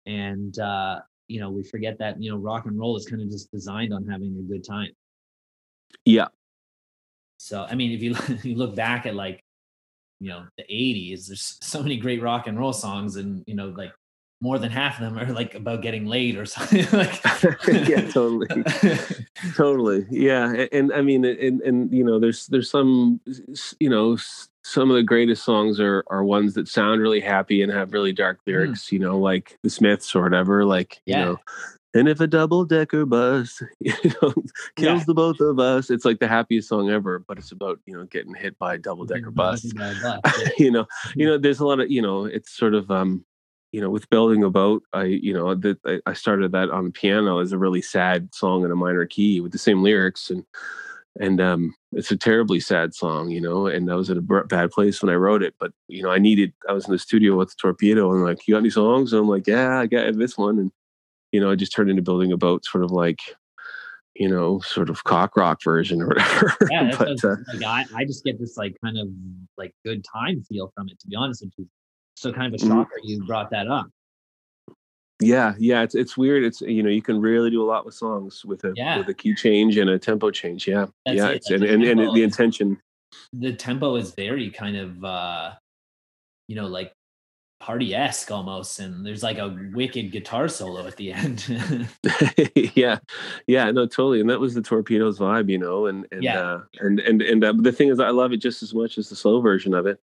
and 0.10 0.58
uh 0.60 1.00
you 1.28 1.40
know 1.40 1.52
we 1.52 1.64
forget 1.64 1.98
that 2.00 2.22
you 2.22 2.32
know 2.32 2.38
rock 2.38 2.66
and 2.66 2.78
roll 2.78 2.98
is 2.98 3.06
kind 3.06 3.22
of 3.22 3.30
just 3.30 3.52
designed 3.52 3.94
on 3.94 4.06
having 4.08 4.36
a 4.38 4.52
good 4.52 4.66
time. 4.66 4.90
Yeah. 6.04 6.28
So 7.38 7.66
i 7.70 7.76
mean 7.76 7.92
if 7.92 8.02
you, 8.02 8.16
you 8.50 8.56
look 8.58 8.76
back 8.76 9.06
at 9.06 9.16
like 9.16 9.44
you 10.20 10.30
know 10.30 10.44
the 10.58 10.64
80s 10.64 11.28
there's 11.28 11.58
so 11.62 11.82
many 11.82 11.96
great 11.98 12.22
rock 12.22 12.48
and 12.48 12.60
roll 12.60 12.74
songs 12.74 13.16
and 13.16 13.44
you 13.48 13.56
know 13.56 13.68
like 13.78 13.94
more 14.42 14.58
than 14.58 14.72
half 14.72 15.00
of 15.00 15.06
them 15.06 15.20
are 15.20 15.34
like 15.34 15.54
about 15.56 15.82
getting 15.82 16.06
laid 16.06 16.38
or 16.38 16.46
something 16.46 16.86
like 16.98 17.22
yeah 17.88 18.02
totally 18.10 18.48
totally 19.56 20.06
yeah 20.10 20.50
and, 20.54 20.70
and, 20.72 20.94
i 20.94 21.02
mean 21.02 21.26
and 21.26 21.62
and 21.62 21.92
you 21.94 22.04
know 22.04 22.20
there's 22.20 22.48
there's 22.48 22.70
some 22.70 23.20
you 23.80 23.90
know 23.90 24.18
some 24.64 24.90
of 24.90 24.96
the 24.96 25.04
greatest 25.04 25.44
songs 25.44 25.80
are 25.80 26.04
are 26.08 26.24
ones 26.24 26.54
that 26.54 26.68
sound 26.68 27.02
really 27.02 27.22
happy 27.22 27.62
and 27.62 27.72
have 27.72 27.94
really 27.94 28.14
dark 28.14 28.38
mm. 28.40 28.48
lyrics 28.48 28.88
mm. 28.88 28.92
you 28.94 29.00
know 29.00 29.18
like 29.18 29.58
the 29.64 29.70
smiths 29.70 30.16
or 30.16 30.24
whatever 30.24 30.66
like 30.66 31.02
yeah. 31.06 31.20
you 31.20 31.26
know 31.26 31.40
and 31.96 32.08
if 32.08 32.20
a 32.20 32.28
double 32.28 32.66
decker 32.66 33.06
bus 33.06 33.62
you 33.80 33.94
know 34.22 34.34
kills 34.76 35.00
yeah. 35.00 35.04
the 35.08 35.14
both 35.14 35.40
of 35.40 35.60
us 35.60 35.90
it's 35.90 36.06
like 36.06 36.20
the 36.20 36.28
happiest 36.28 36.70
song 36.70 36.90
ever 36.90 37.20
but 37.20 37.38
it's 37.38 37.52
about 37.52 37.80
you 37.86 37.96
know 37.96 38.06
getting 38.06 38.36
hit 38.36 38.58
by 38.60 38.76
a 38.76 38.78
double 38.78 39.06
decker 39.06 39.32
bus 39.32 39.66
you 40.58 40.72
know 40.72 40.86
you 41.16 41.26
know 41.26 41.38
there's 41.38 41.60
a 41.60 41.66
lot 41.66 41.80
of 41.80 41.90
you 41.90 42.02
know 42.02 42.26
it's 42.26 42.52
sort 42.52 42.76
of 42.76 42.90
um 42.92 43.26
you 43.72 43.82
know, 43.82 43.90
with 43.90 44.10
building 44.10 44.44
a 44.44 44.50
boat, 44.50 44.84
I, 44.94 45.04
you 45.04 45.34
know, 45.34 45.54
that 45.54 46.02
I 46.06 46.14
started 46.14 46.52
that 46.54 46.70
on 46.70 46.86
the 46.86 46.92
piano 46.92 47.40
as 47.40 47.52
a 47.52 47.58
really 47.58 47.82
sad 47.82 48.34
song 48.34 48.66
in 48.66 48.72
a 48.72 48.76
minor 48.76 49.06
key 49.06 49.42
with 49.42 49.52
the 49.52 49.58
same 49.58 49.84
lyrics, 49.84 50.30
and 50.30 50.44
and 51.20 51.42
um, 51.42 51.76
it's 51.92 52.12
a 52.12 52.18
terribly 52.18 52.60
sad 52.60 52.96
song, 52.96 53.30
you 53.30 53.42
know. 53.42 53.68
And 53.68 53.92
I 53.92 53.96
was 53.96 54.10
at 54.10 54.18
a 54.18 54.22
bad 54.22 54.72
place 54.72 55.02
when 55.02 55.12
I 55.12 55.18
wrote 55.18 55.44
it, 55.44 55.56
but 55.60 55.72
you 55.88 56.02
know, 56.02 56.10
I 56.10 56.18
needed. 56.18 56.54
I 56.68 56.74
was 56.74 56.86
in 56.86 56.92
the 56.92 57.00
studio 57.00 57.36
with 57.38 57.50
the 57.50 57.56
torpedo, 57.62 58.12
and 58.12 58.24
like, 58.24 58.48
you 58.48 58.56
got 58.56 58.60
any 58.60 58.70
songs? 58.70 59.14
And 59.14 59.22
I'm 59.22 59.28
like, 59.28 59.48
yeah, 59.48 59.80
I 59.80 59.86
got 59.86 60.18
this 60.18 60.38
one, 60.38 60.58
and 60.58 60.72
you 61.32 61.40
know, 61.40 61.52
I 61.52 61.56
just 61.56 61.74
turned 61.74 61.90
into 61.90 62.02
building 62.02 62.32
a 62.32 62.38
boat, 62.38 62.66
sort 62.66 62.84
of 62.84 62.92
like, 62.92 63.20
you 64.16 64.28
know, 64.28 64.60
sort 64.62 64.90
of 64.90 65.04
cock 65.04 65.38
rock 65.38 65.62
version 65.64 66.02
or 66.02 66.08
whatever. 66.08 66.58
Yeah, 66.72 66.96
but, 66.98 67.24
uh, 67.24 67.36
like, 67.54 67.64
I, 67.64 67.86
I 67.96 68.06
just 68.06 68.24
get 68.24 68.40
this 68.40 68.58
like 68.58 68.76
kind 68.84 68.98
of 68.98 69.08
like 69.58 69.74
good 69.86 70.04
time 70.04 70.42
feel 70.50 70.72
from 70.76 70.90
it. 70.90 71.00
To 71.00 71.08
be 71.08 71.16
honest 71.16 71.44
with 71.44 71.54
you, 71.58 71.68
so 72.20 72.34
kind 72.34 72.54
of 72.54 72.54
a 72.54 72.64
mm-hmm. 72.64 72.74
shocker 72.74 72.96
mm-hmm. 73.00 73.10
you 73.10 73.26
brought 73.26 73.50
that 73.52 73.68
up. 73.68 73.90
Yeah, 75.22 75.54
yeah, 75.58 75.82
it's 75.82 75.96
it's 75.96 76.18
weird. 76.18 76.44
It's 76.44 76.62
you 76.62 76.82
know 76.82 76.90
you 76.90 77.02
can 77.02 77.20
really 77.20 77.50
do 77.50 77.62
a 77.62 77.68
lot 77.68 77.86
with 77.86 77.94
songs 77.94 78.46
with 78.46 78.64
a 78.64 78.74
yeah. 78.76 78.98
with 78.98 79.10
a 79.10 79.14
key 79.14 79.36
change 79.36 79.78
and 79.78 79.90
a 79.90 80.00
tempo 80.00 80.32
change. 80.32 80.68
Yeah, 80.68 80.88
That's 81.06 81.18
yeah, 81.18 81.30
it. 81.30 81.46
and, 81.50 81.64
and, 81.64 81.84
and 81.84 82.16
the 82.16 82.24
intention. 82.24 82.80
The 83.34 83.54
tempo 83.54 83.96
is 83.96 84.14
very 84.14 84.50
kind 84.50 84.78
of 84.78 85.04
uh 85.04 85.52
you 86.48 86.56
know 86.56 86.68
like 86.68 86.94
party 87.60 87.94
esque 87.94 88.32
almost, 88.32 88.80
and 88.80 89.06
there's 89.06 89.22
like 89.22 89.40
a 89.40 89.58
wicked 89.74 90.14
guitar 90.14 90.48
solo 90.48 90.88
at 90.88 90.96
the 90.96 91.12
end. 91.12 91.46
yeah, 92.76 93.00
yeah, 93.46 93.72
no, 93.72 93.88
totally. 93.88 94.22
And 94.22 94.30
that 94.30 94.40
was 94.40 94.54
the 94.54 94.62
Torpedoes 94.62 95.20
vibe, 95.20 95.50
you 95.50 95.58
know. 95.58 95.88
And 95.88 96.08
and 96.14 96.24
yeah. 96.24 96.40
uh, 96.40 96.62
and 96.80 97.02
and 97.02 97.22
and 97.22 97.44
uh, 97.44 97.54
the 97.58 97.74
thing 97.74 97.90
is, 97.90 98.00
I 98.00 98.12
love 98.12 98.32
it 98.32 98.38
just 98.38 98.64
as 98.64 98.74
much 98.74 98.98
as 98.98 99.10
the 99.10 99.18
slow 99.18 99.42
version 99.42 99.74
of 99.74 99.86
it 99.86 100.00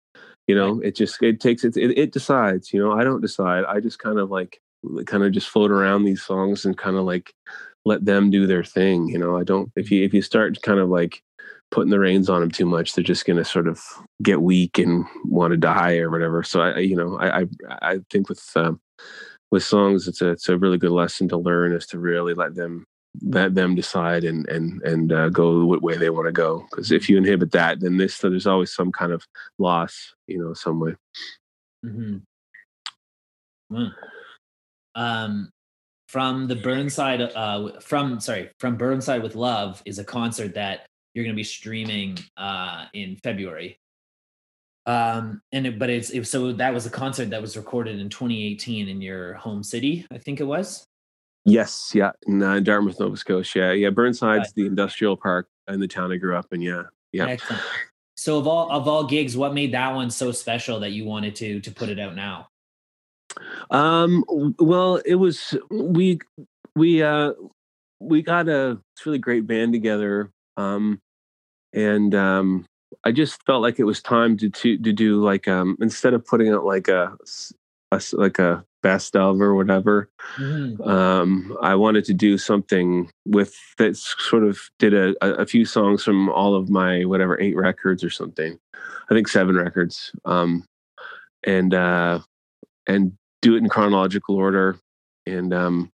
you 0.51 0.57
know 0.57 0.81
it 0.81 0.97
just 0.97 1.23
it 1.23 1.39
takes 1.39 1.63
it, 1.63 1.77
it 1.77 1.97
it 1.97 2.11
decides 2.11 2.73
you 2.73 2.79
know 2.81 2.91
i 2.91 3.05
don't 3.05 3.21
decide. 3.21 3.63
I 3.63 3.79
just 3.79 3.99
kind 3.99 4.19
of 4.19 4.29
like 4.29 4.59
kind 5.05 5.23
of 5.23 5.31
just 5.31 5.47
float 5.47 5.71
around 5.71 6.03
these 6.03 6.21
songs 6.21 6.65
and 6.65 6.77
kind 6.77 6.97
of 6.97 7.05
like 7.05 7.33
let 7.85 8.03
them 8.03 8.29
do 8.29 8.45
their 8.45 8.65
thing 8.65 9.07
you 9.07 9.17
know? 9.17 9.37
I 9.37 9.43
don't 9.43 9.71
if 9.77 9.89
you 9.91 10.03
if 10.03 10.13
you 10.13 10.21
start 10.21 10.61
kind 10.61 10.79
of 10.79 10.89
like 10.89 11.23
putting 11.69 11.89
the 11.89 11.99
reins 11.99 12.29
on 12.29 12.41
them 12.41 12.51
too 12.51 12.65
much 12.65 12.93
they're 12.93 13.13
just 13.13 13.25
going 13.25 13.37
to 13.37 13.45
sort 13.45 13.67
of 13.67 13.79
get 14.21 14.41
weak 14.41 14.77
and 14.77 15.05
want 15.23 15.51
to 15.51 15.57
die 15.57 15.97
or 15.99 16.09
whatever. 16.09 16.43
So 16.43 16.59
i 16.61 16.79
you 16.79 16.97
know 16.97 17.17
i 17.19 17.41
i, 17.41 17.45
I 17.93 17.99
think 18.09 18.27
with 18.27 18.43
um, 18.55 18.81
with 19.51 19.63
songs 19.63 20.07
it's 20.09 20.21
a 20.21 20.31
it's 20.31 20.49
a 20.49 20.57
really 20.57 20.77
good 20.77 20.91
lesson 21.01 21.29
to 21.29 21.37
learn 21.37 21.71
is 21.71 21.87
to 21.87 21.99
really 21.99 22.33
let 22.33 22.55
them 22.55 22.85
let 23.21 23.55
them 23.55 23.75
decide 23.75 24.23
and 24.23 24.47
and 24.47 24.81
and 24.83 25.11
uh, 25.11 25.29
go 25.29 25.65
what 25.65 25.81
way 25.81 25.97
they 25.97 26.09
want 26.09 26.27
to 26.27 26.31
go. 26.31 26.65
Because 26.69 26.91
if 26.91 27.09
you 27.09 27.17
inhibit 27.17 27.51
that, 27.51 27.79
then 27.81 27.97
this 27.97 28.19
there's 28.19 28.47
always 28.47 28.73
some 28.73 28.91
kind 28.91 29.11
of 29.11 29.25
loss, 29.59 30.13
you 30.27 30.39
know, 30.39 30.53
some 30.53 30.79
way. 30.79 30.95
Mm-hmm. 31.85 32.17
Um, 34.95 35.49
from 36.07 36.47
the 36.47 36.55
Burnside, 36.55 37.21
uh, 37.21 37.79
from 37.79 38.19
sorry, 38.19 38.49
from 38.59 38.77
Burnside 38.77 39.23
with 39.23 39.35
Love 39.35 39.81
is 39.85 39.99
a 39.99 40.03
concert 40.03 40.55
that 40.55 40.87
you're 41.13 41.25
going 41.25 41.35
to 41.35 41.39
be 41.39 41.43
streaming 41.43 42.17
uh 42.37 42.85
in 42.93 43.17
February. 43.23 43.77
Um, 44.85 45.41
and 45.51 45.67
it, 45.67 45.79
but 45.79 45.89
it's 45.89 46.09
it, 46.09 46.25
so 46.25 46.53
that 46.53 46.73
was 46.73 46.85
a 46.85 46.89
concert 46.89 47.29
that 47.29 47.41
was 47.41 47.55
recorded 47.55 47.99
in 47.99 48.09
2018 48.09 48.87
in 48.87 49.01
your 49.01 49.35
home 49.35 49.63
city, 49.63 50.07
I 50.11 50.17
think 50.17 50.39
it 50.39 50.45
was. 50.45 50.85
Yes, 51.45 51.91
yeah, 51.95 52.11
in 52.27 52.43
uh, 52.43 52.59
Dartmouth, 52.59 52.99
Nova 52.99 53.17
Scotia. 53.17 53.75
Yeah, 53.75 53.89
Burnside's 53.89 54.39
right. 54.39 54.53
the 54.55 54.65
industrial 54.67 55.17
park 55.17 55.47
in 55.67 55.79
the 55.79 55.87
town 55.87 56.11
I 56.11 56.17
grew 56.17 56.35
up 56.35 56.47
in. 56.51 56.61
Yeah, 56.61 56.83
yeah. 57.11 57.27
Excellent. 57.27 57.63
So 58.15 58.37
of 58.37 58.45
all 58.45 58.71
of 58.71 58.87
all 58.87 59.05
gigs, 59.05 59.35
what 59.35 59.53
made 59.53 59.73
that 59.73 59.95
one 59.95 60.11
so 60.11 60.31
special 60.31 60.79
that 60.81 60.91
you 60.91 61.05
wanted 61.05 61.35
to 61.37 61.59
to 61.61 61.71
put 61.71 61.89
it 61.89 61.99
out 61.99 62.15
now? 62.15 62.49
Um. 63.71 64.23
Well, 64.59 64.97
it 64.97 65.15
was 65.15 65.57
we 65.71 66.19
we 66.75 67.01
uh 67.01 67.33
we 67.99 68.21
got 68.21 68.49
a 68.49 68.79
really 69.05 69.19
great 69.19 69.47
band 69.47 69.73
together. 69.73 70.31
Um, 70.57 70.99
and 71.73 72.13
um, 72.13 72.65
I 73.03 73.11
just 73.11 73.41
felt 73.45 73.61
like 73.61 73.79
it 73.79 73.85
was 73.85 74.01
time 74.01 74.37
to 74.37 74.49
to 74.49 74.77
to 74.77 74.93
do 74.93 75.23
like 75.23 75.47
um 75.47 75.77
instead 75.79 76.13
of 76.13 76.25
putting 76.25 76.53
out 76.53 76.65
like 76.65 76.87
a, 76.87 77.15
a 77.91 78.01
like 78.13 78.39
a 78.39 78.65
best 78.81 79.15
of 79.15 79.39
or 79.41 79.55
whatever. 79.55 80.09
Mm-hmm. 80.37 80.81
Um, 80.81 81.57
I 81.61 81.75
wanted 81.75 82.05
to 82.05 82.13
do 82.13 82.37
something 82.37 83.09
with 83.25 83.55
that 83.77 83.95
sort 83.95 84.43
of 84.43 84.59
did 84.79 84.93
a, 84.93 85.13
a, 85.23 85.45
few 85.45 85.65
songs 85.65 86.03
from 86.03 86.29
all 86.29 86.55
of 86.55 86.69
my 86.69 87.03
whatever 87.05 87.39
eight 87.39 87.55
records 87.55 88.03
or 88.03 88.09
something. 88.09 88.57
I 88.75 89.13
think 89.13 89.27
seven 89.27 89.55
records. 89.55 90.11
Um, 90.25 90.65
and 91.43 91.73
uh, 91.73 92.19
and 92.87 93.13
do 93.41 93.55
it 93.55 93.59
in 93.59 93.69
chronological 93.69 94.35
order 94.35 94.79
and 95.25 95.53
um, 95.53 95.91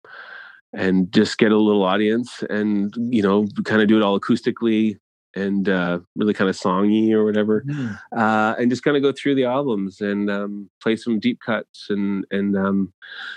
and 0.73 1.13
just 1.13 1.39
get 1.39 1.53
a 1.53 1.57
little 1.57 1.83
audience 1.83 2.43
and 2.49 2.95
you 2.97 3.23
know 3.23 3.47
kind 3.65 3.83
of 3.83 3.89
do 3.89 3.97
it 3.97 4.03
all 4.03 4.19
acoustically 4.19 4.99
and 5.35 5.69
uh, 5.69 5.99
really 6.17 6.35
kind 6.35 6.51
of 6.51 6.57
songy 6.57 7.13
or 7.13 7.25
whatever, 7.25 7.65
mm. 7.67 7.99
uh, 8.17 8.55
and 8.59 8.71
just 8.71 8.83
kind 8.83 8.97
of 8.97 9.03
go 9.03 9.13
through 9.13 9.35
the 9.35 9.45
albums 9.45 10.01
and 10.01 10.31
um, 10.31 10.71
play 10.83 10.97
some 10.97 11.19
deep 11.19 11.41
cuts 11.41 11.87
and 11.91 12.27
and 12.31 12.57
um, 12.57 12.93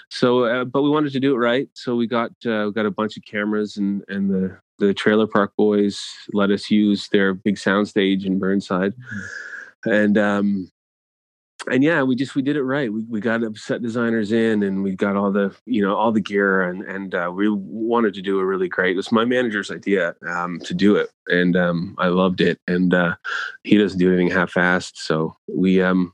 so. 0.10 0.46
Uh, 0.46 0.66
but 0.66 0.82
we 0.82 0.90
wanted 0.90 1.12
to 1.14 1.20
do 1.20 1.34
it 1.34 1.38
right, 1.38 1.70
so 1.74 1.96
we 1.96 2.08
got 2.08 2.32
uh, 2.46 2.66
we 2.66 2.72
got 2.72 2.86
a 2.86 2.92
bunch 2.92 3.18
of 3.18 3.24
cameras 3.24 3.78
and 3.78 4.04
and 4.08 4.30
the 4.30 4.58
the 4.80 4.94
Trailer 4.94 5.28
Park 5.28 5.54
Boys 5.58 6.04
let 6.34 6.52
us 6.52 6.70
use 6.70 7.08
their 7.10 7.34
big 7.34 7.56
soundstage 7.56 8.26
in 8.26 8.40
Burnside, 8.40 8.94
mm. 8.94 9.92
and 9.92 10.18
um, 10.18 10.72
and 11.72 11.84
yeah, 11.84 12.04
we 12.04 12.16
just 12.16 12.36
we 12.36 12.42
did 12.42 12.56
it 12.56 12.64
right. 12.64 12.92
We 12.92 13.04
we 13.06 13.20
got 13.20 13.42
set 13.58 13.82
designers 13.82 14.32
in, 14.32 14.64
and 14.64 14.84
we 14.84 14.96
got 14.96 15.16
all 15.16 15.32
the 15.32 15.56
you 15.66 15.82
know 15.82 15.96
all 15.96 16.12
the 16.12 16.22
gear, 16.22 16.62
and 16.62 16.84
and 16.84 17.16
uh, 17.16 17.32
we 17.34 17.50
wanted 17.50 18.14
to 18.16 18.22
do 18.22 18.40
a 18.40 18.46
really 18.46 18.68
great. 18.68 18.94
It 18.94 18.98
was 18.98 19.12
my 19.12 19.26
manager's 19.26 19.72
idea 19.72 20.16
um, 20.28 20.60
to 20.62 20.74
do 20.74 20.96
it, 20.96 21.10
and 21.28 21.56
um, 21.56 21.96
I 21.98 22.08
loved 22.08 22.42
it. 22.42 22.60
And 22.68 22.94
uh, 22.94 23.16
he 23.64 23.78
doesn't 23.78 24.00
do 24.00 24.10
anything 24.10 24.30
half-assed, 24.30 24.94
so 24.96 25.36
we 25.48 25.82
um 25.82 26.14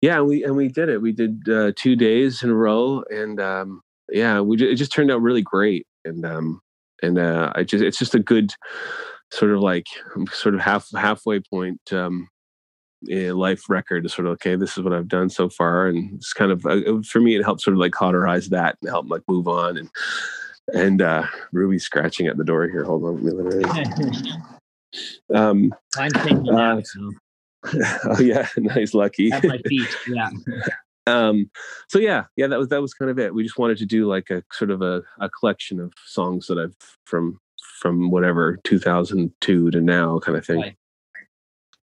yeah, 0.00 0.20
we 0.20 0.44
and 0.44 0.56
we 0.56 0.68
did 0.68 0.88
it. 0.88 1.02
We 1.02 1.12
did 1.12 1.48
uh, 1.48 1.72
two 1.76 1.96
days 1.96 2.42
in 2.42 2.50
a 2.50 2.54
row, 2.54 3.02
and 3.10 3.40
um, 3.40 3.82
yeah, 4.10 4.40
we 4.40 4.56
it 4.56 4.76
just 4.76 4.92
turned 4.92 5.10
out 5.10 5.22
really 5.22 5.42
great. 5.42 5.86
And 6.04 6.24
um, 6.24 6.60
and 7.02 7.18
uh, 7.18 7.52
I 7.54 7.64
just 7.64 7.82
it's 7.82 7.98
just 7.98 8.14
a 8.14 8.20
good 8.20 8.52
sort 9.32 9.50
of 9.50 9.60
like 9.60 9.86
sort 10.30 10.54
of 10.54 10.60
half 10.60 10.88
halfway 10.94 11.40
point 11.40 11.80
um, 11.92 12.28
life 13.02 13.68
record 13.68 14.02
to 14.02 14.08
sort 14.08 14.26
of 14.26 14.32
okay, 14.34 14.56
this 14.56 14.76
is 14.76 14.84
what 14.84 14.92
I've 14.92 15.08
done 15.08 15.28
so 15.28 15.48
far, 15.48 15.86
and 15.86 16.14
it's 16.14 16.32
kind 16.32 16.52
of 16.52 16.64
uh, 16.66 17.00
for 17.08 17.20
me 17.20 17.36
it 17.36 17.44
helps 17.44 17.64
sort 17.64 17.74
of 17.74 17.80
like 17.80 17.92
cauterize 17.92 18.48
that 18.48 18.76
and 18.80 18.90
help 18.90 19.06
like 19.08 19.22
move 19.28 19.48
on 19.48 19.76
and 19.76 19.90
and 20.74 21.00
uh 21.00 21.24
Rhuby's 21.52 21.84
scratching 21.84 22.26
at 22.26 22.36
the 22.36 22.44
door 22.44 22.68
here. 22.68 22.84
Hold 22.84 23.04
on. 23.04 23.24
um, 25.34 25.74
I'm 25.96 26.10
thinking 26.10 26.48
uh, 26.48 26.80
oh 28.04 28.20
yeah, 28.20 28.48
nice, 28.56 28.94
lucky. 28.94 29.32
At 29.32 29.44
my 29.44 29.58
feet, 29.58 29.88
yeah. 30.08 30.30
um, 31.06 31.50
so 31.88 31.98
yeah, 31.98 32.24
yeah, 32.36 32.46
that 32.46 32.58
was 32.58 32.68
that 32.68 32.82
was 32.82 32.94
kind 32.94 33.10
of 33.10 33.18
it. 33.18 33.34
We 33.34 33.42
just 33.42 33.58
wanted 33.58 33.78
to 33.78 33.86
do 33.86 34.06
like 34.06 34.30
a 34.30 34.42
sort 34.52 34.70
of 34.70 34.82
a, 34.82 35.02
a 35.20 35.28
collection 35.28 35.80
of 35.80 35.92
songs 36.04 36.46
that 36.46 36.58
I've 36.58 36.76
from 37.04 37.40
from 37.80 38.10
whatever 38.10 38.58
2002 38.64 39.70
to 39.70 39.80
now 39.80 40.18
kind 40.18 40.38
of 40.38 40.46
thing. 40.46 40.60
Right. 40.60 40.76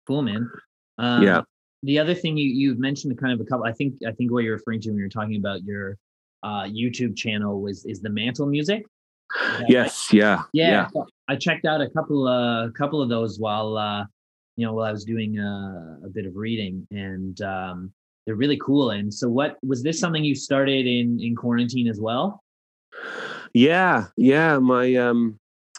Cool, 0.06 0.22
man. 0.22 0.50
Um, 1.00 1.22
yeah. 1.22 1.40
The 1.82 1.98
other 1.98 2.14
thing 2.14 2.36
you 2.36 2.48
you've 2.48 2.78
mentioned 2.78 3.18
kind 3.18 3.32
of 3.32 3.40
a 3.40 3.48
couple. 3.48 3.64
I 3.64 3.72
think 3.72 3.94
I 4.06 4.12
think 4.12 4.30
what 4.30 4.44
you're 4.44 4.54
referring 4.54 4.80
to 4.82 4.90
when 4.90 4.98
you're 4.98 5.08
talking 5.08 5.36
about 5.36 5.64
your 5.64 5.96
uh, 6.42 6.64
YouTube 6.64 7.16
channel 7.16 7.60
was 7.60 7.84
is 7.86 8.00
the 8.00 8.10
Mantle 8.10 8.46
Music. 8.46 8.84
Yes. 9.66 10.12
Right? 10.12 10.18
Yeah. 10.18 10.42
Yeah. 10.52 10.88
yeah. 10.94 11.02
I 11.28 11.36
checked 11.36 11.64
out 11.64 11.80
a 11.80 11.88
couple 11.88 12.28
a 12.28 12.66
uh, 12.66 12.70
couple 12.72 13.00
of 13.00 13.08
those 13.08 13.38
while 13.38 13.78
uh, 13.78 14.04
you 14.56 14.66
know 14.66 14.74
while 14.74 14.86
I 14.86 14.92
was 14.92 15.04
doing 15.04 15.38
a, 15.38 15.98
uh, 16.02 16.06
a 16.06 16.10
bit 16.10 16.26
of 16.26 16.36
reading, 16.36 16.86
and 16.90 17.40
um, 17.40 17.92
they're 18.26 18.36
really 18.36 18.58
cool. 18.58 18.90
And 18.90 19.12
so, 19.12 19.28
what 19.30 19.56
was 19.62 19.82
this 19.82 19.98
something 19.98 20.22
you 20.22 20.34
started 20.34 20.86
in 20.86 21.18
in 21.20 21.34
quarantine 21.34 21.88
as 21.88 21.98
well? 21.98 22.42
Yeah. 23.54 24.06
Yeah. 24.16 24.58
My 24.58 24.94
um 24.96 25.38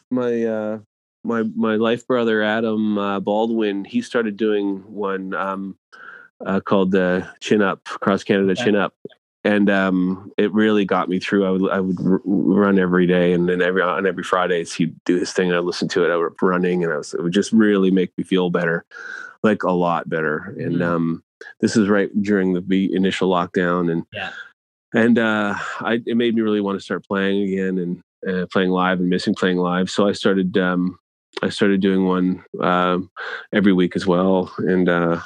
my 0.10 0.44
uh 0.44 0.80
my 1.24 1.44
my 1.56 1.76
life 1.76 2.08
brother 2.08 2.42
Adam 2.42 2.98
uh, 2.98 3.20
Baldwin, 3.20 3.86
he 3.86 4.02
started 4.02 4.38
doing 4.38 4.78
one 4.92 5.34
um, 5.34 5.78
uh, 6.46 6.60
called 6.60 6.92
the 6.92 7.28
Chin 7.40 7.62
Up 7.62 7.84
Cross 7.84 8.24
Canada 8.24 8.56
Chin 8.56 8.76
Up, 8.76 8.94
and 9.44 9.70
um, 9.70 10.32
it 10.38 10.52
really 10.54 10.86
got 10.86 11.10
me 11.10 11.20
through. 11.20 11.46
I 11.46 11.50
would 11.52 11.72
I 11.72 11.80
would 11.80 12.00
r- 12.00 12.22
run 12.26 12.80
every 12.80 13.08
day, 13.08 13.34
and 13.34 13.48
then 13.48 13.62
every 13.62 13.82
on 13.82 14.08
every 14.08 14.24
Fridays 14.24 14.74
he'd 14.74 14.96
do 15.06 15.18
his 15.18 15.32
thing. 15.32 15.50
And 15.50 15.56
I 15.56 15.60
listened 15.60 15.92
to 15.92 16.04
it. 16.04 16.12
I 16.12 16.16
was 16.16 16.34
running, 16.42 16.84
and 16.84 16.94
I 16.94 16.98
was 16.98 17.14
it 17.14 17.22
would 17.22 17.34
just 17.34 17.52
really 17.52 17.92
make 17.92 18.12
me 18.18 18.24
feel 18.24 18.50
better, 18.50 18.86
like 19.44 19.64
a 19.64 19.72
lot 19.72 20.10
better. 20.10 20.56
And 20.60 20.76
mm-hmm. 20.76 20.84
um, 20.84 21.24
this 21.60 21.76
is 21.76 21.90
right 21.90 22.10
during 22.22 22.54
the 22.54 22.96
initial 22.96 23.30
lockdown, 23.30 23.92
and 23.92 24.06
yeah. 24.14 24.32
and 24.94 25.18
uh, 25.20 25.56
I 25.80 26.02
it 26.06 26.18
made 26.18 26.36
me 26.36 26.42
really 26.42 26.62
want 26.62 26.80
to 26.80 26.84
start 26.84 27.06
playing 27.06 27.44
again 27.44 27.78
and 27.78 28.02
uh, 28.28 28.46
playing 28.52 28.70
live 28.70 29.00
and 29.00 29.10
missing 29.10 29.36
playing 29.36 29.58
live. 29.58 29.90
So 29.90 30.08
I 30.08 30.12
started 30.12 30.58
um, 30.58 31.00
I 31.42 31.50
started 31.50 31.82
doing 31.82 32.06
one 32.06 32.44
um, 32.62 33.10
every 33.54 33.74
week 33.74 33.96
as 33.96 34.06
well, 34.06 34.54
and 34.58 34.88
uh, 34.90 35.22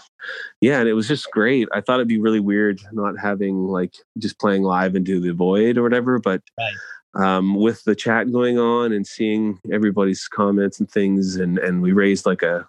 yeah, 0.61 0.79
and 0.79 0.87
it 0.87 0.93
was 0.93 1.07
just 1.07 1.29
great. 1.31 1.67
I 1.73 1.81
thought 1.81 1.95
it'd 1.95 2.07
be 2.07 2.19
really 2.19 2.39
weird 2.39 2.79
not 2.91 3.17
having 3.19 3.67
like 3.67 3.95
just 4.17 4.39
playing 4.39 4.63
live 4.63 4.95
into 4.95 5.19
the 5.19 5.33
void 5.33 5.77
or 5.77 5.83
whatever, 5.83 6.19
but 6.19 6.41
right. 6.57 7.35
um, 7.37 7.55
with 7.55 7.83
the 7.83 7.95
chat 7.95 8.31
going 8.31 8.59
on 8.59 8.93
and 8.93 9.05
seeing 9.05 9.59
everybody's 9.71 10.27
comments 10.27 10.79
and 10.79 10.89
things, 10.89 11.35
and 11.35 11.57
and 11.57 11.81
we 11.81 11.91
raised 11.91 12.25
like 12.25 12.43
a 12.43 12.67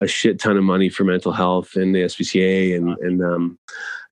a 0.00 0.06
shit 0.06 0.38
ton 0.38 0.56
of 0.56 0.64
money 0.64 0.88
for 0.88 1.04
mental 1.04 1.32
health 1.32 1.74
and 1.74 1.94
the 1.94 2.02
SPCA 2.02 2.76
and 2.76 2.96
and 2.98 3.22
um, 3.22 3.58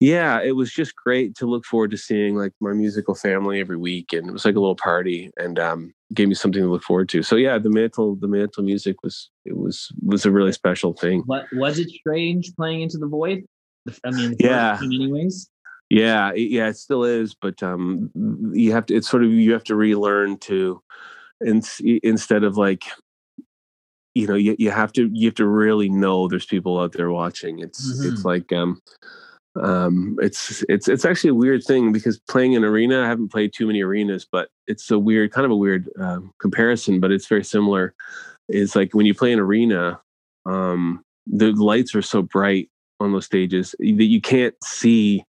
yeah, 0.01 0.43
it 0.43 0.53
was 0.53 0.72
just 0.72 0.95
great 0.95 1.34
to 1.37 1.47
look 1.47 1.64
forward 1.64 1.91
to 1.93 1.97
seeing 1.97 2.37
like 2.37 2.53
my 2.61 2.72
musical 2.72 3.14
family 3.14 3.61
every 3.61 3.78
week, 3.78 4.12
and 4.12 4.28
it 4.28 4.32
was 4.32 4.45
like 4.45 4.55
a 4.55 4.61
little 4.61 4.76
party, 4.76 5.30
and 5.39 5.59
um, 5.59 5.95
gave 6.12 6.28
me 6.28 6.34
something 6.34 6.62
to 6.62 6.70
look 6.70 6.82
forward 6.82 7.09
to. 7.11 7.22
So 7.22 7.37
yeah, 7.37 7.59
the 7.59 7.70
mantle, 7.70 8.16
the 8.16 8.28
mantle 8.28 8.62
music 8.62 8.97
was 9.03 9.30
it 9.45 9.57
was 9.57 9.91
was 10.05 10.26
a 10.26 10.30
really 10.30 10.53
special 10.53 10.93
thing. 10.93 11.22
What 11.26 11.47
was 11.53 11.78
it 11.78 11.89
strange 11.89 12.55
playing 12.57 12.82
into 12.82 12.99
the 12.99 13.07
void? 13.07 13.45
I 14.05 14.11
mean, 14.11 14.37
yeah. 14.39 14.78
Anyways. 14.82 15.49
Yeah, 15.89 16.32
yeah, 16.34 16.66
it 16.68 16.76
still 16.76 17.05
is, 17.05 17.37
but 17.41 17.62
um, 17.62 18.11
you 18.53 18.72
have 18.72 18.87
to. 18.87 18.97
It's 18.97 19.09
sort 19.09 19.22
of 19.22 19.30
you 19.30 19.53
have 19.53 19.62
to 19.64 19.76
relearn 19.76 20.37
to, 20.39 20.82
in, 21.41 21.62
instead 22.03 22.43
of 22.43 22.57
like 22.57 22.82
you 24.17 24.27
know 24.27 24.35
you, 24.35 24.57
you 24.59 24.71
have 24.71 24.93
to 24.93 25.11
you 25.12 25.29
have 25.29 25.35
to 25.35 25.47
really 25.47 25.91
know 25.91 26.27
there's 26.27 26.47
people 26.47 26.81
out 26.81 26.93
there 26.93 27.11
watching 27.11 27.59
it's 27.59 27.93
mm-hmm. 27.93 28.12
it's 28.12 28.25
like 28.25 28.51
um 28.51 28.81
um 29.61 30.19
it's 30.23 30.64
it's 30.71 30.89
it's 30.89 31.05
actually 31.05 31.29
a 31.29 31.35
weird 31.35 31.62
thing 31.62 31.93
because 31.93 32.19
playing 32.21 32.57
an 32.57 32.64
arena 32.64 33.03
i 33.03 33.07
haven't 33.07 33.31
played 33.31 33.53
too 33.53 33.67
many 33.67 33.83
arenas 33.83 34.27
but 34.31 34.49
it's 34.67 34.91
a 34.91 34.99
weird 34.99 35.33
kind 35.33 35.45
of 35.45 35.51
a 35.51 35.57
weird 35.57 35.89
um, 36.01 36.33
comparison 36.41 36.99
but 36.99 37.12
it's 37.12 37.27
very 37.27 37.45
similar 37.45 37.95
is 38.49 38.75
like 38.75 38.95
when 38.95 39.05
you 39.05 39.14
play 39.14 39.33
an 39.33 39.39
arena 39.39 40.01
um 40.47 41.05
the 41.27 41.53
lights 41.53 41.95
are 41.95 42.03
so 42.03 42.23
bright 42.23 42.71
on 43.01 43.12
those 43.12 43.27
stages 43.27 43.75
that 43.79 44.05
you 44.05 44.21
can't 44.21 44.55
see 44.64 45.23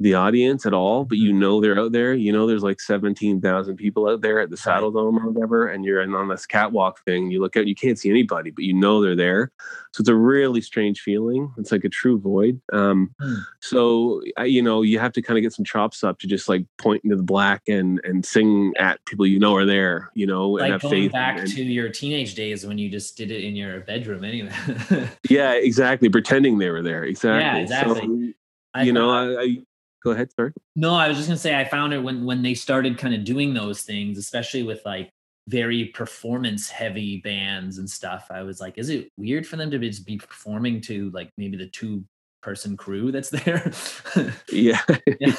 the 0.00 0.14
audience 0.14 0.64
at 0.64 0.72
all, 0.72 1.04
but 1.04 1.18
you 1.18 1.32
know 1.32 1.60
they're 1.60 1.78
out 1.78 1.90
there. 1.90 2.14
You 2.14 2.32
know 2.32 2.46
there's 2.46 2.62
like 2.62 2.80
17,000 2.80 3.76
people 3.76 4.08
out 4.08 4.20
there 4.20 4.40
at 4.40 4.48
the 4.48 4.56
Saddledome 4.56 5.20
or 5.20 5.30
whatever, 5.30 5.68
and 5.68 5.84
you're 5.84 6.00
in 6.00 6.14
on 6.14 6.28
this 6.28 6.46
catwalk 6.46 7.04
thing. 7.04 7.30
You 7.30 7.40
look 7.40 7.56
out, 7.56 7.66
you 7.66 7.74
can't 7.74 7.98
see 7.98 8.08
anybody, 8.08 8.50
but 8.50 8.64
you 8.64 8.74
know 8.74 9.02
they're 9.02 9.16
there. 9.16 9.50
So 9.92 10.02
it's 10.02 10.08
a 10.08 10.14
really 10.14 10.60
strange 10.60 11.00
feeling. 11.00 11.52
It's 11.58 11.72
like 11.72 11.82
a 11.82 11.88
true 11.88 12.20
void. 12.20 12.60
Um, 12.72 13.12
hmm. 13.20 13.34
So 13.60 14.22
you 14.44 14.62
know 14.62 14.82
you 14.82 15.00
have 15.00 15.12
to 15.14 15.22
kind 15.22 15.36
of 15.36 15.42
get 15.42 15.52
some 15.52 15.64
chops 15.64 16.04
up 16.04 16.20
to 16.20 16.28
just 16.28 16.48
like 16.48 16.64
point 16.78 17.02
into 17.02 17.16
the 17.16 17.22
black 17.22 17.62
and 17.66 18.00
and 18.04 18.24
sing 18.24 18.74
at 18.78 19.04
people 19.06 19.26
you 19.26 19.40
know 19.40 19.56
are 19.56 19.66
there. 19.66 20.12
You 20.14 20.26
know, 20.26 20.50
like 20.50 20.64
and 20.64 20.72
have 20.72 20.82
going 20.82 20.94
faith. 20.94 21.12
Back 21.12 21.40
and, 21.40 21.50
to 21.50 21.64
your 21.64 21.88
teenage 21.88 22.36
days 22.36 22.64
when 22.64 22.78
you 22.78 22.88
just 22.88 23.16
did 23.16 23.32
it 23.32 23.42
in 23.42 23.56
your 23.56 23.80
bedroom 23.80 24.22
anyway. 24.22 24.52
yeah, 25.28 25.54
exactly. 25.54 26.08
Pretending 26.08 26.58
they 26.58 26.70
were 26.70 26.82
there. 26.82 27.02
Exactly. 27.02 27.42
Yeah, 27.42 27.56
exactly. 27.56 28.00
So, 28.00 28.32
I 28.74 28.82
you 28.82 28.92
know, 28.92 29.10
I, 29.10 29.42
I 29.42 29.56
go 30.02 30.10
ahead 30.10 30.30
sorry 30.32 30.52
no 30.76 30.94
i 30.94 31.08
was 31.08 31.16
just 31.16 31.28
going 31.28 31.36
to 31.36 31.40
say 31.40 31.58
i 31.58 31.64
found 31.64 31.92
it 31.92 32.02
when 32.02 32.24
when 32.24 32.42
they 32.42 32.54
started 32.54 32.98
kind 32.98 33.14
of 33.14 33.24
doing 33.24 33.54
those 33.54 33.82
things 33.82 34.18
especially 34.18 34.62
with 34.62 34.80
like 34.84 35.10
very 35.48 35.86
performance 35.86 36.68
heavy 36.68 37.20
bands 37.22 37.78
and 37.78 37.88
stuff 37.88 38.26
i 38.30 38.42
was 38.42 38.60
like 38.60 38.76
is 38.76 38.90
it 38.90 39.10
weird 39.16 39.46
for 39.46 39.56
them 39.56 39.70
to 39.70 39.78
just 39.78 40.06
be 40.06 40.18
performing 40.18 40.80
to 40.80 41.10
like 41.10 41.30
maybe 41.36 41.56
the 41.56 41.68
two 41.68 42.04
person 42.40 42.76
crew 42.76 43.10
that's 43.12 43.30
there. 43.44 43.72
Yeah. 44.52 44.80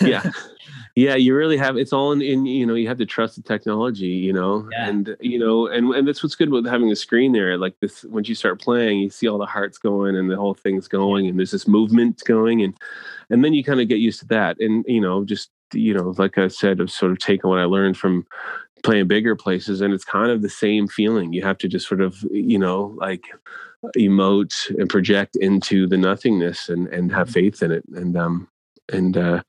Yeah. 0.02 0.30
Yeah. 0.96 1.16
You 1.16 1.36
really 1.36 1.58
have 1.58 1.78
it's 1.78 1.94
all 1.94 2.12
in, 2.12 2.22
in, 2.22 2.46
you 2.46 2.66
know 2.66 2.76
you 2.76 2.88
have 2.88 2.98
to 2.98 3.06
trust 3.06 3.36
the 3.36 3.42
technology 3.42 4.08
you 4.08 4.34
know 4.34 4.68
yeah. 4.72 4.90
and 4.90 5.16
you 5.20 5.40
know 5.40 5.68
and 5.68 5.94
and 5.94 6.08
that's 6.08 6.24
what's 6.24 6.36
good 6.36 6.50
about 6.50 6.66
having 6.66 6.92
a 6.92 6.96
screen 6.96 7.32
there 7.32 7.58
like 7.58 7.76
this 7.80 8.04
once 8.06 8.30
you 8.30 8.36
start 8.36 8.62
playing 8.62 9.00
you 9.00 9.10
see 9.10 9.28
all 9.28 9.38
the 9.38 9.46
hearts 9.46 9.78
going 9.78 10.16
and 10.16 10.30
the 10.30 10.36
whole 10.36 10.54
thing's 10.54 10.88
going 10.88 11.28
and 11.28 11.40
there's 11.40 11.52
this 11.52 11.68
movement 11.68 12.22
going 12.26 12.62
and 12.62 12.76
and 13.30 13.44
then 13.44 13.54
you 13.54 13.64
kind 13.64 13.82
of 13.82 13.88
get 13.88 14.00
used 14.00 14.20
to 14.20 14.28
that 14.28 14.60
and 14.60 14.86
you 14.88 15.02
know 15.02 15.24
just 15.24 15.50
you 15.74 15.94
know 15.94 16.14
like 16.18 16.38
i 16.38 16.48
said 16.48 16.82
i've 16.82 16.92
sort 16.92 17.12
of 17.12 17.20
taken 17.20 17.50
what 17.50 17.60
i 17.60 17.66
learned 17.66 17.98
from 17.98 18.26
playing 18.84 19.08
bigger 19.08 19.36
places 19.36 19.82
and 19.82 19.94
it's 19.94 20.06
kind 20.06 20.32
of 20.32 20.42
the 20.42 20.50
same 20.50 20.88
feeling 20.88 21.34
you 21.34 21.42
have 21.42 21.58
to 21.58 21.68
just 21.68 21.88
sort 21.88 22.02
of 22.02 22.18
you 22.32 22.58
know 22.58 22.96
like 22.98 23.26
emote 23.98 24.70
and 24.80 24.90
project 24.90 25.36
into 25.38 25.88
the 25.88 25.98
nothingness 25.98 26.70
and 26.70 26.88
and 26.88 27.12
have 27.12 27.28
mm-hmm. 27.28 27.34
faith 27.34 27.64
in 27.64 27.72
it 27.72 27.84
and 27.96 28.18
um 28.18 28.48
and 28.92 29.18
uh, 29.18 29.42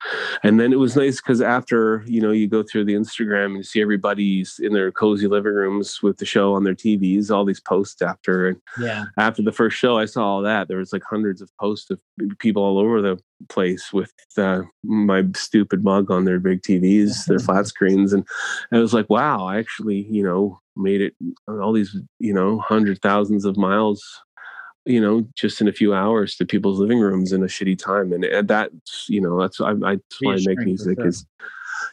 and 0.42 0.60
then 0.60 0.72
it 0.72 0.78
was 0.78 0.96
nice 0.96 1.20
because 1.20 1.40
after 1.40 2.04
you 2.06 2.20
know 2.20 2.30
you 2.30 2.48
go 2.48 2.62
through 2.62 2.84
the 2.84 2.94
Instagram 2.94 3.46
and 3.46 3.56
you 3.58 3.62
see 3.62 3.80
everybody's 3.80 4.58
in 4.62 4.72
their 4.72 4.92
cozy 4.92 5.26
living 5.26 5.52
rooms 5.52 6.02
with 6.02 6.18
the 6.18 6.24
show 6.24 6.54
on 6.54 6.64
their 6.64 6.74
TVs, 6.74 7.30
all 7.30 7.44
these 7.44 7.60
posts 7.60 8.02
after 8.02 8.48
and 8.48 8.60
yeah. 8.80 9.04
after 9.18 9.42
the 9.42 9.52
first 9.52 9.76
show, 9.76 9.98
I 9.98 10.04
saw 10.04 10.24
all 10.24 10.42
that. 10.42 10.68
There 10.68 10.78
was 10.78 10.92
like 10.92 11.02
hundreds 11.08 11.40
of 11.40 11.50
posts 11.58 11.90
of 11.90 12.00
people 12.38 12.62
all 12.62 12.78
over 12.78 13.02
the 13.02 13.18
place 13.48 13.92
with 13.92 14.12
uh, 14.36 14.62
my 14.84 15.24
stupid 15.34 15.82
mug 15.82 16.10
on 16.10 16.24
their 16.24 16.38
big 16.38 16.62
TVs, 16.62 17.24
their 17.26 17.38
flat 17.40 17.66
screens, 17.66 18.12
and 18.12 18.26
I 18.72 18.78
was 18.78 18.94
like, 18.94 19.08
wow, 19.10 19.46
I 19.46 19.58
actually 19.58 20.06
you 20.10 20.22
know 20.22 20.60
made 20.76 21.00
it 21.00 21.14
all 21.48 21.72
these 21.72 21.96
you 22.18 22.32
know 22.32 22.58
hundred 22.58 23.00
thousands 23.02 23.44
of 23.44 23.56
miles 23.56 24.02
you 24.86 25.00
know, 25.00 25.26
just 25.34 25.60
in 25.60 25.68
a 25.68 25.72
few 25.72 25.94
hours 25.94 26.36
to 26.36 26.46
people's 26.46 26.78
living 26.78 27.00
rooms 27.00 27.32
in 27.32 27.42
a 27.42 27.46
shitty 27.46 27.78
time. 27.78 28.12
And, 28.12 28.24
and 28.24 28.48
that's, 28.48 29.08
you 29.08 29.20
know, 29.20 29.40
that's, 29.40 29.60
I, 29.60 29.70
I, 29.70 29.96
that's 29.96 30.18
why 30.20 30.34
I 30.34 30.38
make 30.44 30.58
music 30.60 30.98
is, 31.00 31.26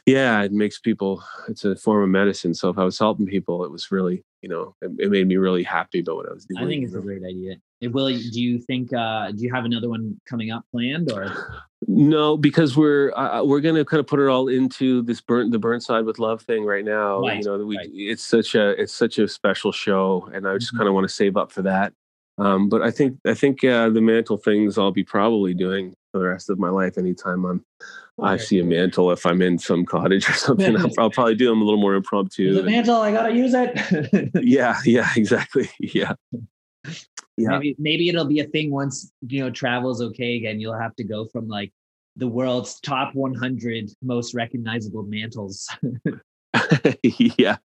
yeah, 0.06 0.42
it 0.42 0.54
makes 0.54 0.80
people, 0.80 1.24
it's 1.50 1.66
a 1.66 1.76
form 1.76 2.04
of 2.04 2.10
medicine. 2.10 2.54
So 2.54 2.70
if 2.70 2.78
I 2.78 2.84
was 2.84 2.98
helping 2.98 3.26
people, 3.26 3.66
it 3.66 3.72
was 3.72 3.92
really, 3.92 4.24
you 4.42 4.50
know, 4.50 4.74
it, 4.82 4.92
it 5.00 5.12
made 5.12 5.28
me 5.28 5.36
really 5.36 5.64
happy 5.64 6.00
about 6.00 6.16
what 6.16 6.30
I 6.30 6.34
was 6.34 6.46
doing. 6.46 6.64
I 6.64 6.68
think 6.68 6.86
it's 6.86 6.94
a 6.94 7.02
great 7.02 7.24
idea. 7.24 7.56
It 7.82 7.90
will, 7.90 8.08
do 8.08 8.42
you 8.42 8.60
think, 8.60 8.94
uh, 8.94 9.32
do 9.32 9.44
you 9.44 9.54
have 9.54 9.66
another 9.66 9.90
one 9.90 10.20
coming 10.26 10.52
up 10.52 10.64
planned 10.72 11.12
or? 11.12 11.66
No, 11.88 12.38
because 12.38 12.76
we're 12.76 13.14
uh, 13.14 13.44
we're 13.44 13.62
gonna 13.62 13.86
kind 13.86 14.00
of 14.00 14.08
put 14.08 14.20
it 14.20 14.28
all 14.28 14.48
into 14.48 15.04
this 15.04 15.22
burn 15.22 15.52
the 15.52 15.60
Burnside 15.60 16.06
with 16.06 16.18
Love 16.18 16.42
thing 16.42 16.66
right 16.66 16.84
now. 16.84 17.22
Right, 17.22 17.38
you 17.38 17.44
know, 17.44 17.64
we 17.64 17.78
right. 17.78 17.88
it's 17.94 18.24
such 18.24 18.56
a 18.56 18.70
it's 18.82 18.92
such 18.92 19.20
a 19.20 19.28
special 19.28 19.72
show, 19.72 20.28
and 20.34 20.48
I 20.48 20.58
just 20.58 20.70
mm-hmm. 20.70 20.78
kind 20.78 20.88
of 20.88 20.96
want 20.96 21.08
to 21.08 21.14
save 21.14 21.38
up 21.38 21.52
for 21.52 21.62
that 21.62 21.94
Um, 22.38 22.70
but 22.70 22.82
I 22.82 22.92
think 22.92 23.18
I 23.26 23.34
think 23.34 23.64
uh, 23.64 23.90
the 23.90 24.02
mantle 24.02 24.38
things 24.38 24.78
I'll 24.78 24.92
be 24.92 25.04
probably 25.04 25.54
doing 25.54 25.96
for 26.12 26.20
the 26.20 26.28
rest 26.28 26.50
of 26.50 26.60
my 26.60 26.70
life. 26.70 26.98
Anytime 26.98 27.46
I'm 27.46 27.66
okay. 28.20 28.30
I 28.30 28.38
see 28.38 28.60
a 28.60 28.64
mantle, 28.64 29.12
if 29.12 29.26
I'm 29.26 29.42
in 29.42 29.58
some 29.58 29.86
cottage 29.86 30.30
or 30.30 30.34
something, 30.48 30.78
I'll, 30.78 30.92
I'll, 31.00 31.10
probably 31.10 31.36
do 31.36 31.50
them 31.50 31.62
a 31.62 31.66
little 31.66 31.82
more 31.82 31.96
impromptu. 31.96 32.54
The 32.54 32.64
mantle, 32.64 32.98
I 32.98 33.12
gotta 33.12 33.34
use 33.34 33.54
it. 33.56 34.32
yeah, 34.44 34.78
yeah, 34.86 35.10
exactly. 35.16 35.70
Yeah. 35.80 36.14
Yeah. 37.40 37.50
Maybe 37.50 37.76
maybe 37.78 38.10
it'll 38.10 38.26
be 38.26 38.40
a 38.40 38.48
thing 38.48 38.72
once 38.72 39.12
you 39.28 39.44
know 39.44 39.52
travel's 39.52 40.02
okay 40.02 40.38
again. 40.38 40.60
You'll 40.60 40.80
have 40.80 40.96
to 40.96 41.04
go 41.04 41.26
from 41.28 41.48
like 41.48 41.72
the 42.16 42.28
world's 42.28 42.80
top 42.80 43.14
100 43.14 43.92
most 44.02 44.34
recognizable 44.34 45.04
mantles 45.04 45.70
yeah. 47.04 47.58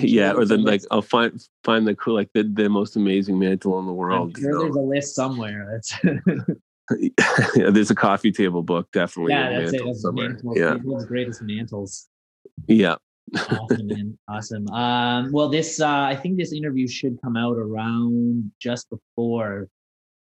Yeah 0.00 0.32
or 0.32 0.44
then 0.44 0.64
like 0.64 0.82
i'll 0.90 1.02
find 1.02 1.40
find 1.64 1.86
the 1.86 1.94
cool 1.94 2.14
like 2.14 2.30
the, 2.34 2.42
the 2.42 2.68
most 2.68 2.96
amazing 2.96 3.38
mantle 3.38 3.78
in 3.78 3.86
the 3.86 3.92
world 3.92 4.36
sure 4.38 4.60
there's 4.60 4.76
a 4.76 4.80
list 4.80 5.14
somewhere 5.14 5.68
that's 5.72 5.98
yeah, 7.56 7.70
there's 7.70 7.90
a 7.90 7.94
coffee 7.94 8.32
table 8.32 8.62
book 8.62 8.88
definitely 8.92 9.32
yeah 9.32 9.60
that's 9.60 9.72
it. 9.72 9.82
that's 9.84 10.02
somewhere. 10.02 10.30
Mantles, 10.30 10.58
yeah. 10.58 10.74
the 10.74 11.06
greatest 11.06 11.42
mantles. 11.42 12.08
Yeah. 12.66 12.96
Awesome 13.36 13.86
man. 13.86 14.18
Awesome. 14.28 14.68
Um 14.70 15.30
well 15.32 15.48
this 15.48 15.80
uh 15.80 15.88
i 15.88 16.16
think 16.16 16.36
this 16.36 16.52
interview 16.52 16.88
should 16.88 17.20
come 17.22 17.36
out 17.36 17.56
around 17.56 18.50
just 18.60 18.90
before 18.90 19.68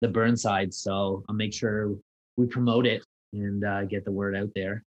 the 0.01 0.07
burnside 0.07 0.73
so 0.73 1.23
i'll 1.27 1.35
make 1.35 1.53
sure 1.53 1.95
we 2.37 2.45
promote 2.45 2.85
it 2.85 3.03
and 3.33 3.63
uh, 3.63 3.85
get 3.85 4.05
the 4.05 4.11
word 4.11 4.35
out 4.35 4.49
there. 4.55 4.83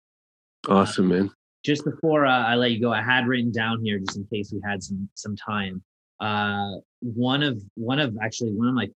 Awesome 0.67 1.07
man 1.07 1.31
just 1.63 1.83
before 1.83 2.25
uh, 2.25 2.45
I 2.45 2.55
let 2.55 2.71
you 2.71 2.81
go, 2.81 2.91
I 2.91 3.01
had 3.01 3.27
written 3.27 3.51
down 3.51 3.83
here 3.83 3.99
just 3.99 4.17
in 4.17 4.25
case 4.25 4.51
we 4.53 4.61
had 4.63 4.81
some 4.83 5.09
some 5.15 5.35
time. 5.35 5.83
Uh, 6.19 6.77
one 7.01 7.43
of 7.43 7.61
one 7.75 7.99
of 7.99 8.17
actually 8.21 8.51
one 8.51 8.67
of 8.67 8.73
my 8.73 8.89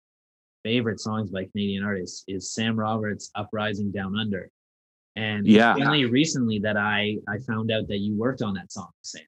favorite 0.64 0.99
songs 0.99 1.32
by 1.32 1.45
Canadian 1.45 1.84
artists 1.84 2.24
is 2.28 2.53
Sam 2.53 2.78
Roberts' 2.78 3.32
"Uprising 3.36 3.91
Down 3.91 4.18
Under," 4.18 4.49
and 5.16 5.47
yeah, 5.47 5.76
only 5.76 6.05
recently 6.05 6.60
that 6.60 6.78
I 6.78 7.18
I 7.28 7.39
found 7.39 7.72
out 7.72 7.88
that 7.88 7.99
you 7.99 8.16
worked 8.16 8.41
on 8.41 8.53
that 8.55 8.72
song, 8.72 8.89
Sam. 9.01 9.24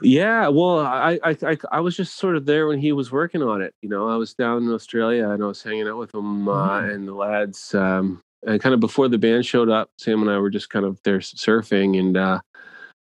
Yeah, 0.00 0.48
well, 0.48 0.78
I, 0.78 1.18
I 1.24 1.56
I 1.72 1.80
was 1.80 1.96
just 1.96 2.16
sort 2.16 2.36
of 2.36 2.46
there 2.46 2.68
when 2.68 2.78
he 2.78 2.92
was 2.92 3.10
working 3.10 3.42
on 3.42 3.62
it. 3.62 3.74
You 3.82 3.88
know, 3.88 4.08
I 4.08 4.16
was 4.16 4.34
down 4.34 4.62
in 4.62 4.72
Australia 4.72 5.28
and 5.30 5.42
I 5.42 5.46
was 5.46 5.62
hanging 5.62 5.88
out 5.88 5.98
with 5.98 6.14
him 6.14 6.48
uh, 6.48 6.80
mm. 6.80 6.94
and 6.94 7.08
the 7.08 7.14
lads. 7.14 7.74
Um, 7.74 8.22
and 8.46 8.60
kind 8.60 8.74
of 8.74 8.80
before 8.80 9.08
the 9.08 9.18
band 9.18 9.46
showed 9.46 9.68
up, 9.68 9.90
Sam 9.98 10.22
and 10.22 10.30
I 10.30 10.38
were 10.38 10.50
just 10.50 10.70
kind 10.70 10.84
of 10.84 11.00
there 11.02 11.18
surfing, 11.18 11.98
and 11.98 12.16
uh, 12.16 12.40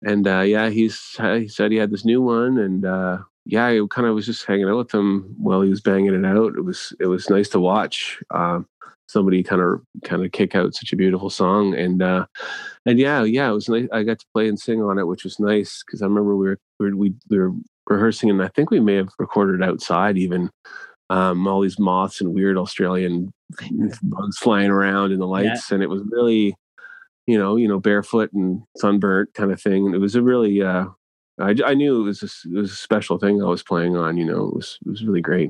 and 0.04 0.28
uh, 0.28 0.42
yeah, 0.42 0.70
he's 0.70 1.00
he 1.18 1.48
said 1.48 1.72
he 1.72 1.78
had 1.78 1.92
this 1.92 2.06
new 2.06 2.22
one, 2.22 2.58
and 2.58 2.86
uh, 2.86 3.20
yeah, 3.46 3.68
I 3.68 3.80
kind 3.90 4.08
of 4.08 4.16
was 4.16 4.26
just 4.26 4.46
hanging 4.46 4.70
out 4.70 4.78
with 4.78 4.94
him 4.94 5.36
while 5.38 5.62
he 5.62 5.70
was 5.70 5.82
banging 5.82 6.14
it 6.14 6.26
out. 6.26 6.56
It 6.56 6.64
was 6.64 6.94
it 7.00 7.08
was 7.08 7.30
nice 7.30 7.50
to 7.50 7.60
watch 7.60 8.22
um, 8.32 8.68
somebody 9.08 9.42
kind 9.44 9.62
of 9.62 9.82
kind 10.04 10.24
of 10.24 10.32
kick 10.32 10.56
out 10.56 10.76
such 10.76 10.94
a 10.94 10.98
beautiful 10.98 11.30
song, 11.30 11.76
and 11.76 12.02
uh, 12.02 12.26
and 12.86 13.00
yeah, 13.00 13.24
yeah, 13.24 13.50
it 13.50 13.54
was 13.54 13.70
nice. 13.70 13.88
I 13.92 14.04
got 14.04 14.20
to 14.20 14.26
play 14.34 14.48
and 14.48 14.60
sing 14.60 14.82
on 14.82 14.98
it, 14.98 15.08
which 15.08 15.24
was 15.24 15.40
nice 15.40 15.84
because 15.86 16.02
I 16.02 16.06
remember 16.06 16.36
we 16.36 16.48
were 16.48 16.60
we, 16.80 17.14
we 17.30 17.38
were 17.38 17.52
rehearsing, 17.88 18.30
and 18.30 18.42
I 18.42 18.48
think 18.50 18.72
we 18.72 18.80
may 18.80 18.96
have 18.96 19.10
recorded 19.20 19.64
outside 19.64 20.18
even 20.18 20.50
um, 21.10 21.47
all 21.47 21.62
these 21.62 21.80
moths 21.80 22.22
and 22.22 22.34
weird 22.34 22.57
Australian 22.57 23.34
bugs 24.03 24.38
flying 24.38 24.70
around 24.70 25.12
in 25.12 25.20
the 25.20 25.28
lights, 25.28 25.70
yeah. 25.70 25.76
and 25.76 25.84
it 25.84 25.89
was 25.89 26.03
really, 26.10 26.55
you 27.26 27.38
know, 27.38 27.55
you 27.55 27.68
know, 27.68 27.80
barefoot 27.80 28.32
and 28.34 28.62
sunburnt 28.78 29.34
kind 29.34 29.51
of 29.51 29.62
thing. 29.62 29.86
And 29.86 29.95
it 29.95 29.99
was 29.99 30.16
a 30.16 30.22
really, 30.22 30.62
uh, 30.62 30.86
I, 31.39 31.55
I 31.66 31.74
knew 31.74 32.01
it 32.01 32.05
was 32.05 32.24
a, 32.24 32.49
it 32.49 32.60
was 32.60 32.72
a 32.72 32.76
special 32.76 33.18
thing 33.18 33.41
I 33.41 33.47
was 33.47 33.64
playing 33.64 33.95
on. 33.95 34.18
You 34.18 34.26
know, 34.26 34.47
it 34.47 34.55
was 34.55 34.78
it 34.86 34.89
was 34.89 35.03
really 35.03 35.22
great. 35.22 35.49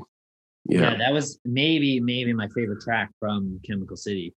Yeah. 0.66 0.92
yeah, 0.92 0.96
that 0.98 1.12
was 1.12 1.38
maybe 1.44 2.00
maybe 2.00 2.32
my 2.32 2.48
favorite 2.48 2.82
track 2.82 3.10
from 3.18 3.60
Chemical 3.66 3.96
City. 3.96 4.34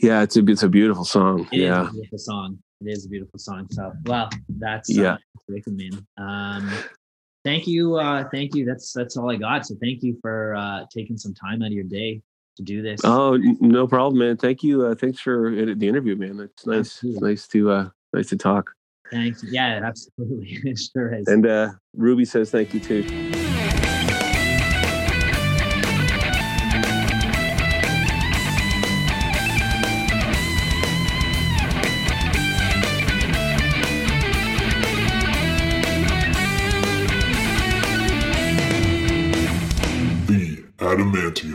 Yeah, 0.00 0.22
it's 0.22 0.36
a 0.36 0.44
it's 0.46 0.62
a 0.62 0.68
beautiful 0.68 1.04
song. 1.04 1.48
It 1.52 1.60
yeah, 1.60 1.88
a 1.88 1.90
beautiful 1.90 2.18
song. 2.18 2.58
It 2.80 2.90
is 2.90 3.06
a 3.06 3.08
beautiful 3.08 3.38
song. 3.38 3.66
So, 3.70 3.92
well, 4.04 4.28
that's 4.48 4.88
yeah, 4.90 5.16
uh, 5.48 6.22
Um, 6.22 6.70
thank 7.44 7.66
you 7.66 7.96
uh 7.96 8.28
thank 8.32 8.54
you. 8.54 8.64
That's 8.64 8.92
that's 8.92 9.16
all 9.16 9.30
i 9.30 9.36
got. 9.36 9.66
So 9.66 9.74
thank 9.80 10.02
you 10.02 10.18
for 10.20 10.54
uh 10.54 10.84
taking 10.94 11.16
some 11.16 11.34
time 11.34 11.62
out 11.62 11.66
of 11.66 11.72
your 11.72 11.84
day 11.84 12.22
to 12.56 12.62
do 12.62 12.82
this. 12.82 13.00
Oh 13.04 13.36
no 13.60 13.86
problem 13.86 14.18
man. 14.18 14.36
Thank 14.36 14.62
you 14.62 14.84
uh 14.84 14.94
thanks 14.94 15.20
for 15.20 15.50
the 15.50 15.88
interview 15.88 16.16
man. 16.16 16.40
It's 16.40 16.66
nice 16.66 17.02
it's 17.02 17.20
nice 17.20 17.48
to 17.48 17.70
uh 17.70 17.88
nice 18.12 18.28
to 18.30 18.36
talk. 18.36 18.70
Thanks. 19.10 19.44
Yeah 19.44 19.80
absolutely. 19.82 20.74
Sure 20.76 21.14
is. 21.14 21.28
And 21.28 21.46
uh 21.46 21.70
Rhuby 21.96 22.26
says 22.26 22.50
thank 22.50 22.74
you 22.74 22.80
too 22.80 23.27
Adamantium. 41.08 41.47